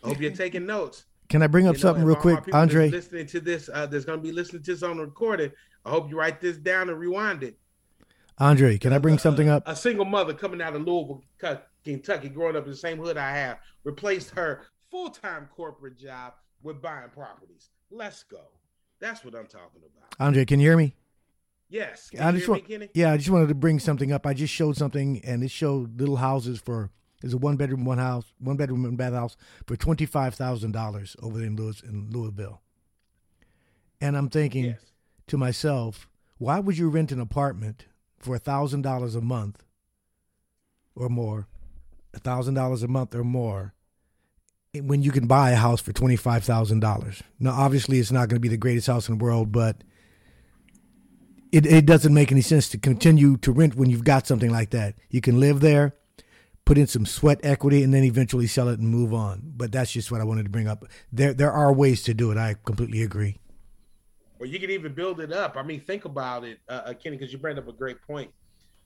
I 0.03 0.09
hope 0.09 0.21
you're 0.21 0.33
taking 0.33 0.67
notes. 0.67 1.05
Can 1.29 1.43
I 1.43 1.47
bring 1.47 1.67
up 1.67 1.77
you 1.77 1.79
know, 1.79 1.89
something 1.89 2.05
real 2.05 2.17
quick, 2.17 2.45
Aundre? 2.47 2.91
Listening 2.91 3.27
to 3.27 3.41
this, 3.41 3.71
uh, 3.73 3.87
there's 3.87 4.05
going 4.05 4.19
to 4.19 4.23
be 4.23 4.33
listening 4.33 4.63
to 4.63 4.73
this 4.73 4.83
on 4.83 4.99
the 4.99 5.05
recording. 5.05 5.51
I 5.85 5.91
hope 5.91 6.11
you 6.11 6.17
write 6.17 6.41
this 6.41 6.57
down 6.59 6.89
and 6.91 6.99
rewind 6.99 7.43
it. 7.43 7.57
Aundre, 8.41 8.81
can 8.81 8.93
I 8.93 8.99
bring 8.99 9.19
something 9.19 9.49
up? 9.49 9.63
A 9.67 9.77
single 9.77 10.05
mother 10.05 10.35
coming 10.35 10.61
out 10.61 10.75
of 10.75 10.83
Louisville, 10.83 11.23
Kentucky, 11.85 12.29
growing 12.29 12.57
up 12.57 12.65
in 12.65 12.71
the 12.71 12.77
same 12.77 12.99
hood 12.99 13.17
I 13.17 13.31
have, 13.37 13.59
replaced 13.85 14.31
her 14.31 14.67
full 14.91 15.11
time 15.11 15.49
corporate 15.55 15.99
job 15.99 16.35
with 16.63 16.83
buying 16.83 17.09
properties. 17.11 17.71
Let's 17.91 18.25
go. 18.25 18.41
That's 19.01 19.25
what 19.25 19.35
I'm 19.35 19.47
talking 19.47 19.83
about. 19.85 20.19
Aundre, 20.19 20.47
can 20.47 20.61
you 20.61 20.69
hear 20.69 20.77
me? 20.77 20.95
Yes. 21.69 22.11
Can 22.11 22.21
I 22.21 22.33
just 22.33 22.49
want, 22.49 22.69
me, 22.69 22.89
yeah, 22.95 23.13
I 23.13 23.17
just 23.17 23.31
wanted 23.31 23.49
to 23.49 23.55
bring 23.55 23.79
something 23.79 24.13
up. 24.13 24.27
I 24.27 24.35
just 24.35 24.53
showed 24.53 24.77
something, 24.77 25.25
and 25.25 25.43
it 25.43 25.51
showed 25.51 25.99
little 25.99 26.17
houses 26.17 26.61
for 26.61 26.91
there's 27.23 27.35
a 27.35 27.39
one 27.39 27.57
bedroom, 27.57 27.85
one 27.85 27.99
house, 27.99 28.33
one 28.39 28.57
bedroom 28.57 28.85
and 28.85 28.99
bath 28.99 29.13
house 29.13 29.37
for 29.67 29.77
twenty 29.77 30.07
five 30.07 30.35
thousand 30.35 30.73
dollars 30.73 31.17
over 31.23 31.39
there 31.39 31.47
in 31.47 31.57
Louis 31.57 31.81
in 31.83 32.11
Louisville. 32.11 32.61
And 34.01 34.17
I'm 34.17 34.29
thinking 34.29 34.65
yes. 34.65 34.81
to 35.29 35.39
myself, 35.39 36.09
why 36.39 36.59
would 36.59 36.77
you 36.77 36.91
rent 36.91 37.13
an 37.13 37.21
apartment 37.21 37.87
for 38.19 38.35
a 38.35 38.41
thousand 38.41 38.83
dollars 38.83 39.15
a 39.15 39.21
month 39.21 39.63
or 40.97 41.09
more, 41.09 41.47
a 42.13 42.19
thousand 42.19 42.55
dollars 42.55 42.83
a 42.83 42.89
month 42.89 43.15
or 43.15 43.23
more, 43.23 43.73
when 44.75 45.03
you 45.03 45.13
can 45.13 45.29
buy 45.29 45.53
a 45.53 45.57
house 45.57 45.81
for 45.81 45.93
twenty 45.93 46.17
five 46.17 46.43
thousand 46.43 46.81
dollars? 46.81 47.23
Now, 47.39 47.53
obviously, 47.53 48.01
it's 48.01 48.11
not 48.11 48.29
going 48.29 48.37
to 48.37 48.41
be 48.41 48.49
the 48.49 48.57
greatest 48.57 48.89
house 48.89 49.09
in 49.09 49.17
the 49.17 49.25
world, 49.25 49.53
but 49.53 49.85
it, 51.53 51.67
it 51.67 51.87
doesn't 51.87 52.13
make 52.13 52.33
any 52.33 52.41
sense 52.41 52.69
to 52.71 52.79
continue 52.79 53.37
to 53.37 53.53
rent 53.53 53.77
when 53.77 53.91
you've 53.91 54.03
got 54.03 54.27
something 54.27 54.51
like 54.51 54.71
that. 54.71 54.97
You 55.09 55.21
can 55.21 55.39
live 55.39 55.61
there 55.61 55.95
put 56.65 56.79
in 56.79 56.87
some 56.87 57.07
sweat 57.07 57.41
equity 57.43 57.83
and 57.83 57.93
then 57.93 58.05
eventually 58.05 58.47
sell 58.47 58.69
it 58.69 58.79
and 58.79 58.89
move 58.89 59.13
on. 59.13 59.43
But 59.57 59.73
that's 59.73 59.93
just 59.93 60.11
what 60.11 60.21
I 60.21 60.25
wanted 60.25 60.45
to 60.45 60.51
bring 60.51 60.69
up. 60.69 60.85
There 61.13 61.33
there 61.33 61.53
are 61.53 61.73
ways 61.73 62.03
to 62.05 62.15
do 62.15 62.31
it. 62.31 62.39
I 62.39 62.57
completely 62.65 63.03
agree. 63.03 63.39
Well, 64.39 64.49
you 64.49 64.59
can 64.59 64.71
even 64.71 64.93
build 64.93 65.21
it 65.21 65.33
up. 65.33 65.57
I 65.57 65.63
mean, 65.63 65.81
think 65.81 66.05
about 66.05 66.45
it, 66.45 66.59
uh, 66.69 66.83
uh 66.87 66.95
Kenny, 66.95 67.17
because 67.17 67.33
you 67.33 67.39
bring 67.39 67.59
up 67.59 67.69
a 67.69 67.73
great 67.73 68.03
point. 68.03 68.31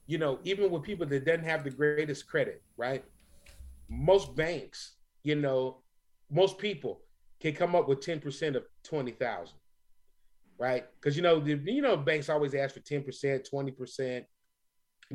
You 0.06 0.18
know, 0.18 0.38
even 0.44 0.70
with 0.70 0.82
people 0.82 1.06
that 1.06 1.24
doesn't 1.24 1.44
have 1.44 1.64
the 1.64 1.70
greatest 1.70 2.26
credit, 2.28 2.62
right? 2.76 3.04
Most 3.88 4.36
banks, 4.36 4.96
you 5.24 5.34
know, 5.34 5.78
most 6.30 6.58
people 6.58 7.00
can 7.40 7.54
come 7.54 7.74
up 7.74 7.88
with 7.88 8.00
ten 8.00 8.20
percent 8.20 8.56
of 8.56 8.64
twenty 8.82 9.12
thousand, 9.12 9.58
right? 10.58 10.84
Because 11.00 11.16
you 11.16 11.22
know, 11.22 11.40
the, 11.40 11.58
you 11.64 11.82
know, 11.82 11.96
banks 11.96 12.28
always 12.28 12.54
ask 12.54 12.74
for 12.74 12.80
ten 12.80 13.02
percent, 13.02 13.48
twenty 13.48 13.70
percent 13.70 14.26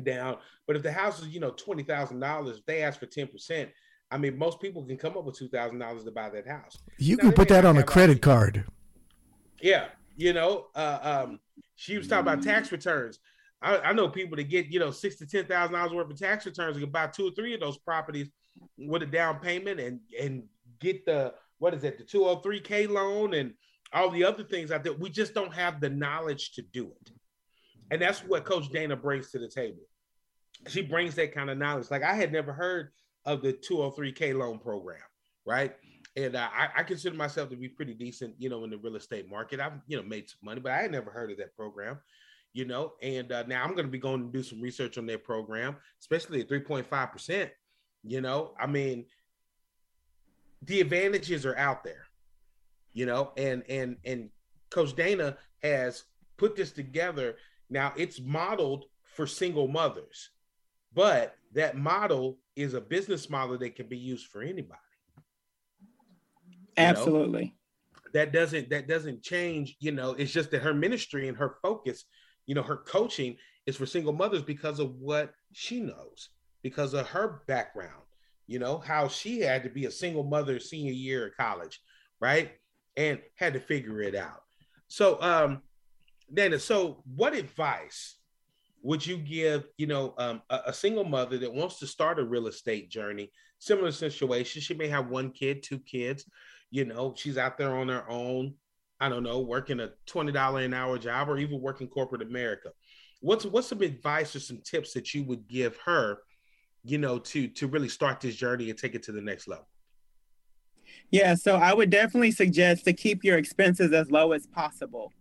down. 0.02 0.38
But 0.66 0.76
if 0.76 0.82
the 0.82 0.92
house 0.92 1.20
is, 1.20 1.28
you 1.28 1.40
know, 1.40 1.50
twenty 1.50 1.82
thousand 1.82 2.20
dollars, 2.20 2.58
if 2.58 2.66
they 2.66 2.82
ask 2.82 3.00
for 3.00 3.06
ten 3.06 3.26
percent, 3.26 3.70
I 4.10 4.18
mean, 4.18 4.36
most 4.36 4.60
people 4.60 4.84
can 4.84 4.96
come 4.96 5.16
up 5.16 5.24
with 5.24 5.36
two 5.36 5.48
thousand 5.48 5.78
dollars 5.78 6.04
to 6.04 6.10
buy 6.10 6.30
that 6.30 6.46
house. 6.46 6.78
You 6.98 7.16
now, 7.16 7.24
can 7.24 7.32
put 7.32 7.48
that 7.48 7.64
on 7.64 7.76
a 7.78 7.82
credit 7.82 8.22
card. 8.22 8.64
Yeah, 9.60 9.88
you 10.16 10.32
know, 10.32 10.66
uh, 10.74 11.24
um, 11.26 11.40
she 11.76 11.96
was 11.96 12.08
talking 12.08 12.32
about 12.32 12.42
tax 12.42 12.72
returns. 12.72 13.18
I, 13.62 13.78
I 13.78 13.92
know 13.92 14.08
people 14.08 14.36
that 14.36 14.44
get 14.44 14.66
you 14.66 14.80
know 14.80 14.90
six 14.90 15.16
to 15.16 15.26
ten 15.26 15.46
thousand 15.46 15.74
dollars 15.74 15.92
worth 15.92 16.10
of 16.10 16.18
tax 16.18 16.46
returns 16.46 16.76
and 16.76 16.84
can 16.84 16.92
buy 16.92 17.06
two 17.06 17.28
or 17.28 17.30
three 17.32 17.54
of 17.54 17.60
those 17.60 17.78
properties 17.78 18.28
with 18.76 19.02
a 19.02 19.06
down 19.06 19.38
payment 19.38 19.80
and 19.80 20.00
and 20.20 20.44
get 20.80 21.04
the 21.06 21.32
what 21.58 21.74
is 21.74 21.84
it 21.84 21.98
the 21.98 22.04
two 22.04 22.24
hundred 22.24 22.42
three 22.42 22.60
k 22.60 22.86
loan 22.86 23.34
and 23.34 23.54
all 23.92 24.10
the 24.10 24.24
other 24.24 24.42
things 24.42 24.70
out 24.70 24.82
there. 24.82 24.94
We 24.94 25.10
just 25.10 25.34
don't 25.34 25.54
have 25.54 25.80
the 25.80 25.90
knowledge 25.90 26.52
to 26.52 26.62
do 26.62 26.92
it. 27.00 27.12
And 27.92 28.00
that's 28.00 28.20
what 28.20 28.46
Coach 28.46 28.70
Dana 28.70 28.96
brings 28.96 29.30
to 29.32 29.38
the 29.38 29.48
table. 29.48 29.82
She 30.66 30.80
brings 30.80 31.14
that 31.16 31.34
kind 31.34 31.50
of 31.50 31.58
knowledge. 31.58 31.90
Like 31.90 32.02
I 32.02 32.14
had 32.14 32.32
never 32.32 32.50
heard 32.50 32.88
of 33.26 33.42
the 33.42 33.52
203K 33.52 34.34
loan 34.34 34.58
program, 34.58 35.02
right? 35.44 35.74
And 36.16 36.34
uh, 36.34 36.48
I, 36.54 36.68
I, 36.78 36.82
consider 36.84 37.16
myself 37.16 37.50
to 37.50 37.56
be 37.56 37.68
pretty 37.68 37.92
decent, 37.92 38.34
you 38.38 38.48
know, 38.48 38.64
in 38.64 38.70
the 38.70 38.78
real 38.78 38.96
estate 38.96 39.28
market. 39.30 39.60
I've, 39.60 39.74
you 39.86 39.98
know, 39.98 40.02
made 40.02 40.28
some 40.28 40.38
money, 40.42 40.60
but 40.60 40.72
I 40.72 40.80
had 40.80 40.90
never 40.90 41.10
heard 41.10 41.30
of 41.30 41.36
that 41.38 41.54
program, 41.54 41.98
you 42.54 42.64
know. 42.64 42.94
And 43.02 43.30
uh, 43.30 43.44
now 43.46 43.62
I'm 43.62 43.72
going 43.72 43.84
to 43.84 43.90
be 43.90 43.98
going 43.98 44.24
to 44.24 44.32
do 44.32 44.42
some 44.42 44.62
research 44.62 44.96
on 44.96 45.04
that 45.06 45.22
program, 45.22 45.76
especially 46.00 46.40
at 46.40 46.48
3.5%. 46.48 47.50
You 48.04 48.20
know, 48.22 48.52
I 48.58 48.66
mean, 48.66 49.04
the 50.62 50.80
advantages 50.80 51.44
are 51.44 51.56
out 51.58 51.84
there, 51.84 52.06
you 52.94 53.04
know, 53.04 53.32
and 53.36 53.62
and 53.68 53.96
and 54.04 54.30
Coach 54.70 54.96
Dana 54.96 55.36
has 55.62 56.04
put 56.38 56.56
this 56.56 56.72
together 56.72 57.36
now 57.72 57.92
it's 57.96 58.20
modeled 58.20 58.84
for 59.14 59.26
single 59.26 59.68
mothers, 59.68 60.30
but 60.94 61.34
that 61.54 61.76
model 61.76 62.38
is 62.56 62.74
a 62.74 62.80
business 62.80 63.28
model 63.30 63.58
that 63.58 63.76
can 63.76 63.86
be 63.86 63.98
used 63.98 64.26
for 64.26 64.42
anybody. 64.42 64.78
Absolutely. 66.76 67.44
Know? 67.44 67.50
That 68.14 68.32
doesn't 68.32 68.70
that 68.70 68.88
doesn't 68.88 69.22
change, 69.22 69.76
you 69.80 69.92
know, 69.92 70.10
it's 70.10 70.32
just 70.32 70.50
that 70.50 70.62
her 70.62 70.74
ministry 70.74 71.28
and 71.28 71.36
her 71.38 71.56
focus, 71.62 72.04
you 72.46 72.54
know, 72.54 72.62
her 72.62 72.76
coaching 72.76 73.36
is 73.66 73.76
for 73.76 73.86
single 73.86 74.12
mothers 74.12 74.42
because 74.42 74.78
of 74.80 74.96
what 74.96 75.32
she 75.52 75.80
knows, 75.80 76.28
because 76.62 76.92
of 76.92 77.08
her 77.08 77.42
background, 77.46 78.02
you 78.46 78.58
know, 78.58 78.78
how 78.78 79.08
she 79.08 79.40
had 79.40 79.62
to 79.62 79.70
be 79.70 79.86
a 79.86 79.90
single 79.90 80.24
mother 80.24 80.58
senior 80.58 80.92
year 80.92 81.28
of 81.28 81.36
college, 81.38 81.80
right? 82.20 82.52
And 82.96 83.18
had 83.36 83.54
to 83.54 83.60
figure 83.60 84.02
it 84.02 84.14
out. 84.14 84.42
So 84.88 85.20
um 85.22 85.62
Dana, 86.32 86.58
so 86.58 87.02
what 87.14 87.34
advice 87.34 88.16
would 88.82 89.06
you 89.06 89.16
give, 89.16 89.64
you 89.76 89.86
know, 89.86 90.14
um, 90.18 90.42
a, 90.50 90.60
a, 90.66 90.72
single 90.72 91.04
mother 91.04 91.38
that 91.38 91.52
wants 91.52 91.78
to 91.78 91.86
start 91.86 92.18
a 92.18 92.24
real 92.24 92.46
estate 92.46 92.90
journey? 92.90 93.30
Similar 93.58 93.92
situation. 93.92 94.60
She 94.60 94.74
may 94.74 94.88
have 94.88 95.08
one 95.08 95.30
kid, 95.30 95.62
two 95.62 95.78
kids. 95.78 96.24
You 96.70 96.84
know, 96.84 97.14
she's 97.16 97.38
out 97.38 97.58
there 97.58 97.76
on 97.76 97.88
her 97.88 98.08
own. 98.08 98.54
I 98.98 99.08
don't 99.08 99.24
know, 99.24 99.40
working 99.40 99.80
a 99.80 99.90
twenty 100.06 100.32
dollar 100.32 100.60
an 100.60 100.74
hour 100.74 100.96
job, 100.96 101.28
or 101.28 101.36
even 101.36 101.60
working 101.60 101.88
corporate 101.88 102.22
America. 102.22 102.70
What's 103.20 103.44
what's 103.44 103.66
some 103.66 103.82
advice 103.82 104.34
or 104.34 104.40
some 104.40 104.60
tips 104.64 104.92
that 104.94 105.12
you 105.12 105.24
would 105.24 105.48
give 105.48 105.76
her, 105.84 106.18
you 106.84 106.98
know, 106.98 107.18
to 107.18 107.48
to 107.48 107.66
really 107.66 107.88
start 107.88 108.20
this 108.20 108.36
journey 108.36 108.70
and 108.70 108.78
take 108.78 108.94
it 108.94 109.02
to 109.04 109.12
the 109.12 109.20
next 109.20 109.48
level? 109.48 109.68
Yeah, 111.10 111.34
so 111.34 111.56
I 111.56 111.74
would 111.74 111.90
definitely 111.90 112.30
suggest 112.30 112.84
to 112.84 112.92
keep 112.92 113.24
your 113.24 113.38
expenses 113.38 113.92
as 113.92 114.10
low 114.10 114.32
as 114.32 114.46
possible. 114.46 115.12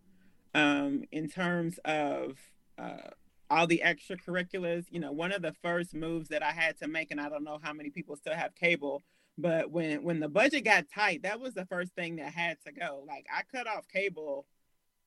Um, 0.53 1.03
in 1.11 1.29
terms 1.29 1.79
of 1.85 2.37
uh, 2.77 3.11
all 3.51 3.67
the 3.67 3.81
extracurriculars. 3.85 4.85
You 4.89 4.99
know, 4.99 5.11
one 5.11 5.31
of 5.31 5.41
the 5.41 5.53
first 5.61 5.93
moves 5.93 6.29
that 6.29 6.41
I 6.41 6.51
had 6.51 6.79
to 6.79 6.87
make, 6.87 7.11
and 7.11 7.19
I 7.19 7.29
don't 7.29 7.43
know 7.43 7.59
how 7.61 7.73
many 7.73 7.89
people 7.89 8.15
still 8.15 8.33
have 8.33 8.55
cable, 8.55 9.03
but 9.37 9.69
when 9.69 10.03
when 10.03 10.19
the 10.19 10.29
budget 10.29 10.65
got 10.65 10.85
tight, 10.93 11.23
that 11.23 11.39
was 11.39 11.53
the 11.53 11.65
first 11.65 11.93
thing 11.93 12.15
that 12.15 12.33
had 12.33 12.57
to 12.65 12.71
go. 12.71 13.03
Like 13.05 13.25
I 13.31 13.41
cut 13.55 13.67
off 13.67 13.87
cable, 13.87 14.47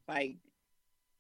like 0.07 0.37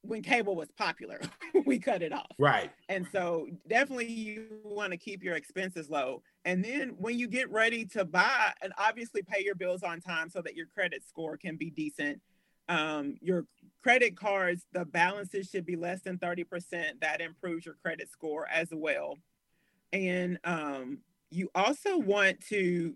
when 0.02 0.22
cable 0.22 0.54
was 0.54 0.70
popular, 0.76 1.18
we 1.66 1.78
cut 1.78 2.02
it 2.02 2.12
off. 2.12 2.30
Right. 2.38 2.70
And 2.90 3.06
so 3.10 3.48
definitely 3.66 4.12
you 4.12 4.60
want 4.62 4.92
to 4.92 4.98
keep 4.98 5.22
your 5.22 5.34
expenses 5.34 5.88
low. 5.88 6.22
And 6.44 6.62
then 6.62 6.90
when 6.98 7.18
you 7.18 7.26
get 7.26 7.50
ready 7.50 7.86
to 7.86 8.04
buy, 8.04 8.52
and 8.60 8.74
obviously 8.76 9.22
pay 9.22 9.42
your 9.42 9.54
bills 9.54 9.82
on 9.82 10.02
time 10.02 10.28
so 10.28 10.42
that 10.42 10.54
your 10.54 10.66
credit 10.66 11.02
score 11.08 11.38
can 11.38 11.56
be 11.56 11.70
decent. 11.70 12.20
Um, 12.68 13.16
your 13.20 13.46
credit 13.82 14.16
cards, 14.16 14.64
the 14.72 14.84
balances 14.84 15.48
should 15.50 15.66
be 15.66 15.76
less 15.76 16.02
than 16.02 16.18
30%. 16.18 17.00
That 17.00 17.20
improves 17.20 17.66
your 17.66 17.76
credit 17.82 18.10
score 18.10 18.48
as 18.48 18.68
well. 18.72 19.18
And 19.92 20.38
um, 20.44 20.98
you 21.30 21.50
also 21.54 21.98
want 21.98 22.40
to 22.48 22.94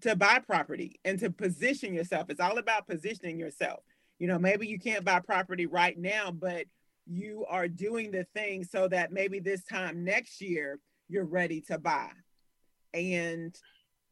to 0.00 0.16
buy 0.16 0.40
property 0.40 0.98
and 1.04 1.20
to 1.20 1.30
position 1.30 1.94
yourself. 1.94 2.28
It's 2.30 2.40
all 2.40 2.58
about 2.58 2.88
positioning 2.88 3.38
yourself. 3.38 3.84
You 4.18 4.26
know, 4.26 4.38
maybe 4.38 4.66
you 4.66 4.78
can't 4.78 5.04
buy 5.04 5.20
property 5.20 5.66
right 5.66 5.96
now, 5.96 6.32
but 6.32 6.66
you 7.06 7.44
are 7.48 7.68
doing 7.68 8.10
the 8.10 8.24
thing 8.34 8.64
so 8.64 8.88
that 8.88 9.12
maybe 9.12 9.38
this 9.38 9.62
time 9.64 10.04
next 10.04 10.40
year 10.40 10.78
you're 11.08 11.24
ready 11.24 11.60
to 11.62 11.78
buy. 11.78 12.10
And 12.94 13.54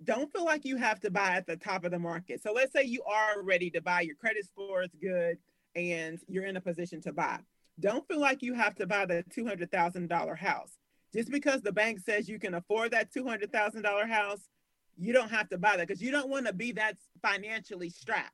don't 0.05 0.32
feel 0.32 0.44
like 0.44 0.64
you 0.64 0.76
have 0.76 1.01
to 1.01 1.11
buy 1.11 1.30
at 1.32 1.46
the 1.46 1.57
top 1.57 1.84
of 1.84 1.90
the 1.90 1.98
market. 1.98 2.42
So 2.42 2.53
let's 2.53 2.72
say 2.72 2.84
you 2.84 3.03
are 3.05 3.42
ready 3.42 3.70
to 3.70 3.82
buy, 3.82 4.01
your 4.01 4.16
credit 4.16 4.46
score 4.46 4.82
is 4.82 4.90
good, 5.01 5.38
and 5.74 6.18
you're 6.26 6.44
in 6.44 6.57
a 6.57 6.61
position 6.61 7.01
to 7.03 7.12
buy. 7.12 7.38
Don't 7.78 8.07
feel 8.09 8.20
like 8.20 8.42
you 8.42 8.55
have 8.55 8.74
to 8.76 8.86
buy 8.86 9.07
the 9.07 9.24
$200,000 9.36 10.38
house. 10.38 10.78
Just 11.12 11.30
because 11.30 11.61
the 11.61 11.72
bank 11.72 12.01
says 12.01 12.28
you 12.28 12.38
can 12.38 12.55
afford 12.55 12.92
that 12.92 13.12
$200,000 13.12 14.09
house, 14.09 14.48
you 14.96 15.12
don't 15.12 15.30
have 15.30 15.48
to 15.48 15.59
buy 15.59 15.76
that 15.76 15.88
because 15.88 16.03
you 16.03 16.11
don't 16.11 16.28
want 16.28 16.46
to 16.46 16.53
be 16.53 16.72
that 16.72 16.96
financially 17.22 17.90
strapped. 17.90 18.32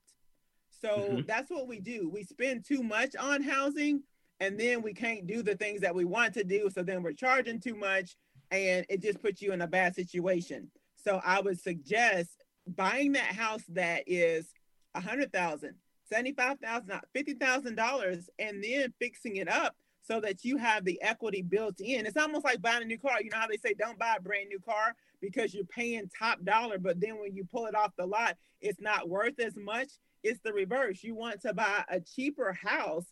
So 0.80 0.88
mm-hmm. 0.88 1.20
that's 1.26 1.50
what 1.50 1.68
we 1.68 1.80
do. 1.80 2.10
We 2.12 2.24
spend 2.24 2.64
too 2.64 2.82
much 2.82 3.16
on 3.16 3.42
housing 3.42 4.02
and 4.40 4.58
then 4.58 4.82
we 4.82 4.92
can't 4.92 5.26
do 5.26 5.42
the 5.42 5.56
things 5.56 5.80
that 5.80 5.94
we 5.94 6.04
want 6.04 6.34
to 6.34 6.44
do. 6.44 6.68
So 6.70 6.82
then 6.82 7.02
we're 7.02 7.12
charging 7.12 7.60
too 7.60 7.74
much 7.74 8.16
and 8.50 8.84
it 8.88 9.00
just 9.00 9.22
puts 9.22 9.40
you 9.40 9.52
in 9.52 9.62
a 9.62 9.66
bad 9.66 9.94
situation. 9.94 10.70
So 11.06 11.20
I 11.24 11.40
would 11.40 11.60
suggest 11.60 12.30
buying 12.66 13.12
that 13.12 13.36
house 13.36 13.62
that 13.68 14.02
is 14.06 14.46
a 14.94 15.00
hundred 15.00 15.32
thousand, 15.32 15.74
seventy-five 16.08 16.58
thousand, 16.58 17.00
fifty 17.14 17.34
thousand 17.34 17.76
dollars, 17.76 18.28
and 18.40 18.62
then 18.62 18.92
fixing 18.98 19.36
it 19.36 19.48
up 19.48 19.76
so 20.02 20.20
that 20.20 20.44
you 20.44 20.56
have 20.56 20.84
the 20.84 21.00
equity 21.02 21.42
built 21.42 21.80
in. 21.80 22.06
It's 22.06 22.16
almost 22.16 22.44
like 22.44 22.60
buying 22.60 22.82
a 22.82 22.86
new 22.86 22.98
car. 22.98 23.20
You 23.22 23.30
know 23.30 23.38
how 23.38 23.46
they 23.46 23.56
say 23.56 23.74
don't 23.74 23.98
buy 23.98 24.16
a 24.18 24.20
brand 24.20 24.48
new 24.48 24.58
car 24.58 24.96
because 25.20 25.54
you're 25.54 25.64
paying 25.64 26.10
top 26.18 26.42
dollar, 26.44 26.78
but 26.78 27.00
then 27.00 27.20
when 27.20 27.34
you 27.36 27.44
pull 27.44 27.66
it 27.66 27.74
off 27.76 27.92
the 27.96 28.06
lot, 28.06 28.36
it's 28.60 28.80
not 28.80 29.08
worth 29.08 29.38
as 29.38 29.56
much. 29.56 29.88
It's 30.24 30.40
the 30.40 30.52
reverse. 30.52 31.04
You 31.04 31.14
want 31.14 31.40
to 31.42 31.54
buy 31.54 31.84
a 31.88 32.00
cheaper 32.00 32.52
house 32.52 33.06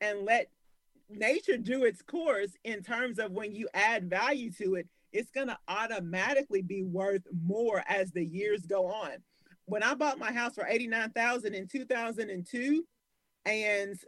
and 0.00 0.24
let 0.24 0.50
nature 1.08 1.56
do 1.56 1.82
its 1.82 2.00
course 2.02 2.52
in 2.62 2.82
terms 2.82 3.18
of 3.18 3.32
when 3.32 3.52
you 3.52 3.68
add 3.74 4.08
value 4.08 4.52
to 4.52 4.76
it 4.76 4.86
it's 5.12 5.30
going 5.30 5.48
to 5.48 5.58
automatically 5.68 6.62
be 6.62 6.82
worth 6.82 7.22
more 7.44 7.82
as 7.88 8.12
the 8.12 8.24
years 8.24 8.66
go 8.66 8.86
on. 8.86 9.12
When 9.66 9.82
I 9.82 9.94
bought 9.94 10.18
my 10.18 10.32
house 10.32 10.54
for 10.54 10.66
89,000 10.66 11.54
in 11.54 11.66
2002 11.68 12.84
and 13.44 13.98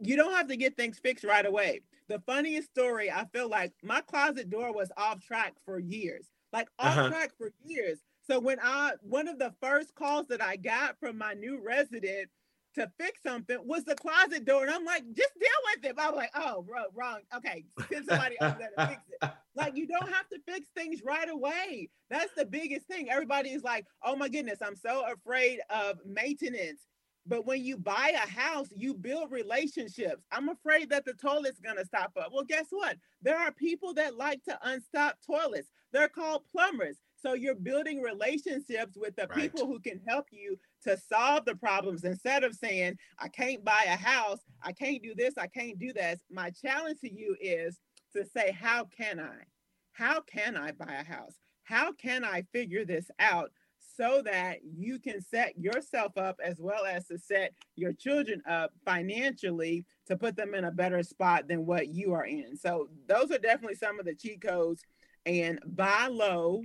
you 0.00 0.16
don't 0.16 0.34
have 0.34 0.48
to 0.48 0.56
get 0.56 0.76
things 0.76 0.98
fixed 0.98 1.24
right 1.24 1.46
away. 1.46 1.80
The 2.08 2.20
funniest 2.26 2.68
story, 2.70 3.10
I 3.10 3.24
feel 3.32 3.48
like 3.48 3.72
my 3.82 4.00
closet 4.02 4.50
door 4.50 4.72
was 4.72 4.92
off 4.96 5.24
track 5.24 5.54
for 5.64 5.78
years. 5.78 6.26
Like 6.52 6.68
off 6.78 6.96
uh-huh. 6.98 7.08
track 7.08 7.32
for 7.36 7.50
years. 7.64 7.98
So 8.26 8.38
when 8.38 8.58
I 8.62 8.92
one 9.02 9.28
of 9.28 9.38
the 9.38 9.52
first 9.60 9.94
calls 9.94 10.28
that 10.28 10.42
I 10.42 10.56
got 10.56 10.98
from 11.00 11.18
my 11.18 11.34
new 11.34 11.60
resident 11.62 12.30
to 12.74 12.90
fix 12.98 13.22
something 13.22 13.58
was 13.64 13.84
the 13.84 13.94
closet 13.94 14.44
door. 14.44 14.62
And 14.62 14.70
I'm 14.70 14.84
like, 14.84 15.04
just 15.14 15.32
deal 15.38 15.48
with 15.74 15.84
it. 15.84 15.96
But 15.96 16.04
I 16.04 16.10
was 16.10 16.16
like, 16.16 16.30
oh, 16.34 16.62
bro, 16.62 16.84
wrong. 16.94 17.20
Okay, 17.36 17.64
send 17.90 18.06
somebody 18.08 18.36
else 18.40 18.56
to 18.58 18.86
fix 18.86 19.02
it. 19.22 19.30
Like, 19.56 19.76
you 19.76 19.86
don't 19.86 20.12
have 20.12 20.28
to 20.30 20.40
fix 20.48 20.66
things 20.76 21.02
right 21.04 21.28
away. 21.30 21.88
That's 22.10 22.34
the 22.36 22.44
biggest 22.44 22.88
thing. 22.88 23.08
Everybody 23.08 23.50
is 23.50 23.62
like, 23.62 23.86
oh 24.02 24.16
my 24.16 24.28
goodness, 24.28 24.58
I'm 24.60 24.74
so 24.74 25.04
afraid 25.12 25.60
of 25.70 25.98
maintenance. 26.04 26.80
But 27.26 27.46
when 27.46 27.64
you 27.64 27.78
buy 27.78 28.12
a 28.14 28.28
house, 28.28 28.68
you 28.74 28.94
build 28.94 29.30
relationships. 29.30 30.22
I'm 30.30 30.48
afraid 30.48 30.90
that 30.90 31.04
the 31.04 31.14
toilet's 31.14 31.60
going 31.60 31.76
to 31.76 31.86
stop 31.86 32.12
up. 32.20 32.30
Well, 32.32 32.44
guess 32.44 32.66
what? 32.70 32.96
There 33.22 33.38
are 33.38 33.52
people 33.52 33.94
that 33.94 34.16
like 34.16 34.42
to 34.44 34.58
unstop 34.62 35.18
toilets. 35.24 35.68
They're 35.92 36.08
called 36.08 36.42
plumbers. 36.50 36.96
So 37.24 37.32
you're 37.32 37.54
building 37.54 38.02
relationships 38.02 38.96
with 38.96 39.16
the 39.16 39.26
right. 39.28 39.38
people 39.38 39.66
who 39.66 39.80
can 39.80 40.00
help 40.06 40.26
you 40.30 40.58
to 40.82 40.98
solve 40.98 41.46
the 41.46 41.54
problems 41.54 42.04
instead 42.04 42.44
of 42.44 42.54
saying, 42.54 42.98
I 43.18 43.28
can't 43.28 43.64
buy 43.64 43.84
a 43.86 43.96
house, 43.96 44.40
I 44.62 44.72
can't 44.72 45.02
do 45.02 45.14
this, 45.16 45.32
I 45.38 45.46
can't 45.46 45.78
do 45.78 45.92
that. 45.94 46.18
My 46.30 46.50
challenge 46.50 47.00
to 47.00 47.12
you 47.12 47.34
is 47.40 47.80
to 48.14 48.26
say, 48.26 48.52
How 48.52 48.84
can 48.84 49.18
I? 49.20 49.44
How 49.92 50.20
can 50.20 50.56
I 50.56 50.72
buy 50.72 50.92
a 50.92 51.04
house? 51.04 51.36
How 51.62 51.92
can 51.92 52.24
I 52.24 52.44
figure 52.52 52.84
this 52.84 53.10
out 53.18 53.50
so 53.96 54.20
that 54.26 54.58
you 54.62 54.98
can 54.98 55.22
set 55.22 55.56
yourself 55.56 56.18
up 56.18 56.38
as 56.44 56.60
well 56.60 56.84
as 56.84 57.06
to 57.06 57.18
set 57.18 57.52
your 57.76 57.92
children 57.94 58.42
up 58.46 58.72
financially 58.84 59.86
to 60.08 60.16
put 60.16 60.36
them 60.36 60.52
in 60.52 60.64
a 60.64 60.70
better 60.70 61.02
spot 61.02 61.48
than 61.48 61.64
what 61.64 61.88
you 61.88 62.12
are 62.12 62.26
in? 62.26 62.54
So, 62.54 62.88
those 63.08 63.30
are 63.30 63.38
definitely 63.38 63.76
some 63.76 63.98
of 63.98 64.04
the 64.04 64.14
cheat 64.14 64.42
codes. 64.42 64.82
And 65.26 65.58
buy 65.64 66.08
low 66.10 66.64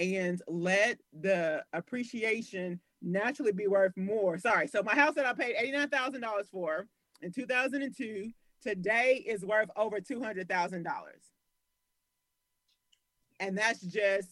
and 0.00 0.40
let 0.48 0.98
the 1.12 1.62
appreciation 1.74 2.80
naturally 3.02 3.52
be 3.52 3.66
worth 3.66 3.96
more. 3.96 4.38
Sorry. 4.38 4.66
So 4.66 4.82
my 4.82 4.94
house 4.94 5.14
that 5.14 5.26
I 5.26 5.34
paid 5.34 5.56
$89,000 5.56 6.46
for 6.50 6.86
in 7.20 7.32
2002 7.32 8.30
today 8.62 9.22
is 9.26 9.44
worth 9.44 9.68
over 9.76 10.00
$200,000. 10.00 10.84
And 13.38 13.56
that's 13.56 13.80
just 13.80 14.28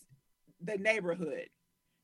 the 0.62 0.78
neighborhood. 0.78 1.48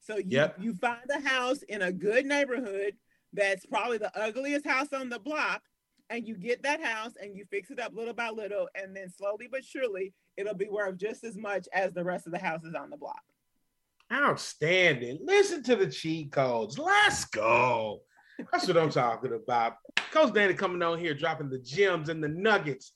So 0.01 0.19
you, 0.19 0.25
yep. 0.29 0.57
you 0.61 0.75
find 0.75 1.09
a 1.11 1.27
house 1.27 1.63
in 1.63 1.83
a 1.83 1.93
good 1.93 2.27
neighborhood 2.27 2.95
that's 3.33 3.65
probably 3.67 3.99
the 3.99 4.17
ugliest 4.19 4.67
house 4.67 4.93
on 4.93 5.09
the 5.09 5.19
block 5.19 5.63
and 6.11 6.29
you 6.29 6.37
get 6.37 6.63
that 6.63 6.83
house 6.83 7.13
and 7.21 7.35
you 7.35 7.47
fix 7.51 7.71
it 7.71 7.81
up 7.81 7.95
little 7.95 8.13
by 8.13 8.29
little 8.29 8.69
and 8.75 8.95
then 8.95 9.11
slowly 9.11 9.49
but 9.51 9.65
surely 9.65 10.13
it'll 10.37 10.55
be 10.55 10.69
worth 10.69 10.97
just 10.97 11.25
as 11.25 11.37
much 11.37 11.67
as 11.73 11.93
the 11.93 12.05
rest 12.05 12.27
of 12.27 12.33
the 12.33 12.39
houses 12.39 12.75
on 12.75 12.91
the 12.91 12.97
block. 12.97 13.23
Outstanding. 14.13 15.19
Listen 15.23 15.63
to 15.65 15.77
the 15.77 15.87
cheat 15.87 16.33
codes. 16.33 16.79
Let's 16.79 17.25
go. 17.27 18.03
That's 18.53 18.67
what 18.67 18.77
I'm 18.77 18.91
talking 18.91 19.33
about. 19.33 19.75
Coach 20.11 20.35
Danny 20.35 20.55
coming 20.55 20.83
on 20.83 20.99
here, 20.99 21.15
dropping 21.15 21.51
the 21.51 21.59
gems 21.59 22.09
and 22.09 22.23
the 22.23 22.29
nuggets 22.29 22.93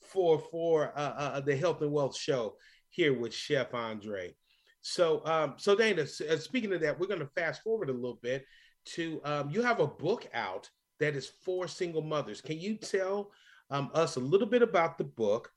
for 0.00 0.38
for 0.38 0.92
uh, 0.96 1.14
uh, 1.16 1.40
the 1.40 1.56
Health 1.56 1.82
and 1.82 1.92
Wealth 1.92 2.16
Show 2.16 2.56
here 2.90 3.18
with 3.18 3.34
Chef 3.34 3.72
Aundre. 3.72 4.34
So, 4.82 5.24
um, 5.24 5.54
so 5.56 5.74
Dana, 5.74 6.02
uh, 6.02 6.36
speaking 6.36 6.72
of 6.72 6.80
that, 6.80 6.98
we're 6.98 7.06
going 7.06 7.20
to 7.20 7.30
fast 7.36 7.62
forward 7.62 7.88
a 7.88 7.92
little 7.92 8.18
bit 8.22 8.44
to 8.84 9.20
um, 9.24 9.50
you 9.50 9.62
have 9.62 9.80
a 9.80 9.86
book 9.86 10.28
out 10.34 10.68
that 10.98 11.14
is 11.14 11.30
for 11.44 11.68
single 11.68 12.02
mothers. 12.02 12.40
Can 12.40 12.58
you 12.58 12.76
tell 12.76 13.30
um, 13.70 13.90
us 13.94 14.16
a 14.16 14.20
little 14.20 14.46
bit 14.46 14.62
about 14.62 14.98
the 14.98 15.04
book? 15.04 15.50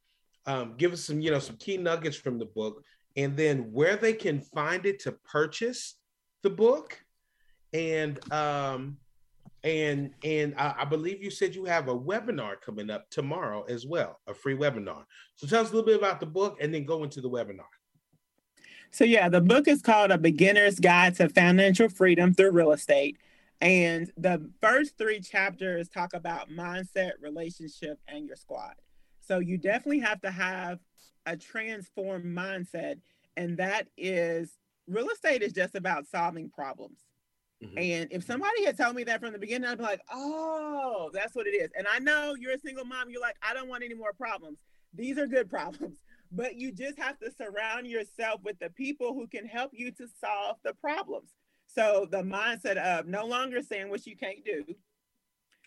Um, 0.45 0.75
give 0.77 0.93
us 0.93 1.03
some, 1.03 1.21
you 1.21 1.31
know, 1.31 1.39
some 1.39 1.57
key 1.57 1.77
nuggets 1.77 2.15
from 2.15 2.37
the 2.37 2.45
book, 2.45 2.83
and 3.15 3.35
then 3.37 3.71
where 3.71 3.95
they 3.95 4.13
can 4.13 4.41
find 4.41 4.85
it 4.85 4.99
to 4.99 5.11
purchase 5.11 5.95
the 6.43 6.49
book 6.49 6.99
and 7.73 8.31
um, 8.31 8.97
and 9.63 10.11
and 10.23 10.53
I, 10.57 10.75
I, 10.79 10.85
believe 10.85 11.23
you 11.23 11.31
said 11.31 11.55
you 11.55 11.65
have 11.65 11.87
a 11.87 11.97
webinar 11.97 12.61
coming 12.61 12.89
up 12.89 13.09
tomorrow 13.09 13.63
as 13.63 13.85
well, 13.85 14.19
a 14.27 14.33
free 14.33 14.55
webinar. 14.55 15.03
So 15.35 15.47
tell 15.47 15.61
us 15.61 15.71
a 15.71 15.75
little 15.75 15.85
bit 15.85 15.97
about 15.97 16.19
the 16.19 16.25
book, 16.25 16.57
and 16.61 16.73
then 16.73 16.85
go 16.85 17.03
into 17.03 17.19
the 17.19 17.29
webinar. 17.29 17.65
So 18.91 19.03
yeah, 19.03 19.27
the 19.27 19.41
book 19.41 19.67
is 19.67 19.81
called 19.81 20.11
A 20.11 20.17
Beginner's 20.17 20.79
Guide 20.79 21.15
to 21.15 21.27
Financial 21.29 21.89
Freedom 21.89 22.33
Through 22.33 22.51
Real 22.51 22.71
Estate. 22.71 23.17
And 23.59 24.11
the 24.17 24.49
first 24.61 24.97
three 24.97 25.19
chapters 25.19 25.89
talk 25.89 26.13
about 26.13 26.49
mindset, 26.49 27.13
relationship, 27.19 27.99
and 28.07 28.25
your 28.25 28.35
squad. 28.35 28.75
So 29.21 29.39
you 29.39 29.57
definitely 29.57 29.99
have 29.99 30.21
to 30.21 30.31
have 30.31 30.79
a 31.25 31.37
transformed 31.37 32.25
mindset. 32.25 32.99
And 33.37 33.57
that 33.57 33.87
is 33.97 34.51
real 34.87 35.09
estate 35.09 35.41
is 35.41 35.53
just 35.53 35.75
about 35.75 36.07
solving 36.07 36.49
problems. 36.49 36.99
Mm-hmm. 37.63 37.77
And 37.77 38.11
if 38.11 38.23
somebody 38.23 38.65
had 38.65 38.77
told 38.77 38.95
me 38.95 39.03
that 39.05 39.21
from 39.21 39.33
the 39.33 39.39
beginning, 39.39 39.69
I'd 39.69 39.77
be 39.77 39.83
like, 39.83 40.01
oh, 40.11 41.09
that's 41.13 41.35
what 41.35 41.47
it 41.47 41.51
is. 41.51 41.69
And 41.77 41.87
I 41.91 41.99
know 41.99 42.35
you're 42.37 42.53
a 42.53 42.59
single 42.59 42.85
mom, 42.85 43.09
you're 43.09 43.21
like, 43.21 43.37
I 43.41 43.53
don't 43.53 43.69
want 43.69 43.83
any 43.83 43.95
more 43.95 44.13
problems. 44.13 44.57
These 44.93 45.17
are 45.17 45.27
good 45.27 45.49
problems. 45.49 45.97
But 46.31 46.55
you 46.55 46.71
just 46.71 46.99
have 46.99 47.17
to 47.19 47.31
surround 47.31 47.87
yourself 47.87 48.41
with 48.43 48.59
the 48.59 48.69
people 48.71 49.13
who 49.13 49.27
can 49.27 49.45
help 49.45 49.71
you 49.73 49.91
to 49.91 50.07
solve 50.19 50.57
the 50.63 50.73
problems. 50.73 51.29
So 51.67 52.07
the 52.09 52.23
mindset 52.23 52.77
of 52.77 53.05
no 53.05 53.25
longer 53.25 53.61
saying 53.61 53.89
what 53.89 54.05
you 54.05 54.15
can't 54.15 54.43
do, 54.43 54.63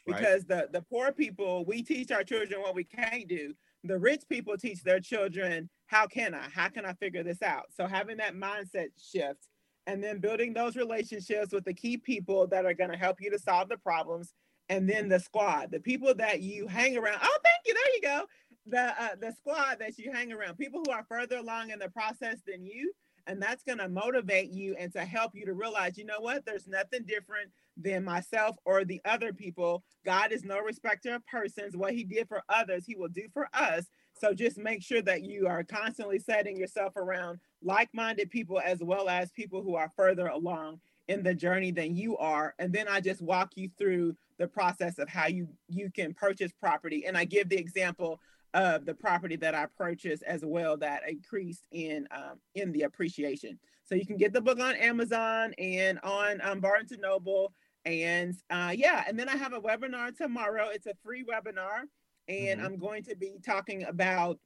because 0.06 0.44
right. 0.48 0.70
the 0.70 0.78
the 0.78 0.82
poor 0.82 1.12
people 1.12 1.64
we 1.64 1.82
teach 1.82 2.10
our 2.10 2.24
children 2.24 2.62
what 2.62 2.74
we 2.74 2.84
can't 2.84 3.28
do. 3.28 3.54
The 3.88 3.98
rich 3.98 4.22
people 4.28 4.56
teach 4.56 4.82
their 4.82 5.00
children 5.00 5.68
how 5.86 6.06
can 6.06 6.34
I? 6.34 6.46
How 6.54 6.68
can 6.68 6.84
I 6.84 6.92
figure 6.92 7.22
this 7.22 7.40
out? 7.40 7.64
So 7.74 7.86
having 7.86 8.18
that 8.18 8.34
mindset 8.34 8.88
shift 8.98 9.48
and 9.86 10.04
then 10.04 10.18
building 10.18 10.52
those 10.52 10.76
relationships 10.76 11.50
with 11.50 11.64
the 11.64 11.72
key 11.72 11.96
people 11.96 12.46
that 12.48 12.66
are 12.66 12.74
going 12.74 12.90
to 12.90 12.96
help 12.96 13.16
you 13.20 13.30
to 13.30 13.38
solve 13.38 13.70
the 13.70 13.78
problems 13.78 14.34
and 14.68 14.86
then 14.86 15.08
the 15.08 15.18
squad, 15.18 15.70
the 15.70 15.80
people 15.80 16.14
that 16.16 16.42
you 16.42 16.66
hang 16.66 16.98
around. 16.98 17.18
Oh, 17.22 17.38
thank 17.42 17.66
you. 17.66 17.72
There 17.72 17.94
you 17.94 18.02
go. 18.02 18.26
The 18.66 19.02
uh, 19.02 19.16
the 19.18 19.32
squad 19.32 19.78
that 19.80 19.96
you 19.96 20.12
hang 20.12 20.30
around, 20.30 20.58
people 20.58 20.82
who 20.84 20.92
are 20.92 21.06
further 21.08 21.38
along 21.38 21.70
in 21.70 21.78
the 21.78 21.88
process 21.88 22.36
than 22.46 22.66
you 22.66 22.92
and 23.28 23.40
that's 23.40 23.62
going 23.62 23.78
to 23.78 23.88
motivate 23.88 24.50
you 24.50 24.74
and 24.78 24.90
to 24.94 25.04
help 25.04 25.32
you 25.34 25.44
to 25.44 25.52
realize, 25.52 25.98
you 25.98 26.06
know 26.06 26.20
what, 26.20 26.44
there's 26.46 26.66
nothing 26.66 27.04
different 27.04 27.50
than 27.78 28.04
myself 28.04 28.56
or 28.64 28.84
the 28.84 29.00
other 29.04 29.32
people. 29.32 29.84
God 30.04 30.32
is 30.32 30.44
no 30.44 30.58
respecter 30.60 31.14
of 31.14 31.26
persons. 31.26 31.76
What 31.76 31.94
he 31.94 32.04
did 32.04 32.28
for 32.28 32.42
others, 32.48 32.84
he 32.86 32.96
will 32.96 33.08
do 33.08 33.28
for 33.32 33.48
us. 33.54 33.86
So 34.14 34.34
just 34.34 34.58
make 34.58 34.82
sure 34.82 35.02
that 35.02 35.22
you 35.22 35.46
are 35.46 35.62
constantly 35.62 36.18
setting 36.18 36.56
yourself 36.56 36.96
around 36.96 37.38
like 37.62 37.88
minded 37.92 38.30
people 38.30 38.60
as 38.64 38.82
well 38.82 39.08
as 39.08 39.30
people 39.30 39.62
who 39.62 39.76
are 39.76 39.92
further 39.96 40.26
along 40.26 40.80
in 41.06 41.22
the 41.22 41.34
journey 41.34 41.70
than 41.70 41.96
you 41.96 42.16
are. 42.18 42.54
And 42.58 42.72
then 42.72 42.88
I 42.88 43.00
just 43.00 43.22
walk 43.22 43.52
you 43.56 43.70
through 43.78 44.16
the 44.38 44.48
process 44.48 44.98
of 44.98 45.08
how 45.08 45.26
you 45.26 45.48
you 45.68 45.90
can 45.90 46.14
purchase 46.14 46.52
property. 46.52 47.06
And 47.06 47.16
I 47.16 47.24
give 47.24 47.48
the 47.48 47.58
example 47.58 48.20
of 48.54 48.86
the 48.86 48.94
property 48.94 49.36
that 49.36 49.54
I 49.54 49.66
purchased 49.76 50.22
as 50.22 50.44
well 50.44 50.76
that 50.78 51.08
increased 51.08 51.66
in 51.72 52.08
um, 52.10 52.38
in 52.54 52.72
the 52.72 52.82
appreciation. 52.82 53.58
So 53.84 53.94
you 53.94 54.06
can 54.06 54.16
get 54.16 54.32
the 54.32 54.40
book 54.40 54.60
on 54.60 54.76
Amazon 54.76 55.54
and 55.58 55.98
on 56.02 56.40
um, 56.42 56.60
Barnes 56.60 56.92
and 56.92 57.00
Noble, 57.00 57.54
and 57.88 58.36
uh, 58.50 58.72
yeah. 58.74 59.04
And 59.06 59.18
then 59.18 59.28
I 59.28 59.36
have 59.36 59.52
a 59.52 59.60
webinar 59.60 60.16
tomorrow. 60.16 60.68
It's 60.68 60.86
a 60.86 60.94
free 61.04 61.24
webinar, 61.24 61.82
and 62.28 62.60
mm-hmm. 62.60 62.66
I'm 62.66 62.78
going 62.78 63.04
to 63.04 63.16
be 63.16 63.38
talking 63.44 63.84
about 63.84 64.38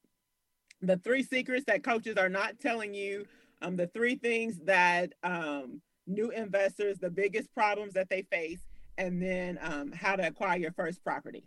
the 0.80 0.96
three 0.98 1.22
secrets 1.22 1.64
that 1.66 1.84
coaches 1.84 2.16
are 2.16 2.28
not 2.28 2.58
telling 2.60 2.94
you. 2.94 3.26
Um, 3.60 3.76
the 3.76 3.86
three 3.88 4.16
things 4.16 4.58
that 4.64 5.12
um, 5.22 5.80
new 6.06 6.30
investors, 6.30 6.98
the 6.98 7.10
biggest 7.10 7.52
problems 7.54 7.94
that 7.94 8.08
they 8.10 8.22
face, 8.22 8.60
and 8.98 9.22
then 9.22 9.58
um, 9.62 9.92
how 9.92 10.16
to 10.16 10.26
acquire 10.26 10.58
your 10.58 10.72
first 10.72 11.02
property. 11.04 11.44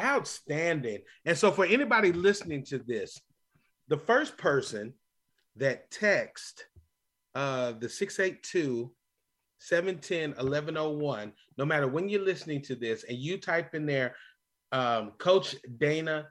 Outstanding. 0.00 0.98
And 1.24 1.36
so, 1.36 1.52
for 1.52 1.64
anybody 1.64 2.12
listening 2.12 2.64
to 2.64 2.78
this, 2.78 3.20
the 3.88 3.98
first 3.98 4.36
person 4.36 4.94
that 5.56 5.90
text 5.90 6.66
uh, 7.34 7.72
the 7.72 7.88
682 7.88 8.90
710 9.62 10.30
1101, 10.30 11.32
no 11.56 11.64
matter 11.64 11.86
when 11.88 12.08
you're 12.08 12.24
listening 12.24 12.62
to 12.62 12.74
this, 12.74 13.04
and 13.04 13.18
you 13.18 13.38
type 13.38 13.74
in 13.74 13.86
there 13.86 14.16
um, 14.72 15.12
Coach 15.18 15.54
Dana's 15.78 16.24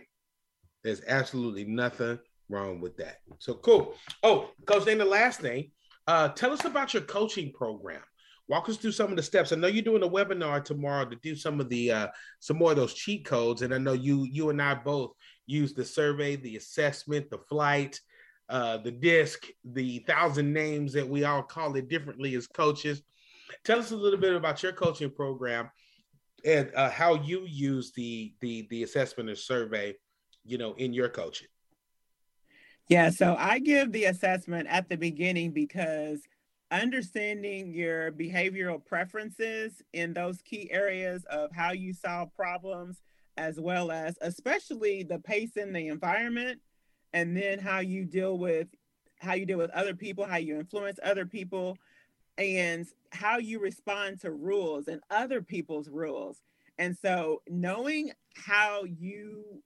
There's 0.84 1.02
absolutely 1.08 1.66
nothing 1.66 2.20
wrong 2.50 2.80
with 2.80 2.98
that. 2.98 3.18
So 3.40 3.56
cool. 3.56 3.96
Oh, 4.24 4.52
Coach, 4.66 4.86
then 4.86 4.98
the 5.00 5.06
last 5.06 5.42
thing, 5.42 5.72
uh, 6.08 6.30
tell 6.30 6.52
us 6.52 6.66
about 6.66 6.94
your 6.94 7.04
coaching 7.04 7.52
program. 7.54 8.02
Walk 8.48 8.70
us 8.70 8.78
through 8.78 8.94
some 8.94 9.10
of 9.12 9.18
the 9.18 9.24
steps. 9.24 9.52
I 9.52 9.58
know 9.58 9.68
you're 9.68 9.84
doing 9.84 10.04
a 10.04 10.10
webinar 10.10 10.64
tomorrow 10.64 11.06
to 11.06 11.18
do 11.18 11.36
some 11.36 11.60
of 11.60 11.68
the 11.68 11.92
uh, 11.92 12.08
some 12.40 12.58
more 12.58 12.72
of 12.72 12.78
those 12.78 12.94
cheat 12.94 13.26
codes, 13.26 13.62
and 13.62 13.74
I 13.74 13.78
know 13.78 13.92
you 13.92 14.24
you 14.24 14.50
and 14.50 14.62
I 14.62 14.74
both 14.76 15.12
use 15.48 15.74
the 15.74 15.84
survey, 15.84 16.38
the 16.38 16.56
assessment, 16.56 17.30
the 17.30 17.40
flight, 17.50 18.00
uh, 18.48 18.78
the 18.78 18.92
disc, 18.92 19.46
the 19.66 20.00
thousand 20.08 20.54
names 20.54 20.94
that 20.94 21.10
we 21.10 21.26
all 21.26 21.44
call 21.44 21.76
it 21.76 21.90
differently 21.90 22.36
as 22.36 22.48
coaches. 22.48 23.02
Tell 23.66 23.80
us 23.80 23.92
a 23.92 23.98
little 23.98 24.20
bit 24.20 24.34
about 24.34 24.64
your 24.64 24.72
coaching 24.72 25.12
program 25.12 25.70
and 26.48 26.72
uh, 26.76 26.90
how 26.90 27.16
you 27.16 27.46
use 27.46 27.92
the 27.92 28.34
the 28.40 28.66
the 28.70 28.84
assessment 28.84 29.30
and 29.30 29.38
survey, 29.38 29.94
you 30.46 30.58
know, 30.58 30.74
in 30.74 30.94
your 30.94 31.10
coaching. 31.10 31.50
Yeah, 32.88 33.10
so 33.10 33.36
I 33.38 33.60
give 33.60 33.92
the 33.92 34.06
assessment 34.06 34.68
at 34.70 34.88
the 34.88 34.96
beginning 34.96 35.52
because 35.52 36.22
understanding 36.72 37.74
your 37.74 38.12
behavioral 38.14 38.84
preferences 38.84 39.82
in 39.94 40.14
those 40.14 40.42
key 40.42 40.72
areas 40.72 41.26
of 41.26 41.52
how 41.52 41.72
you 41.72 41.94
solve 41.94 42.34
problems 42.34 43.02
as 43.38 43.60
well 43.60 43.92
as 43.92 44.18
especially 44.22 45.04
the 45.04 45.20
pace 45.20 45.56
in 45.56 45.72
the 45.72 45.88
environment 45.88 46.60
and 47.14 47.38
then 47.38 47.60
how 47.60 47.80
you 47.80 48.04
deal 48.04 48.38
with 48.38 48.68
how 49.20 49.34
you 49.34 49.46
deal 49.46 49.58
with 49.58 49.72
other 49.72 49.94
people 49.94 50.26
how 50.26 50.36
you 50.36 50.60
influence 50.60 51.00
other 51.04 51.26
people 51.26 51.78
and 52.38 52.88
how 53.12 53.38
you 53.38 53.60
respond 53.60 54.20
to 54.22 54.32
rules 54.32 54.88
and 54.88 55.02
other 55.10 55.42
people's 55.42 55.90
rules 55.90 56.42
and 56.78 56.96
so 56.98 57.42
knowing 57.50 58.12
how 58.36 58.84
you 58.84 59.62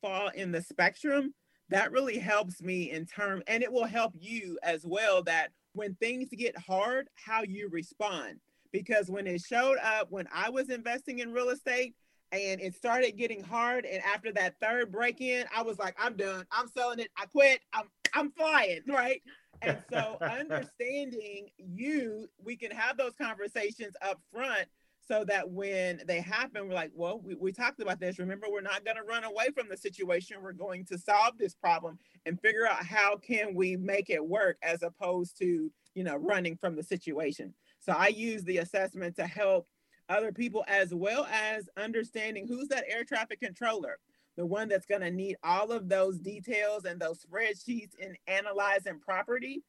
fall 0.00 0.28
in 0.28 0.52
the 0.52 0.62
spectrum 0.62 1.34
that 1.70 1.92
really 1.92 2.18
helps 2.18 2.62
me 2.62 2.90
in 2.90 3.04
term 3.04 3.42
and 3.46 3.62
it 3.62 3.72
will 3.72 3.86
help 3.86 4.14
you 4.18 4.58
as 4.62 4.86
well 4.86 5.22
that 5.22 5.48
when 5.74 5.94
things 5.96 6.28
get 6.30 6.56
hard 6.56 7.08
how 7.14 7.42
you 7.42 7.68
respond 7.70 8.38
because 8.72 9.10
when 9.10 9.26
it 9.26 9.40
showed 9.40 9.78
up 9.78 10.10
when 10.10 10.26
i 10.32 10.48
was 10.48 10.70
investing 10.70 11.18
in 11.18 11.32
real 11.32 11.50
estate 11.50 11.94
and 12.32 12.60
it 12.60 12.74
started 12.74 13.16
getting 13.16 13.42
hard. 13.42 13.84
And 13.84 14.02
after 14.02 14.32
that 14.32 14.54
third 14.60 14.92
break 14.92 15.20
in, 15.20 15.46
I 15.54 15.62
was 15.62 15.78
like, 15.78 15.96
I'm 15.98 16.16
done. 16.16 16.44
I'm 16.52 16.68
selling 16.68 16.98
it. 16.98 17.10
I 17.16 17.26
quit. 17.26 17.60
I'm 17.72 17.86
I'm 18.14 18.30
flying, 18.32 18.82
right? 18.88 19.22
And 19.62 19.78
so 19.92 20.18
understanding 20.20 21.48
you, 21.56 22.28
we 22.42 22.56
can 22.56 22.70
have 22.70 22.96
those 22.96 23.14
conversations 23.20 23.94
up 24.02 24.20
front 24.32 24.68
so 25.08 25.24
that 25.24 25.50
when 25.50 26.02
they 26.06 26.20
happen, 26.20 26.68
we're 26.68 26.74
like, 26.74 26.90
well, 26.94 27.20
we, 27.24 27.34
we 27.34 27.50
talked 27.50 27.80
about 27.80 27.98
this. 27.98 28.18
Remember, 28.18 28.46
we're 28.50 28.60
not 28.60 28.84
going 28.84 28.96
to 28.96 29.02
run 29.02 29.24
away 29.24 29.48
from 29.54 29.68
the 29.68 29.76
situation. 29.76 30.42
We're 30.42 30.52
going 30.52 30.84
to 30.86 30.98
solve 30.98 31.38
this 31.38 31.54
problem 31.54 31.98
and 32.26 32.40
figure 32.40 32.66
out 32.66 32.84
how 32.84 33.16
can 33.16 33.54
we 33.54 33.76
make 33.76 34.10
it 34.10 34.24
work 34.24 34.58
as 34.62 34.82
opposed 34.82 35.38
to, 35.38 35.72
you 35.94 36.04
know, 36.04 36.16
running 36.16 36.56
from 36.56 36.76
the 36.76 36.82
situation. 36.82 37.54
So 37.80 37.92
I 37.92 38.08
use 38.08 38.44
the 38.44 38.58
assessment 38.58 39.16
to 39.16 39.26
help 39.26 39.66
other 40.10 40.32
people 40.32 40.64
as 40.68 40.92
well 40.92 41.26
as 41.30 41.68
understanding 41.76 42.46
who's 42.46 42.68
that 42.68 42.84
air 42.88 43.04
traffic 43.04 43.40
controller 43.40 43.98
the 44.38 44.46
one 44.46 44.68
that's 44.68 44.86
going 44.86 45.00
to 45.00 45.10
need 45.10 45.36
all 45.42 45.72
of 45.72 45.88
those 45.88 46.16
details 46.20 46.84
and 46.84 47.00
those 47.00 47.18
spreadsheets 47.26 47.96
in 47.98 48.16
analyzing 48.28 49.00
property, 49.00 49.64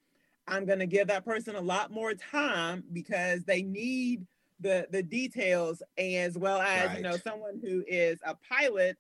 I'm 0.48 0.66
going 0.66 0.78
to 0.78 0.86
give 0.86 1.08
that 1.08 1.26
person 1.26 1.56
a 1.56 1.62
lot 1.62 1.92
more 1.92 2.14
time 2.14 2.84
because 2.94 3.44
they 3.44 3.64
need 3.64 4.26
the 4.60 4.88
the 4.92 5.02
details 5.02 5.82
as 5.98 6.38
well 6.38 6.60
as 6.60 6.90
right. 6.90 6.98
you 6.98 7.04
know 7.04 7.18
someone 7.18 7.60
who 7.64 7.82
is 7.88 8.20
a 8.26 8.36
pilot 8.36 8.98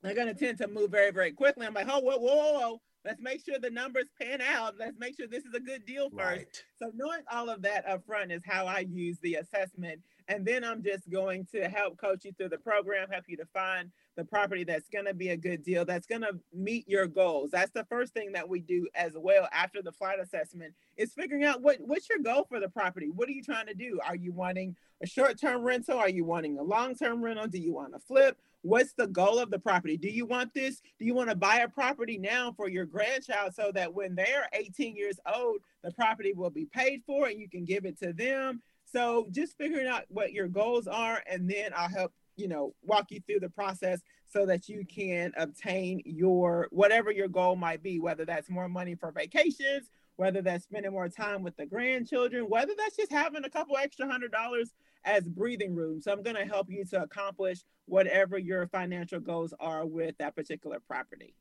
they're 0.00 0.14
going 0.14 0.32
to 0.32 0.34
tend 0.34 0.56
to 0.56 0.68
move 0.68 0.92
very 0.92 1.10
very 1.10 1.32
quickly 1.32 1.66
i'm 1.66 1.74
like 1.74 1.88
oh 1.90 1.98
whoa 1.98 2.18
whoa 2.18 2.52
whoa 2.52 2.80
let's 3.04 3.20
make 3.20 3.44
sure 3.44 3.58
the 3.58 3.68
numbers 3.68 4.04
pan 4.22 4.40
out 4.40 4.74
let's 4.78 4.96
make 4.96 5.16
sure 5.16 5.26
this 5.26 5.44
is 5.44 5.54
a 5.54 5.60
good 5.60 5.84
deal 5.86 6.08
first 6.10 6.20
right. 6.20 6.64
so 6.80 6.92
knowing 6.94 7.22
all 7.32 7.50
of 7.50 7.62
that 7.62 7.84
up 7.88 8.06
front 8.06 8.30
is 8.30 8.42
how 8.46 8.64
i 8.64 8.78
use 8.88 9.18
the 9.22 9.34
assessment 9.34 10.00
and 10.30 10.46
then 10.46 10.62
I'm 10.62 10.80
just 10.80 11.10
going 11.10 11.44
to 11.46 11.68
help 11.68 11.98
coach 11.98 12.24
you 12.24 12.32
through 12.32 12.50
the 12.50 12.58
program, 12.58 13.08
help 13.10 13.24
you 13.26 13.36
to 13.38 13.46
find 13.46 13.90
the 14.16 14.24
property 14.24 14.62
that's 14.62 14.88
going 14.88 15.06
to 15.06 15.14
be 15.14 15.30
a 15.30 15.36
good 15.36 15.64
deal, 15.64 15.84
that's 15.84 16.06
going 16.06 16.20
to 16.20 16.38
meet 16.54 16.88
your 16.88 17.08
goals. 17.08 17.50
That's 17.50 17.72
the 17.72 17.84
first 17.84 18.14
thing 18.14 18.30
that 18.32 18.48
we 18.48 18.60
do 18.60 18.86
as 18.94 19.12
well 19.16 19.48
after 19.52 19.82
the 19.82 19.90
flight 19.90 20.20
assessment 20.20 20.72
is 20.96 21.12
figuring 21.12 21.42
out 21.42 21.62
what 21.62 21.78
what's 21.80 22.08
your 22.08 22.20
goal 22.20 22.46
for 22.48 22.60
the 22.60 22.68
property? 22.68 23.10
What 23.12 23.28
are 23.28 23.32
you 23.32 23.42
trying 23.42 23.66
to 23.66 23.74
do? 23.74 23.98
Are 24.06 24.14
you 24.14 24.32
wanting 24.32 24.76
a 25.02 25.06
short-term 25.06 25.62
rental? 25.62 25.98
Are 25.98 26.08
you 26.08 26.24
wanting 26.24 26.58
a 26.58 26.62
long-term 26.62 27.22
rental? 27.22 27.48
Do 27.48 27.58
you 27.58 27.72
want 27.72 27.92
to 27.94 27.98
flip? 27.98 28.38
What's 28.62 28.92
the 28.92 29.08
goal 29.08 29.38
of 29.38 29.50
the 29.50 29.58
property? 29.58 29.96
Do 29.96 30.08
you 30.08 30.26
want 30.26 30.54
this? 30.54 30.80
Do 30.98 31.06
you 31.06 31.14
want 31.14 31.30
to 31.30 31.34
buy 31.34 31.56
a 31.56 31.68
property 31.68 32.18
now 32.18 32.52
for 32.52 32.68
your 32.68 32.84
grandchild 32.84 33.54
so 33.54 33.72
that 33.74 33.94
when 33.94 34.14
they're 34.14 34.48
18 34.52 34.94
years 34.94 35.18
old, 35.34 35.58
the 35.82 35.90
property 35.90 36.34
will 36.34 36.50
be 36.50 36.66
paid 36.66 37.02
for 37.06 37.26
and 37.26 37.40
you 37.40 37.48
can 37.48 37.64
give 37.64 37.84
it 37.84 37.98
to 38.00 38.12
them? 38.12 38.62
So 38.92 39.28
just 39.30 39.56
figuring 39.56 39.86
out 39.86 40.04
what 40.08 40.32
your 40.32 40.48
goals 40.48 40.86
are, 40.86 41.22
and 41.26 41.48
then 41.48 41.72
I'll 41.76 41.88
help 41.88 42.12
you 42.36 42.48
know 42.48 42.74
walk 42.82 43.10
you 43.10 43.20
through 43.26 43.40
the 43.40 43.50
process 43.50 44.00
so 44.26 44.46
that 44.46 44.68
you 44.68 44.84
can 44.84 45.32
obtain 45.36 46.02
your 46.04 46.68
whatever 46.70 47.10
your 47.10 47.28
goal 47.28 47.56
might 47.56 47.82
be, 47.82 47.98
whether 47.98 48.24
that's 48.24 48.48
more 48.48 48.68
money 48.68 48.94
for 48.94 49.10
vacations, 49.10 49.88
whether 50.16 50.42
that's 50.42 50.64
spending 50.64 50.92
more 50.92 51.08
time 51.08 51.42
with 51.42 51.56
the 51.56 51.66
grandchildren, 51.66 52.44
whether 52.48 52.72
that's 52.76 52.96
just 52.96 53.12
having 53.12 53.44
a 53.44 53.50
couple 53.50 53.76
extra 53.76 54.06
hundred 54.06 54.32
dollars 54.32 54.72
as 55.04 55.24
breathing 55.24 55.74
room. 55.74 56.00
So 56.00 56.12
I'm 56.12 56.22
going 56.22 56.36
to 56.36 56.44
help 56.44 56.70
you 56.70 56.84
to 56.86 57.02
accomplish 57.02 57.60
whatever 57.86 58.38
your 58.38 58.66
financial 58.68 59.20
goals 59.20 59.54
are 59.58 59.86
with 59.86 60.16
that 60.18 60.36
particular 60.36 60.78
property. 60.86 61.34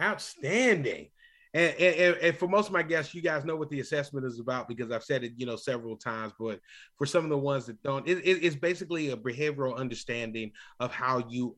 Outstanding. 0.00 1.08
And, 1.52 1.74
and, 1.80 2.16
and, 2.18 2.36
for 2.36 2.46
most 2.46 2.68
of 2.68 2.72
my 2.72 2.82
guests, 2.82 3.12
you 3.12 3.22
guys 3.22 3.44
know 3.44 3.56
what 3.56 3.70
the 3.70 3.80
assessment 3.80 4.24
is 4.24 4.38
about 4.38 4.68
because 4.68 4.92
I've 4.92 5.02
said 5.02 5.24
it, 5.24 5.32
you 5.36 5.46
know, 5.46 5.56
several 5.56 5.96
times. 5.96 6.32
But 6.38 6.60
for 6.96 7.06
some 7.06 7.24
of 7.24 7.30
the 7.30 7.38
ones 7.38 7.66
that 7.66 7.82
don't, 7.82 8.06
it, 8.06 8.18
it, 8.18 8.44
it's 8.44 8.54
basically 8.54 9.10
a 9.10 9.16
behavioral 9.16 9.76
understanding 9.76 10.52
of 10.78 10.92
how 10.92 11.24
you 11.28 11.56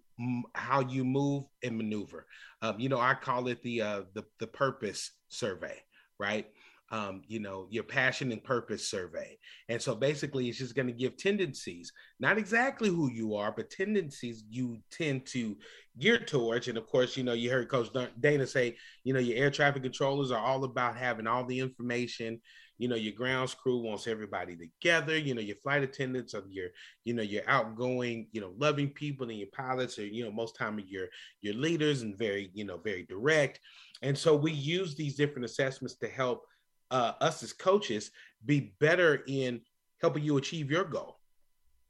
how 0.54 0.80
you 0.80 1.04
move 1.04 1.44
and 1.62 1.76
maneuver. 1.76 2.26
Um, 2.62 2.80
you 2.80 2.88
know, 2.88 3.00
I 3.00 3.14
call 3.14 3.48
it 3.48 3.62
the 3.62 3.82
uh, 3.82 4.02
the 4.14 4.24
the 4.38 4.46
purpose 4.46 5.10
survey, 5.28 5.82
right? 6.18 6.46
um, 6.92 7.22
you 7.26 7.40
know, 7.40 7.66
your 7.70 7.84
passion 7.84 8.30
and 8.32 8.44
purpose 8.44 8.86
survey. 8.86 9.38
And 9.70 9.80
so 9.80 9.94
basically, 9.94 10.48
it's 10.48 10.58
just 10.58 10.74
going 10.74 10.88
to 10.88 10.92
give 10.92 11.16
tendencies, 11.16 11.90
not 12.20 12.36
exactly 12.36 12.90
who 12.90 13.10
you 13.10 13.34
are, 13.34 13.50
but 13.50 13.70
tendencies 13.70 14.44
you 14.50 14.78
tend 14.90 15.24
to 15.28 15.56
gear 15.98 16.18
towards. 16.18 16.68
And 16.68 16.78
of 16.78 16.86
course, 16.86 17.16
you 17.16 17.24
know, 17.24 17.32
you 17.32 17.50
heard 17.50 17.68
Coach 17.68 17.88
Dana 18.20 18.46
say, 18.46 18.76
you 19.04 19.12
know, 19.12 19.20
your 19.20 19.38
air 19.38 19.50
traffic 19.50 19.82
controllers 19.82 20.30
are 20.30 20.44
all 20.44 20.64
about 20.64 20.96
having 20.96 21.26
all 21.26 21.44
the 21.44 21.60
information. 21.60 22.40
You 22.78 22.88
know, 22.88 22.96
your 22.96 23.12
grounds 23.12 23.54
crew 23.54 23.80
wants 23.80 24.06
everybody 24.06 24.56
together. 24.56 25.16
You 25.16 25.34
know, 25.34 25.40
your 25.40 25.56
flight 25.56 25.82
attendants 25.82 26.34
are 26.34 26.42
your, 26.48 26.68
you 27.04 27.14
know, 27.14 27.22
your 27.22 27.42
outgoing, 27.46 28.26
you 28.32 28.40
know, 28.40 28.54
loving 28.58 28.88
people, 28.88 29.28
and 29.28 29.38
your 29.38 29.48
pilots 29.52 29.98
are, 29.98 30.06
you 30.06 30.24
know, 30.24 30.32
most 30.32 30.56
time 30.56 30.78
of 30.78 30.88
your 30.88 31.06
your 31.42 31.54
leaders 31.54 32.02
and 32.02 32.18
very, 32.18 32.50
you 32.54 32.64
know, 32.64 32.78
very 32.78 33.04
direct. 33.04 33.60
And 34.00 34.18
so 34.18 34.34
we 34.34 34.52
use 34.52 34.96
these 34.96 35.14
different 35.14 35.44
assessments 35.44 35.96
to 35.98 36.08
help 36.08 36.44
uh, 36.90 37.12
us 37.20 37.42
as 37.42 37.52
coaches 37.52 38.10
be 38.44 38.74
better 38.80 39.22
in 39.28 39.60
helping 40.00 40.24
you 40.24 40.36
achieve 40.36 40.70
your 40.70 40.84
goal, 40.84 41.20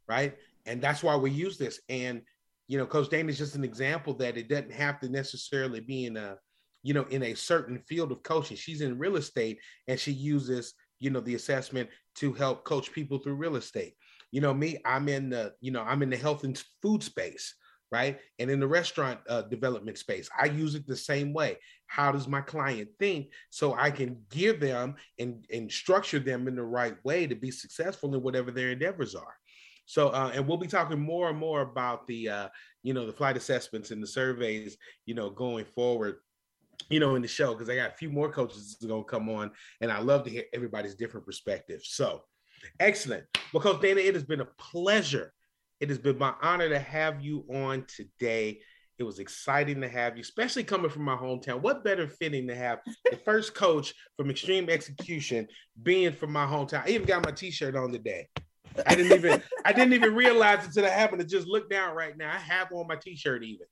right? 0.09 0.37
And 0.67 0.83
that's 0.83 1.03
why 1.03 1.17
we 1.17 1.31
use 1.31 1.57
this. 1.57 1.81
And 1.89 2.23
you 2.69 2.79
know, 2.79 2.87
Coach 2.87 3.11
Dana 3.11 3.29
is 3.29 3.39
just 3.39 3.55
an 3.55 3.65
example 3.65 4.15
that 4.15 4.37
it 4.37 4.49
doesn't 4.49 4.73
have 4.73 5.01
to 5.01 5.09
necessarily 5.09 5.81
be 5.81 6.07
in 6.07 6.17
a, 6.17 6.37
you 6.83 6.95
know, 6.95 7.05
in 7.11 7.23
a 7.23 7.35
certain 7.35 7.79
field 7.87 8.13
of 8.13 8.23
coaching. 8.23 8.57
She's 8.57 8.81
in 8.81 8.99
real 8.99 9.17
estate 9.17 9.59
and 9.89 9.99
she 9.99 10.13
uses, 10.13 10.75
you 11.01 11.11
know, 11.11 11.21
the 11.21 11.35
assessment 11.35 11.91
to 12.17 12.33
help 12.33 12.65
coach 12.65 12.93
people 12.93 13.19
through 13.19 13.35
real 13.35 13.57
estate. 13.57 13.95
You 14.31 14.41
know, 14.41 14.55
me, 14.55 14.79
I'm 14.85 15.09
in 15.09 15.31
the, 15.31 15.53
you 15.61 15.71
know, 15.71 15.83
I'm 15.83 16.03
in 16.03 16.11
the 16.11 16.17
health 16.17 16.45
and 16.45 16.63
food 16.81 17.03
space 17.03 17.55
right? 17.93 18.19
And 18.39 18.51
in 18.51 18.59
the 18.59 18.67
restaurant 18.67 19.21
uh, 19.29 19.43
development 19.43 19.99
space, 19.99 20.29
I 20.41 20.47
use 20.47 20.75
it 20.75 20.87
the 20.87 20.97
same 20.97 21.35
way. 21.35 21.59
How 21.89 22.11
does 22.11 22.27
my 22.27 22.41
client 22.41 22.89
think 22.99 23.27
so 23.51 23.75
I 23.75 23.91
can 23.91 24.17
give 24.31 24.61
them 24.61 24.95
and, 25.19 25.45
and 25.53 25.71
structure 25.71 26.19
them 26.19 26.49
in 26.49 26.57
the 26.57 26.63
right 26.63 26.97
way 27.05 27.27
to 27.27 27.35
be 27.35 27.51
successful 27.51 28.15
in 28.15 28.23
whatever 28.23 28.51
their 28.51 28.71
endeavors 28.71 29.15
are? 29.15 29.37
So, 29.85 30.09
uh, 30.09 30.33
and 30.35 30.47
we'll 30.47 30.59
be 30.59 30.67
talking 30.67 31.01
more 31.01 31.29
and 31.29 31.39
more 31.39 31.61
about 31.61 32.07
the, 32.07 32.29
uh, 32.29 32.49
you 32.83 32.95
know, 32.95 33.07
the 33.07 33.13
flight 33.13 33.37
assessments 33.37 33.91
and 33.91 34.03
the 34.03 34.07
surveys, 34.07 34.77
you 35.07 35.15
know, 35.15 35.31
going 35.31 35.65
forward, 35.65 36.17
you 36.89 37.01
know, 37.01 37.15
in 37.15 37.23
the 37.23 37.29
show, 37.29 37.53
because 37.53 37.69
I 37.69 37.77
got 37.77 37.91
a 37.91 37.97
few 37.97 38.11
more 38.11 38.31
coaches 38.31 38.77
going 38.87 39.03
to 39.03 39.09
come 39.09 39.29
on, 39.29 39.51
and 39.81 39.91
I 39.91 40.01
love 40.01 40.25
to 40.25 40.31
hear 40.31 40.45
everybody's 40.55 40.95
different 40.95 41.27
perspectives. 41.27 41.91
So, 41.91 42.23
excellent. 42.81 43.25
Well, 43.53 43.63
Coach 43.63 43.81
Dana, 43.81 44.01
it 44.01 44.15
has 44.15 44.25
been 44.25 44.41
a 44.41 44.49
pleasure 44.59 45.33
it 45.83 45.89
has 45.89 45.99
been 45.99 46.17
my 46.17 46.33
honor 46.41 46.69
to 46.69 46.79
have 46.79 47.25
you 47.25 47.45
on 47.53 47.85
today. 47.89 48.61
It 48.99 49.03
was 49.03 49.19
exciting 49.19 49.81
to 49.81 49.89
have 49.89 50.17
you, 50.17 50.21
especially 50.21 50.63
coming 50.63 50.93
from 50.93 51.03
my 51.03 51.17
hometown. 51.17 51.61
What 51.61 51.83
better 51.83 52.07
fitting 52.07 52.47
to 52.47 52.55
have 52.55 52.79
the 53.11 53.17
first 53.17 53.53
coach 53.53 53.93
from 54.17 54.31
Extreme 54.31 54.71
Execution 54.71 55.49
being 55.83 56.13
from 56.13 56.33
my 56.33 56.47
hometown? 56.47 56.87
I 56.87 56.91
even 56.91 57.09
got 57.09 57.25
my 57.25 57.33
T-shirt 57.33 57.75
on 57.75 57.91
today. 57.91 58.29
I 58.87 58.95
didn't 58.95 59.13
even 59.13 59.43
I 59.65 59.73
didn't 59.73 59.93
even 59.93 60.15
realize 60.15 60.67
until 60.67 60.85
I 60.85 60.91
happened 60.91 61.21
to 61.21 61.27
just 61.27 61.47
look 61.47 61.71
down 61.71 61.95
right 61.95 62.17
now. 62.17 62.33
I 62.33 62.39
have 62.39 62.73
on 62.73 62.87
my 62.87 62.97
T-shirt 62.97 63.43
even. 63.43 63.67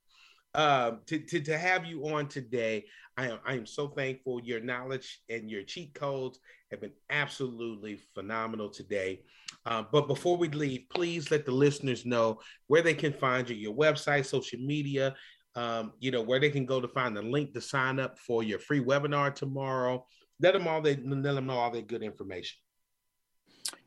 Um, 0.53 0.99
to, 1.05 1.17
to, 1.17 1.39
to 1.39 1.57
have 1.57 1.85
you 1.85 2.05
on 2.09 2.27
today, 2.27 2.85
I 3.15 3.29
am 3.29 3.39
I 3.45 3.53
am 3.53 3.65
so 3.65 3.87
thankful. 3.87 4.41
Your 4.41 4.59
knowledge 4.59 5.21
and 5.29 5.49
your 5.49 5.63
cheat 5.63 5.93
codes 5.93 6.39
have 6.71 6.81
been 6.81 6.91
absolutely 7.09 7.99
phenomenal 8.13 8.69
today. 8.69 9.21
Uh, 9.65 9.83
but 9.91 10.07
before 10.07 10.37
we 10.37 10.49
leave, 10.49 10.85
please 10.89 11.31
let 11.31 11.45
the 11.45 11.51
listeners 11.51 12.05
know 12.05 12.39
where 12.67 12.81
they 12.81 12.93
can 12.93 13.13
find 13.13 13.49
you, 13.49 13.55
your 13.55 13.75
website, 13.75 14.25
social 14.25 14.59
media, 14.59 15.13
um, 15.55 15.93
you 15.99 16.11
know, 16.11 16.21
where 16.21 16.39
they 16.39 16.49
can 16.49 16.65
go 16.65 16.81
to 16.81 16.87
find 16.87 17.15
the 17.15 17.21
link 17.21 17.53
to 17.53 17.61
sign 17.61 17.99
up 17.99 18.17
for 18.19 18.43
your 18.43 18.59
free 18.59 18.83
webinar 18.83 19.33
tomorrow. 19.33 20.05
Let 20.41 20.53
them 20.53 20.67
all 20.67 20.81
they 20.81 20.95
let 20.95 21.35
them 21.35 21.45
know 21.45 21.53
all 21.53 21.71
that 21.71 21.87
good 21.87 22.03
information. 22.03 22.60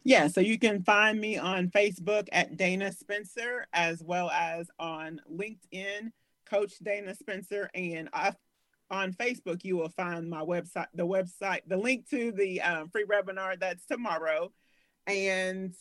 Yeah, 0.03 0.29
so 0.29 0.41
you 0.41 0.59
can 0.59 0.83
find 0.83 1.21
me 1.21 1.39
on 1.39 1.71
Facebook 1.71 2.29
at 2.33 2.57
Dana 2.57 2.93
Spencer, 2.93 3.67
as 3.73 4.03
well 4.03 4.31
as 4.31 4.71
on 4.79 5.21
LinkedIn, 5.33 6.13
Coach 6.45 6.79
Dana 6.83 7.15
Spencer, 7.15 7.71
and 7.75 8.09
I, 8.13 8.33
on 8.91 9.13
Facebook 9.13 9.65
you 9.65 9.77
will 9.77 9.89
find 9.89 10.29
my 10.29 10.43
website, 10.43 10.87
the 10.95 11.07
website, 11.07 11.61
the 11.67 11.77
link 11.77 12.09
to 12.11 12.33
the 12.33 12.61
um, 12.61 12.89
free 12.91 13.07
webinar 13.07 13.59
that's 13.59 13.87
tomorrow 13.87 14.53
and 15.07 15.75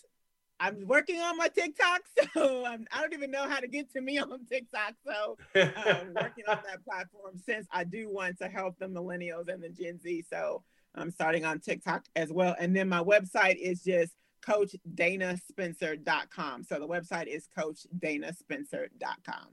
I'm 0.60 0.88
working 0.88 1.20
on 1.20 1.38
my 1.38 1.50
TikTok, 1.50 2.02
so 2.34 2.66
I 2.66 2.78
do 2.78 2.86
not 2.94 3.14
even 3.14 3.32
know 3.32 3.48
how 3.50 3.60
to 3.60 3.68
get 3.68 3.92
to 3.94 4.02
me 4.02 4.18
on 4.18 4.46
TikTok. 4.46 4.94
So 5.06 5.38
I'm 5.56 6.14
working 6.14 6.46
on 6.48 6.60
that 6.68 6.86
platform 6.86 7.38
since 7.46 7.68
I 7.72 7.84
do 7.84 8.10
want 8.10 8.38
to 8.40 8.48
help 8.48 8.78
the 8.80 8.88
millennials 8.88 9.50
and 9.50 9.62
the 9.62 9.70
Gen 9.70 10.00
Z. 10.00 10.24
So 10.30 10.64
I'm 10.96 11.12
starting 11.12 11.46
on 11.46 11.60
TikTok 11.60 12.06
as 12.16 12.32
well. 12.32 12.56
And 12.60 12.76
then 12.76 12.90
my 12.90 13.04
website 13.04 13.56
is 13.56 13.84
just 13.84 14.14
coachdana.spencer.com. 14.46 16.64
So 16.64 16.80
the 16.80 16.88
website 16.88 17.28
is 17.28 17.48
coachdana.spencer.com. 17.58 19.48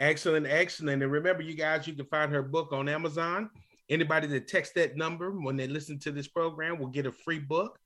Excellent, 0.00 0.46
excellent. 0.46 1.02
And 1.02 1.12
remember, 1.12 1.42
you 1.42 1.54
guys, 1.54 1.86
you 1.86 1.92
can 1.94 2.06
find 2.06 2.32
her 2.32 2.42
book 2.42 2.72
on 2.72 2.88
Amazon. 2.88 3.50
Anybody 3.88 4.26
that 4.28 4.48
texts 4.48 4.74
that 4.74 4.96
number 4.96 5.30
when 5.30 5.56
they 5.56 5.68
listen 5.68 5.98
to 6.00 6.10
this 6.10 6.26
program 6.26 6.78
will 6.78 6.88
get 6.88 7.06
a 7.06 7.12
free 7.12 7.38
book 7.38 7.78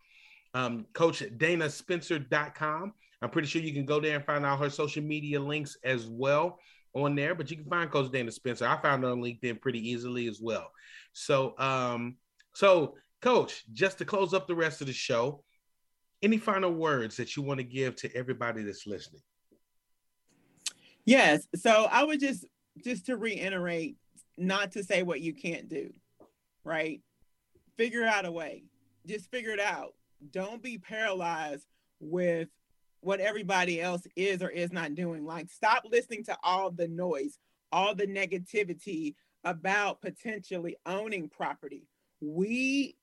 um, 0.56 0.86
CoachDanaSpencer.com. 0.94 2.94
I'm 3.22 3.30
pretty 3.30 3.48
sure 3.48 3.60
you 3.60 3.74
can 3.74 3.84
go 3.84 4.00
there 4.00 4.16
and 4.16 4.24
find 4.24 4.46
all 4.46 4.56
her 4.56 4.70
social 4.70 5.02
media 5.02 5.38
links 5.38 5.76
as 5.84 6.06
well 6.06 6.58
on 6.94 7.14
there, 7.14 7.34
but 7.34 7.50
you 7.50 7.58
can 7.58 7.66
find 7.66 7.90
Coach 7.90 8.10
Dana 8.10 8.30
Spencer. 8.30 8.66
I 8.66 8.80
found 8.80 9.02
her 9.02 9.10
on 9.10 9.20
LinkedIn 9.20 9.60
pretty 9.60 9.86
easily 9.86 10.28
as 10.28 10.40
well. 10.40 10.70
So, 11.12 11.54
um, 11.58 12.16
so 12.56 12.94
Coach, 13.20 13.64
just 13.72 13.98
to 13.98 14.04
close 14.04 14.32
up 14.32 14.46
the 14.46 14.54
rest 14.54 14.80
of 14.80 14.86
the 14.86 14.92
show, 14.92 15.44
any 16.22 16.38
final 16.38 16.72
words 16.72 17.16
that 17.18 17.36
you 17.36 17.42
want 17.42 17.58
to 17.58 17.64
give 17.64 17.96
to 17.96 18.16
everybody 18.16 18.62
that's 18.62 18.86
listening? 18.86 19.20
Yes. 21.04 21.46
So 21.54 21.86
I 21.90 22.02
would 22.02 22.18
just 22.18 22.46
just 22.82 23.06
to 23.06 23.16
reiterate, 23.16 23.96
not 24.38 24.72
to 24.72 24.82
say 24.82 25.02
what 25.02 25.20
you 25.20 25.34
can't 25.34 25.68
do, 25.68 25.92
right? 26.64 27.02
Figure 27.76 28.04
out 28.04 28.24
a 28.24 28.32
way. 28.32 28.64
Just 29.06 29.30
figure 29.30 29.50
it 29.50 29.60
out 29.60 29.92
don't 30.30 30.62
be 30.62 30.78
paralyzed 30.78 31.66
with 32.00 32.48
what 33.00 33.20
everybody 33.20 33.82
else 33.82 34.06
is 34.16 34.42
or 34.42 34.48
is 34.48 34.72
not 34.72 34.94
doing. 34.94 35.26
Like, 35.26 35.50
stop 35.50 35.84
listening 35.90 36.24
to 36.24 36.36
all 36.42 36.70
the 36.70 36.88
noise. 36.88 37.38
all 37.72 37.94
the 37.94 38.06
negativity 38.06 39.14
about 39.44 40.00
potentially 40.00 40.76
owning 40.86 41.28
property. 41.28 41.86
We, 42.26 42.96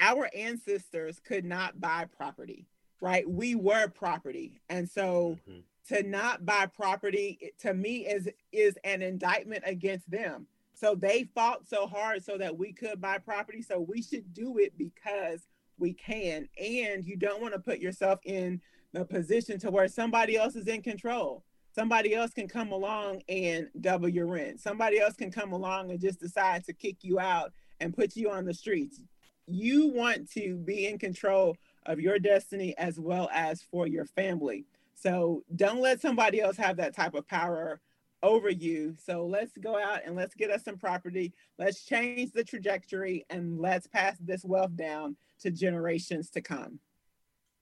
our 0.00 0.30
ancestors 0.34 1.20
could 1.20 1.44
not 1.44 1.80
buy 1.80 2.06
property, 2.16 2.66
right? 3.00 3.28
We 3.28 3.54
were 3.54 3.88
property. 3.88 4.60
And 4.68 4.88
so 4.88 5.38
mm-hmm. 5.48 5.60
to 5.94 6.02
not 6.02 6.46
buy 6.46 6.66
property 6.66 7.52
to 7.60 7.74
me 7.74 8.06
is 8.06 8.28
is 8.52 8.78
an 8.84 9.02
indictment 9.02 9.64
against 9.66 10.10
them. 10.10 10.46
So 10.74 10.94
they 10.94 11.28
fought 11.34 11.66
so 11.68 11.86
hard 11.86 12.24
so 12.24 12.36
that 12.38 12.56
we 12.56 12.72
could 12.72 13.00
buy 13.00 13.18
property. 13.18 13.62
So 13.62 13.80
we 13.80 14.02
should 14.02 14.34
do 14.34 14.58
it 14.58 14.76
because 14.76 15.46
we 15.78 15.92
can. 15.94 16.48
And 16.58 17.04
you 17.04 17.16
don't 17.16 17.40
want 17.40 17.54
to 17.54 17.60
put 17.60 17.78
yourself 17.78 18.20
in 18.24 18.60
the 18.92 19.04
position 19.04 19.58
to 19.60 19.70
where 19.70 19.88
somebody 19.88 20.36
else 20.36 20.56
is 20.56 20.68
in 20.68 20.82
control. 20.82 21.44
Somebody 21.74 22.14
else 22.14 22.32
can 22.32 22.48
come 22.48 22.72
along 22.72 23.22
and 23.28 23.68
double 23.80 24.08
your 24.08 24.26
rent. 24.26 24.60
Somebody 24.60 24.98
else 24.98 25.14
can 25.14 25.30
come 25.30 25.52
along 25.52 25.90
and 25.90 26.00
just 26.00 26.20
decide 26.20 26.64
to 26.64 26.72
kick 26.72 26.98
you 27.02 27.20
out 27.20 27.52
and 27.80 27.94
put 27.94 28.16
you 28.16 28.30
on 28.30 28.44
the 28.44 28.54
streets. 28.54 29.00
You 29.46 29.88
want 29.88 30.30
to 30.32 30.56
be 30.56 30.86
in 30.86 30.98
control 30.98 31.56
of 31.86 32.00
your 32.00 32.18
destiny 32.18 32.76
as 32.78 32.98
well 32.98 33.28
as 33.32 33.62
for 33.62 33.86
your 33.86 34.04
family. 34.04 34.64
So 34.94 35.44
don't 35.54 35.80
let 35.80 36.00
somebody 36.00 36.40
else 36.40 36.56
have 36.56 36.76
that 36.78 36.96
type 36.96 37.14
of 37.14 37.28
power 37.28 37.80
over 38.22 38.50
you. 38.50 38.96
So 39.04 39.26
let's 39.26 39.56
go 39.58 39.78
out 39.78 40.00
and 40.04 40.16
let's 40.16 40.34
get 40.34 40.50
us 40.50 40.64
some 40.64 40.78
property. 40.78 41.32
Let's 41.58 41.84
change 41.84 42.32
the 42.32 42.42
trajectory 42.42 43.24
and 43.30 43.60
let's 43.60 43.86
pass 43.86 44.16
this 44.18 44.44
wealth 44.44 44.74
down 44.74 45.16
to 45.40 45.50
generations 45.50 46.30
to 46.30 46.40
come. 46.40 46.80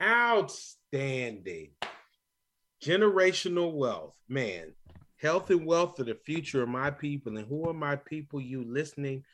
Outstanding 0.03 1.71
generational 2.83 3.73
wealth, 3.73 4.15
man. 4.29 4.73
Health 5.17 5.49
and 5.51 5.65
wealth 5.65 5.99
are 6.01 6.05
the 6.05 6.15
future 6.15 6.63
of 6.63 6.69
my 6.69 6.91
people. 6.91 7.37
And 7.37 7.47
who 7.47 7.69
are 7.69 7.75
my 7.75 7.97
people? 7.97 8.41
You 8.41 8.63
listening 8.65 9.25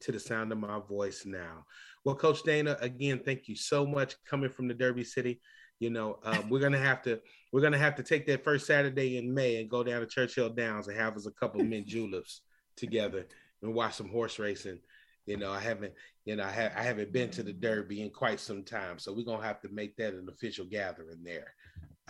to 0.00 0.12
the 0.12 0.20
sound 0.20 0.52
of 0.52 0.58
my 0.58 0.80
voice 0.88 1.24
now. 1.26 1.64
Well, 2.04 2.14
Coach 2.14 2.42
Dana, 2.42 2.76
again, 2.80 3.20
thank 3.24 3.48
you 3.48 3.56
so 3.56 3.86
much 3.86 4.16
coming 4.24 4.50
from 4.50 4.68
the 4.68 4.74
Derby 4.74 5.04
City. 5.04 5.40
You 5.78 5.90
know, 5.90 6.18
uh, 6.24 6.42
we're 6.48 6.60
gonna 6.60 6.78
have 6.78 7.02
to 7.02 7.20
we're 7.52 7.60
gonna 7.60 7.78
have 7.78 7.96
to 7.96 8.02
take 8.02 8.26
that 8.26 8.44
first 8.44 8.66
Saturday 8.66 9.18
in 9.18 9.32
May 9.32 9.60
and 9.60 9.70
go 9.70 9.82
down 9.82 10.00
to 10.00 10.06
Churchill 10.06 10.50
Downs 10.50 10.88
and 10.88 10.96
have 10.96 11.16
us 11.16 11.26
a 11.26 11.32
couple 11.32 11.60
of 11.60 11.66
mint 11.66 11.86
juleps 11.88 12.42
together 12.76 13.26
and 13.62 13.74
watch 13.74 13.94
some 13.94 14.08
horse 14.08 14.38
racing. 14.38 14.80
You 15.26 15.36
know, 15.36 15.52
I 15.52 15.60
haven't, 15.60 15.92
you 16.24 16.34
know, 16.34 16.44
I, 16.44 16.50
ha- 16.50 16.72
I 16.74 16.82
haven't 16.82 17.12
been 17.12 17.30
to 17.30 17.42
the 17.42 17.52
Derby 17.52 18.02
in 18.02 18.10
quite 18.10 18.40
some 18.40 18.64
time, 18.64 18.98
so 18.98 19.12
we're 19.12 19.24
gonna 19.24 19.44
have 19.44 19.60
to 19.60 19.68
make 19.68 19.96
that 19.96 20.14
an 20.14 20.28
official 20.30 20.64
gathering 20.64 21.22
there 21.22 21.54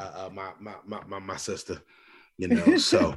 uh, 0.01 0.27
uh, 0.27 0.31
my, 0.33 0.51
my, 0.61 0.75
my 0.87 1.03
my 1.07 1.19
my 1.19 1.37
sister. 1.37 1.81
You 2.39 2.49
know, 2.49 2.77
so 2.79 3.15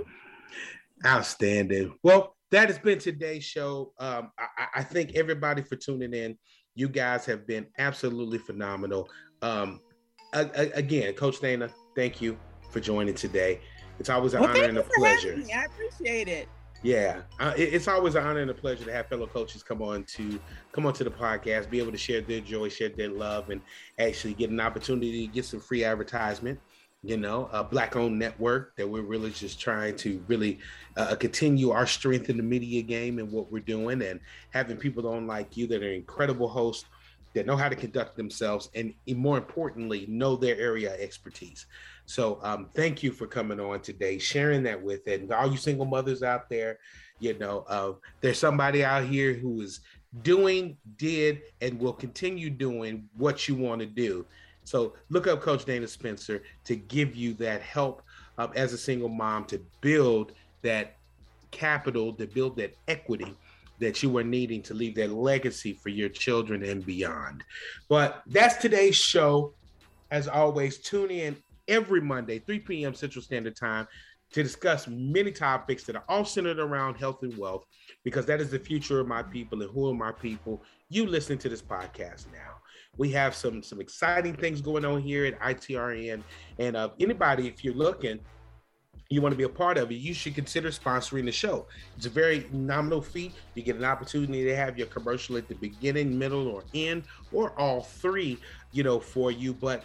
outstanding. 1.05 1.95
Well, 2.03 2.35
that 2.53 2.69
has 2.69 2.77
been 2.77 2.99
today's 2.99 3.43
show. 3.43 3.93
Um, 3.99 4.31
I, 4.37 4.67
I 4.75 4.83
thank 4.83 5.15
everybody 5.15 5.63
for 5.63 5.75
tuning 5.75 6.13
in. 6.13 6.37
You 6.75 6.87
guys 6.87 7.25
have 7.25 7.47
been 7.47 7.65
absolutely 7.79 8.37
phenomenal. 8.37 9.09
Um, 9.41 9.79
again, 10.33 11.13
Coach 11.15 11.41
Dana, 11.41 11.69
thank 11.95 12.21
you 12.21 12.37
for 12.69 12.79
joining 12.79 13.15
today. 13.15 13.59
It's 13.99 14.09
always 14.09 14.35
an 14.35 14.41
well, 14.41 14.51
honor 14.51 14.65
and 14.65 14.77
a 14.77 14.83
pleasure. 14.83 15.35
I 15.53 15.65
appreciate 15.65 16.27
it. 16.27 16.47
Yeah, 16.83 17.21
uh, 17.39 17.53
it's 17.55 17.87
always 17.87 18.15
an 18.15 18.23
honor 18.23 18.41
and 18.41 18.51
a 18.51 18.53
pleasure 18.53 18.83
to 18.85 18.91
have 18.91 19.07
fellow 19.07 19.25
coaches 19.25 19.63
come 19.63 19.81
on 19.81 20.03
to 20.03 20.39
come 20.73 20.85
on 20.85 20.93
to 20.93 21.03
the 21.03 21.11
podcast, 21.11 21.69
be 21.69 21.79
able 21.79 21.93
to 21.93 21.97
share 21.97 22.21
their 22.21 22.41
joy, 22.41 22.69
share 22.69 22.89
their 22.89 23.09
love, 23.09 23.49
and 23.49 23.61
actually 23.97 24.33
get 24.33 24.49
an 24.49 24.59
opportunity 24.59 25.25
to 25.25 25.33
get 25.33 25.45
some 25.45 25.61
free 25.61 25.83
advertisement 25.83 26.59
you 27.03 27.17
know, 27.17 27.49
a 27.51 27.63
black 27.63 27.97
owned 27.97 28.17
network 28.17 28.75
that 28.77 28.89
we're 28.89 29.01
really 29.01 29.31
just 29.31 29.59
trying 29.59 29.95
to 29.97 30.23
really 30.27 30.59
uh, 30.95 31.15
continue 31.15 31.69
our 31.71 31.85
strength 31.85 32.29
in 32.29 32.37
the 32.37 32.43
media 32.43 32.81
game 32.81 33.19
and 33.19 33.29
what 33.29 33.51
we're 33.51 33.59
doing 33.59 34.01
and 34.03 34.21
having 34.51 34.77
people 34.77 35.05
on 35.07 35.27
like 35.27 35.57
you 35.57 35.67
that 35.67 35.83
are 35.83 35.91
incredible 35.91 36.47
hosts 36.47 36.85
that 37.33 37.45
know 37.45 37.57
how 37.57 37.67
to 37.67 37.75
conduct 37.75 38.15
themselves 38.15 38.69
and 38.75 38.93
more 39.07 39.37
importantly, 39.37 40.05
know 40.07 40.35
their 40.37 40.57
area 40.57 40.95
expertise. 40.97 41.65
So 42.05 42.39
um, 42.41 42.69
thank 42.73 43.03
you 43.03 43.11
for 43.11 43.27
coming 43.27 43.59
on 43.59 43.81
today, 43.81 44.17
sharing 44.17 44.63
that 44.63 44.81
with 44.81 45.07
it. 45.07 45.21
And 45.21 45.31
all 45.33 45.51
you 45.51 45.57
single 45.57 45.85
mothers 45.85 46.23
out 46.23 46.49
there, 46.49 46.79
you 47.19 47.37
know, 47.37 47.65
uh, 47.67 47.93
there's 48.21 48.39
somebody 48.39 48.85
out 48.85 49.03
here 49.03 49.33
who 49.33 49.61
is 49.61 49.81
doing, 50.21 50.77
did, 50.97 51.41
and 51.59 51.79
will 51.79 51.93
continue 51.93 52.49
doing 52.49 53.09
what 53.17 53.47
you 53.49 53.55
want 53.55 53.81
to 53.81 53.87
do 53.87 54.25
so 54.63 54.93
look 55.09 55.27
up 55.27 55.41
Coach 55.41 55.65
Dana 55.65 55.87
Spencer 55.87 56.43
to 56.65 56.75
give 56.75 57.15
you 57.15 57.33
that 57.35 57.61
help 57.61 58.01
um, 58.37 58.51
as 58.55 58.73
a 58.73 58.77
single 58.77 59.09
mom 59.09 59.45
to 59.45 59.61
build 59.81 60.31
that 60.61 60.97
capital, 61.51 62.13
to 62.13 62.25
build 62.25 62.57
that 62.57 62.75
equity 62.87 63.35
that 63.79 64.01
you 64.01 64.17
are 64.17 64.23
needing 64.23 64.61
to 64.63 64.73
leave 64.73 64.95
that 64.95 65.11
legacy 65.11 65.73
for 65.73 65.89
your 65.89 66.09
children 66.09 66.63
and 66.63 66.85
beyond. 66.85 67.43
But 67.89 68.23
that's 68.27 68.57
today's 68.57 68.95
show. 68.95 69.53
As 70.11 70.27
always, 70.27 70.77
tune 70.77 71.11
in 71.11 71.35
every 71.67 72.01
Monday, 72.01 72.39
3 72.39 72.59
p.m. 72.59 72.93
Central 72.93 73.23
Standard 73.23 73.55
Time, 73.55 73.87
to 74.31 74.43
discuss 74.43 74.87
many 74.87 75.31
topics 75.31 75.83
that 75.83 75.95
are 75.95 76.03
all 76.07 76.25
centered 76.25 76.59
around 76.59 76.95
health 76.95 77.23
and 77.23 77.37
wealth, 77.37 77.65
because 78.03 78.25
that 78.25 78.39
is 78.39 78.49
the 78.49 78.59
future 78.59 78.99
of 78.99 79.07
my 79.07 79.21
people 79.23 79.61
and 79.61 79.71
who 79.71 79.89
are 79.89 79.93
my 79.93 80.11
people. 80.11 80.63
You 80.89 81.05
listen 81.05 81.37
to 81.39 81.49
this 81.49 81.61
podcast 81.61 82.25
now. 82.31 82.52
We 82.97 83.09
have 83.11 83.33
some 83.33 83.63
some 83.63 83.81
exciting 83.81 84.35
things 84.35 84.61
going 84.61 84.85
on 84.85 85.01
here 85.01 85.25
at 85.25 85.39
ITRN. 85.39 86.21
And 86.59 86.75
uh, 86.75 86.89
anybody, 86.99 87.47
if 87.47 87.63
you're 87.63 87.73
looking, 87.73 88.19
you 89.09 89.21
want 89.21 89.33
to 89.33 89.37
be 89.37 89.43
a 89.43 89.49
part 89.49 89.77
of 89.77 89.91
it, 89.91 89.95
you 89.95 90.13
should 90.13 90.35
consider 90.35 90.69
sponsoring 90.69 91.25
the 91.25 91.31
show. 91.31 91.67
It's 91.97 92.05
a 92.05 92.09
very 92.09 92.47
nominal 92.51 93.01
fee. 93.01 93.31
You 93.55 93.63
get 93.63 93.75
an 93.75 93.85
opportunity 93.85 94.43
to 94.45 94.55
have 94.55 94.77
your 94.77 94.87
commercial 94.87 95.37
at 95.37 95.47
the 95.47 95.55
beginning, 95.55 96.17
middle, 96.17 96.47
or 96.47 96.63
end, 96.73 97.03
or 97.31 97.57
all 97.59 97.81
three, 97.81 98.37
you 98.71 98.83
know, 98.83 98.99
for 98.99 99.31
you. 99.31 99.53
But 99.53 99.83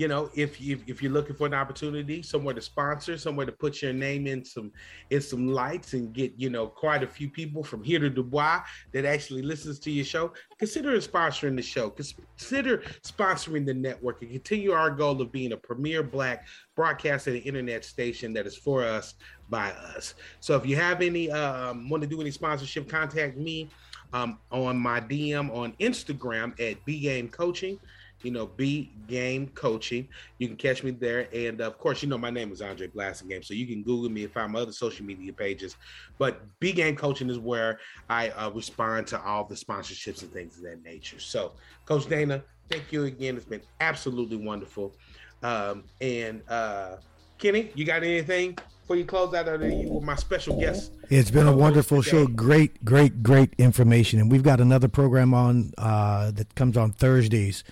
you 0.00 0.08
know, 0.08 0.30
if 0.34 0.62
you 0.62 0.80
if 0.86 1.02
you're 1.02 1.12
looking 1.12 1.36
for 1.36 1.46
an 1.46 1.52
opportunity, 1.52 2.22
somewhere 2.22 2.54
to 2.54 2.62
sponsor, 2.62 3.18
somewhere 3.18 3.44
to 3.44 3.52
put 3.52 3.82
your 3.82 3.92
name 3.92 4.26
in 4.26 4.42
some 4.42 4.72
in 5.10 5.20
some 5.20 5.52
lights 5.52 5.92
and 5.92 6.14
get 6.14 6.32
you 6.38 6.48
know 6.48 6.66
quite 6.66 7.02
a 7.02 7.06
few 7.06 7.28
people 7.28 7.62
from 7.62 7.84
here 7.84 7.98
to 7.98 8.08
Dubois 8.08 8.62
that 8.92 9.04
actually 9.04 9.42
listens 9.42 9.78
to 9.80 9.90
your 9.90 10.06
show, 10.06 10.32
consider 10.58 10.96
sponsoring 10.96 11.54
the 11.54 11.60
show. 11.60 11.90
Consider 11.90 12.78
sponsoring 13.02 13.66
the 13.66 13.74
network 13.74 14.22
and 14.22 14.30
continue 14.30 14.72
our 14.72 14.90
goal 14.90 15.20
of 15.20 15.30
being 15.30 15.52
a 15.52 15.56
premier 15.58 16.02
Black 16.02 16.46
broadcast 16.74 17.26
and 17.26 17.36
internet 17.36 17.84
station 17.84 18.32
that 18.32 18.46
is 18.46 18.56
for 18.56 18.82
us 18.82 19.16
by 19.50 19.70
us. 19.72 20.14
So 20.40 20.56
if 20.56 20.64
you 20.64 20.76
have 20.76 21.02
any 21.02 21.30
um, 21.30 21.90
want 21.90 22.02
to 22.04 22.08
do 22.08 22.22
any 22.22 22.30
sponsorship, 22.30 22.88
contact 22.88 23.36
me 23.36 23.68
um, 24.14 24.38
on 24.50 24.78
my 24.78 24.98
DM 24.98 25.54
on 25.54 25.74
Instagram 25.78 26.58
at 26.58 26.82
B 26.86 27.00
Game 27.00 27.28
Coaching 27.28 27.78
you 28.22 28.30
know, 28.30 28.46
B 28.46 28.90
Game 29.08 29.48
Coaching. 29.54 30.08
You 30.38 30.48
can 30.48 30.56
catch 30.56 30.82
me 30.82 30.90
there. 30.90 31.28
And 31.32 31.60
of 31.60 31.78
course, 31.78 32.02
you 32.02 32.08
know, 32.08 32.18
my 32.18 32.30
name 32.30 32.52
is 32.52 32.60
Aundre 32.60 32.90
Blasingame. 32.90 33.44
So 33.44 33.54
you 33.54 33.66
can 33.66 33.82
Google 33.82 34.10
me 34.10 34.24
and 34.24 34.32
find 34.32 34.52
my 34.52 34.60
other 34.60 34.72
social 34.72 35.04
media 35.04 35.32
pages. 35.32 35.76
But 36.18 36.40
B 36.60 36.72
Game 36.72 36.96
Coaching 36.96 37.30
is 37.30 37.38
where 37.38 37.78
I 38.08 38.30
uh, 38.30 38.50
respond 38.50 39.06
to 39.08 39.20
all 39.22 39.44
the 39.44 39.54
sponsorships 39.54 40.22
and 40.22 40.32
things 40.32 40.56
of 40.56 40.64
that 40.64 40.82
nature. 40.82 41.18
So, 41.18 41.52
Coach 41.86 42.08
Dana, 42.08 42.42
thank 42.68 42.92
you 42.92 43.04
again. 43.04 43.36
It's 43.36 43.44
been 43.44 43.62
absolutely 43.80 44.36
wonderful. 44.36 44.94
Um, 45.42 45.84
and 46.00 46.42
uh, 46.48 46.96
Kenny, 47.38 47.70
you 47.74 47.84
got 47.84 48.02
anything 48.02 48.58
before 48.90 48.96
you 48.96 49.04
close 49.04 49.32
out 49.34 49.48
of 49.48 49.60
the, 49.60 49.86
with 49.86 50.02
my 50.02 50.16
special 50.16 50.58
guest? 50.58 50.92
It's 51.08 51.30
been 51.30 51.46
a 51.46 51.56
wonderful 51.56 52.02
show. 52.02 52.26
Great, 52.26 52.84
great, 52.84 53.22
great 53.22 53.54
information. 53.56 54.20
And 54.20 54.30
we've 54.30 54.42
got 54.42 54.60
another 54.60 54.88
program 54.88 55.32
on 55.32 55.72
uh, 55.78 56.32
that 56.32 56.54
comes 56.54 56.76
on 56.76 56.92
Thursdays 56.92 57.64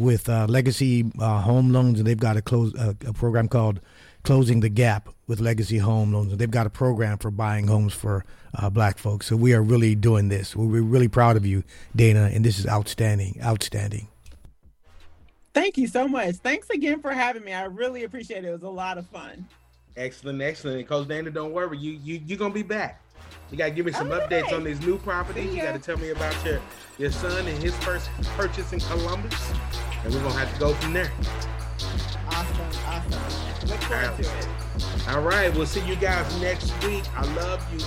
with 0.00 0.30
uh, 0.30 0.46
Legacy 0.48 1.04
uh, 1.20 1.42
Home 1.42 1.72
Loans, 1.72 1.98
and 2.00 2.06
they've 2.06 2.18
got 2.18 2.36
a 2.36 2.42
close 2.42 2.74
uh, 2.74 2.94
a 3.06 3.12
program 3.12 3.48
called 3.48 3.80
Closing 4.22 4.60
the 4.60 4.70
Gap 4.70 5.10
with 5.26 5.40
Legacy 5.40 5.76
Home 5.78 6.12
Loans, 6.12 6.32
and 6.32 6.40
they've 6.40 6.50
got 6.50 6.66
a 6.66 6.70
program 6.70 7.18
for 7.18 7.30
buying 7.30 7.68
homes 7.68 7.92
for 7.92 8.24
uh, 8.54 8.70
Black 8.70 8.98
folks. 8.98 9.26
So 9.26 9.36
we 9.36 9.52
are 9.52 9.62
really 9.62 9.94
doing 9.94 10.28
this. 10.30 10.56
We're 10.56 10.80
really 10.80 11.08
proud 11.08 11.36
of 11.36 11.44
you, 11.44 11.64
Dana, 11.94 12.30
and 12.32 12.44
this 12.44 12.58
is 12.58 12.66
outstanding, 12.66 13.38
outstanding. 13.44 14.08
Thank 15.52 15.76
you 15.76 15.86
so 15.86 16.08
much. 16.08 16.36
Thanks 16.36 16.70
again 16.70 17.02
for 17.02 17.12
having 17.12 17.44
me. 17.44 17.52
I 17.52 17.64
really 17.64 18.04
appreciate 18.04 18.44
it. 18.44 18.48
It 18.48 18.52
was 18.52 18.62
a 18.62 18.68
lot 18.68 18.96
of 18.96 19.06
fun. 19.08 19.46
Excellent, 19.96 20.40
excellent. 20.40 20.78
And 20.78 20.88
Coach 20.88 21.08
Dana, 21.08 21.30
don't 21.30 21.52
worry, 21.52 21.76
you 21.76 21.92
you 22.02 22.22
you're 22.24 22.38
gonna 22.38 22.54
be 22.54 22.62
back. 22.62 23.02
You 23.50 23.58
gotta 23.58 23.72
give 23.72 23.86
me 23.86 23.92
some 23.92 24.12
All 24.12 24.18
updates 24.20 24.44
right. 24.44 24.54
on 24.54 24.64
these 24.64 24.80
new 24.80 24.98
properties. 24.98 25.52
You 25.54 25.62
gotta 25.62 25.78
tell 25.78 25.96
me 25.96 26.10
about 26.10 26.34
your 26.44 26.60
your 26.98 27.10
son 27.10 27.46
and 27.46 27.62
his 27.62 27.74
first 27.78 28.08
purchase 28.36 28.72
in 28.72 28.80
Columbus, 28.80 29.52
and 30.04 30.14
we're 30.14 30.22
gonna 30.22 30.38
have 30.38 30.52
to 30.54 30.60
go 30.60 30.74
from 30.74 30.92
there. 30.92 31.10
Awesome, 32.28 32.66
awesome. 32.86 33.68
Look 33.68 33.80
forward 33.80 34.16
to 34.22 34.38
it. 34.38 35.08
All 35.08 35.22
right, 35.22 35.52
we'll 35.54 35.66
see 35.66 35.84
you 35.86 35.96
guys 35.96 36.40
next 36.40 36.72
week. 36.84 37.04
I 37.16 37.24
love 37.34 37.60
you. 37.72 37.80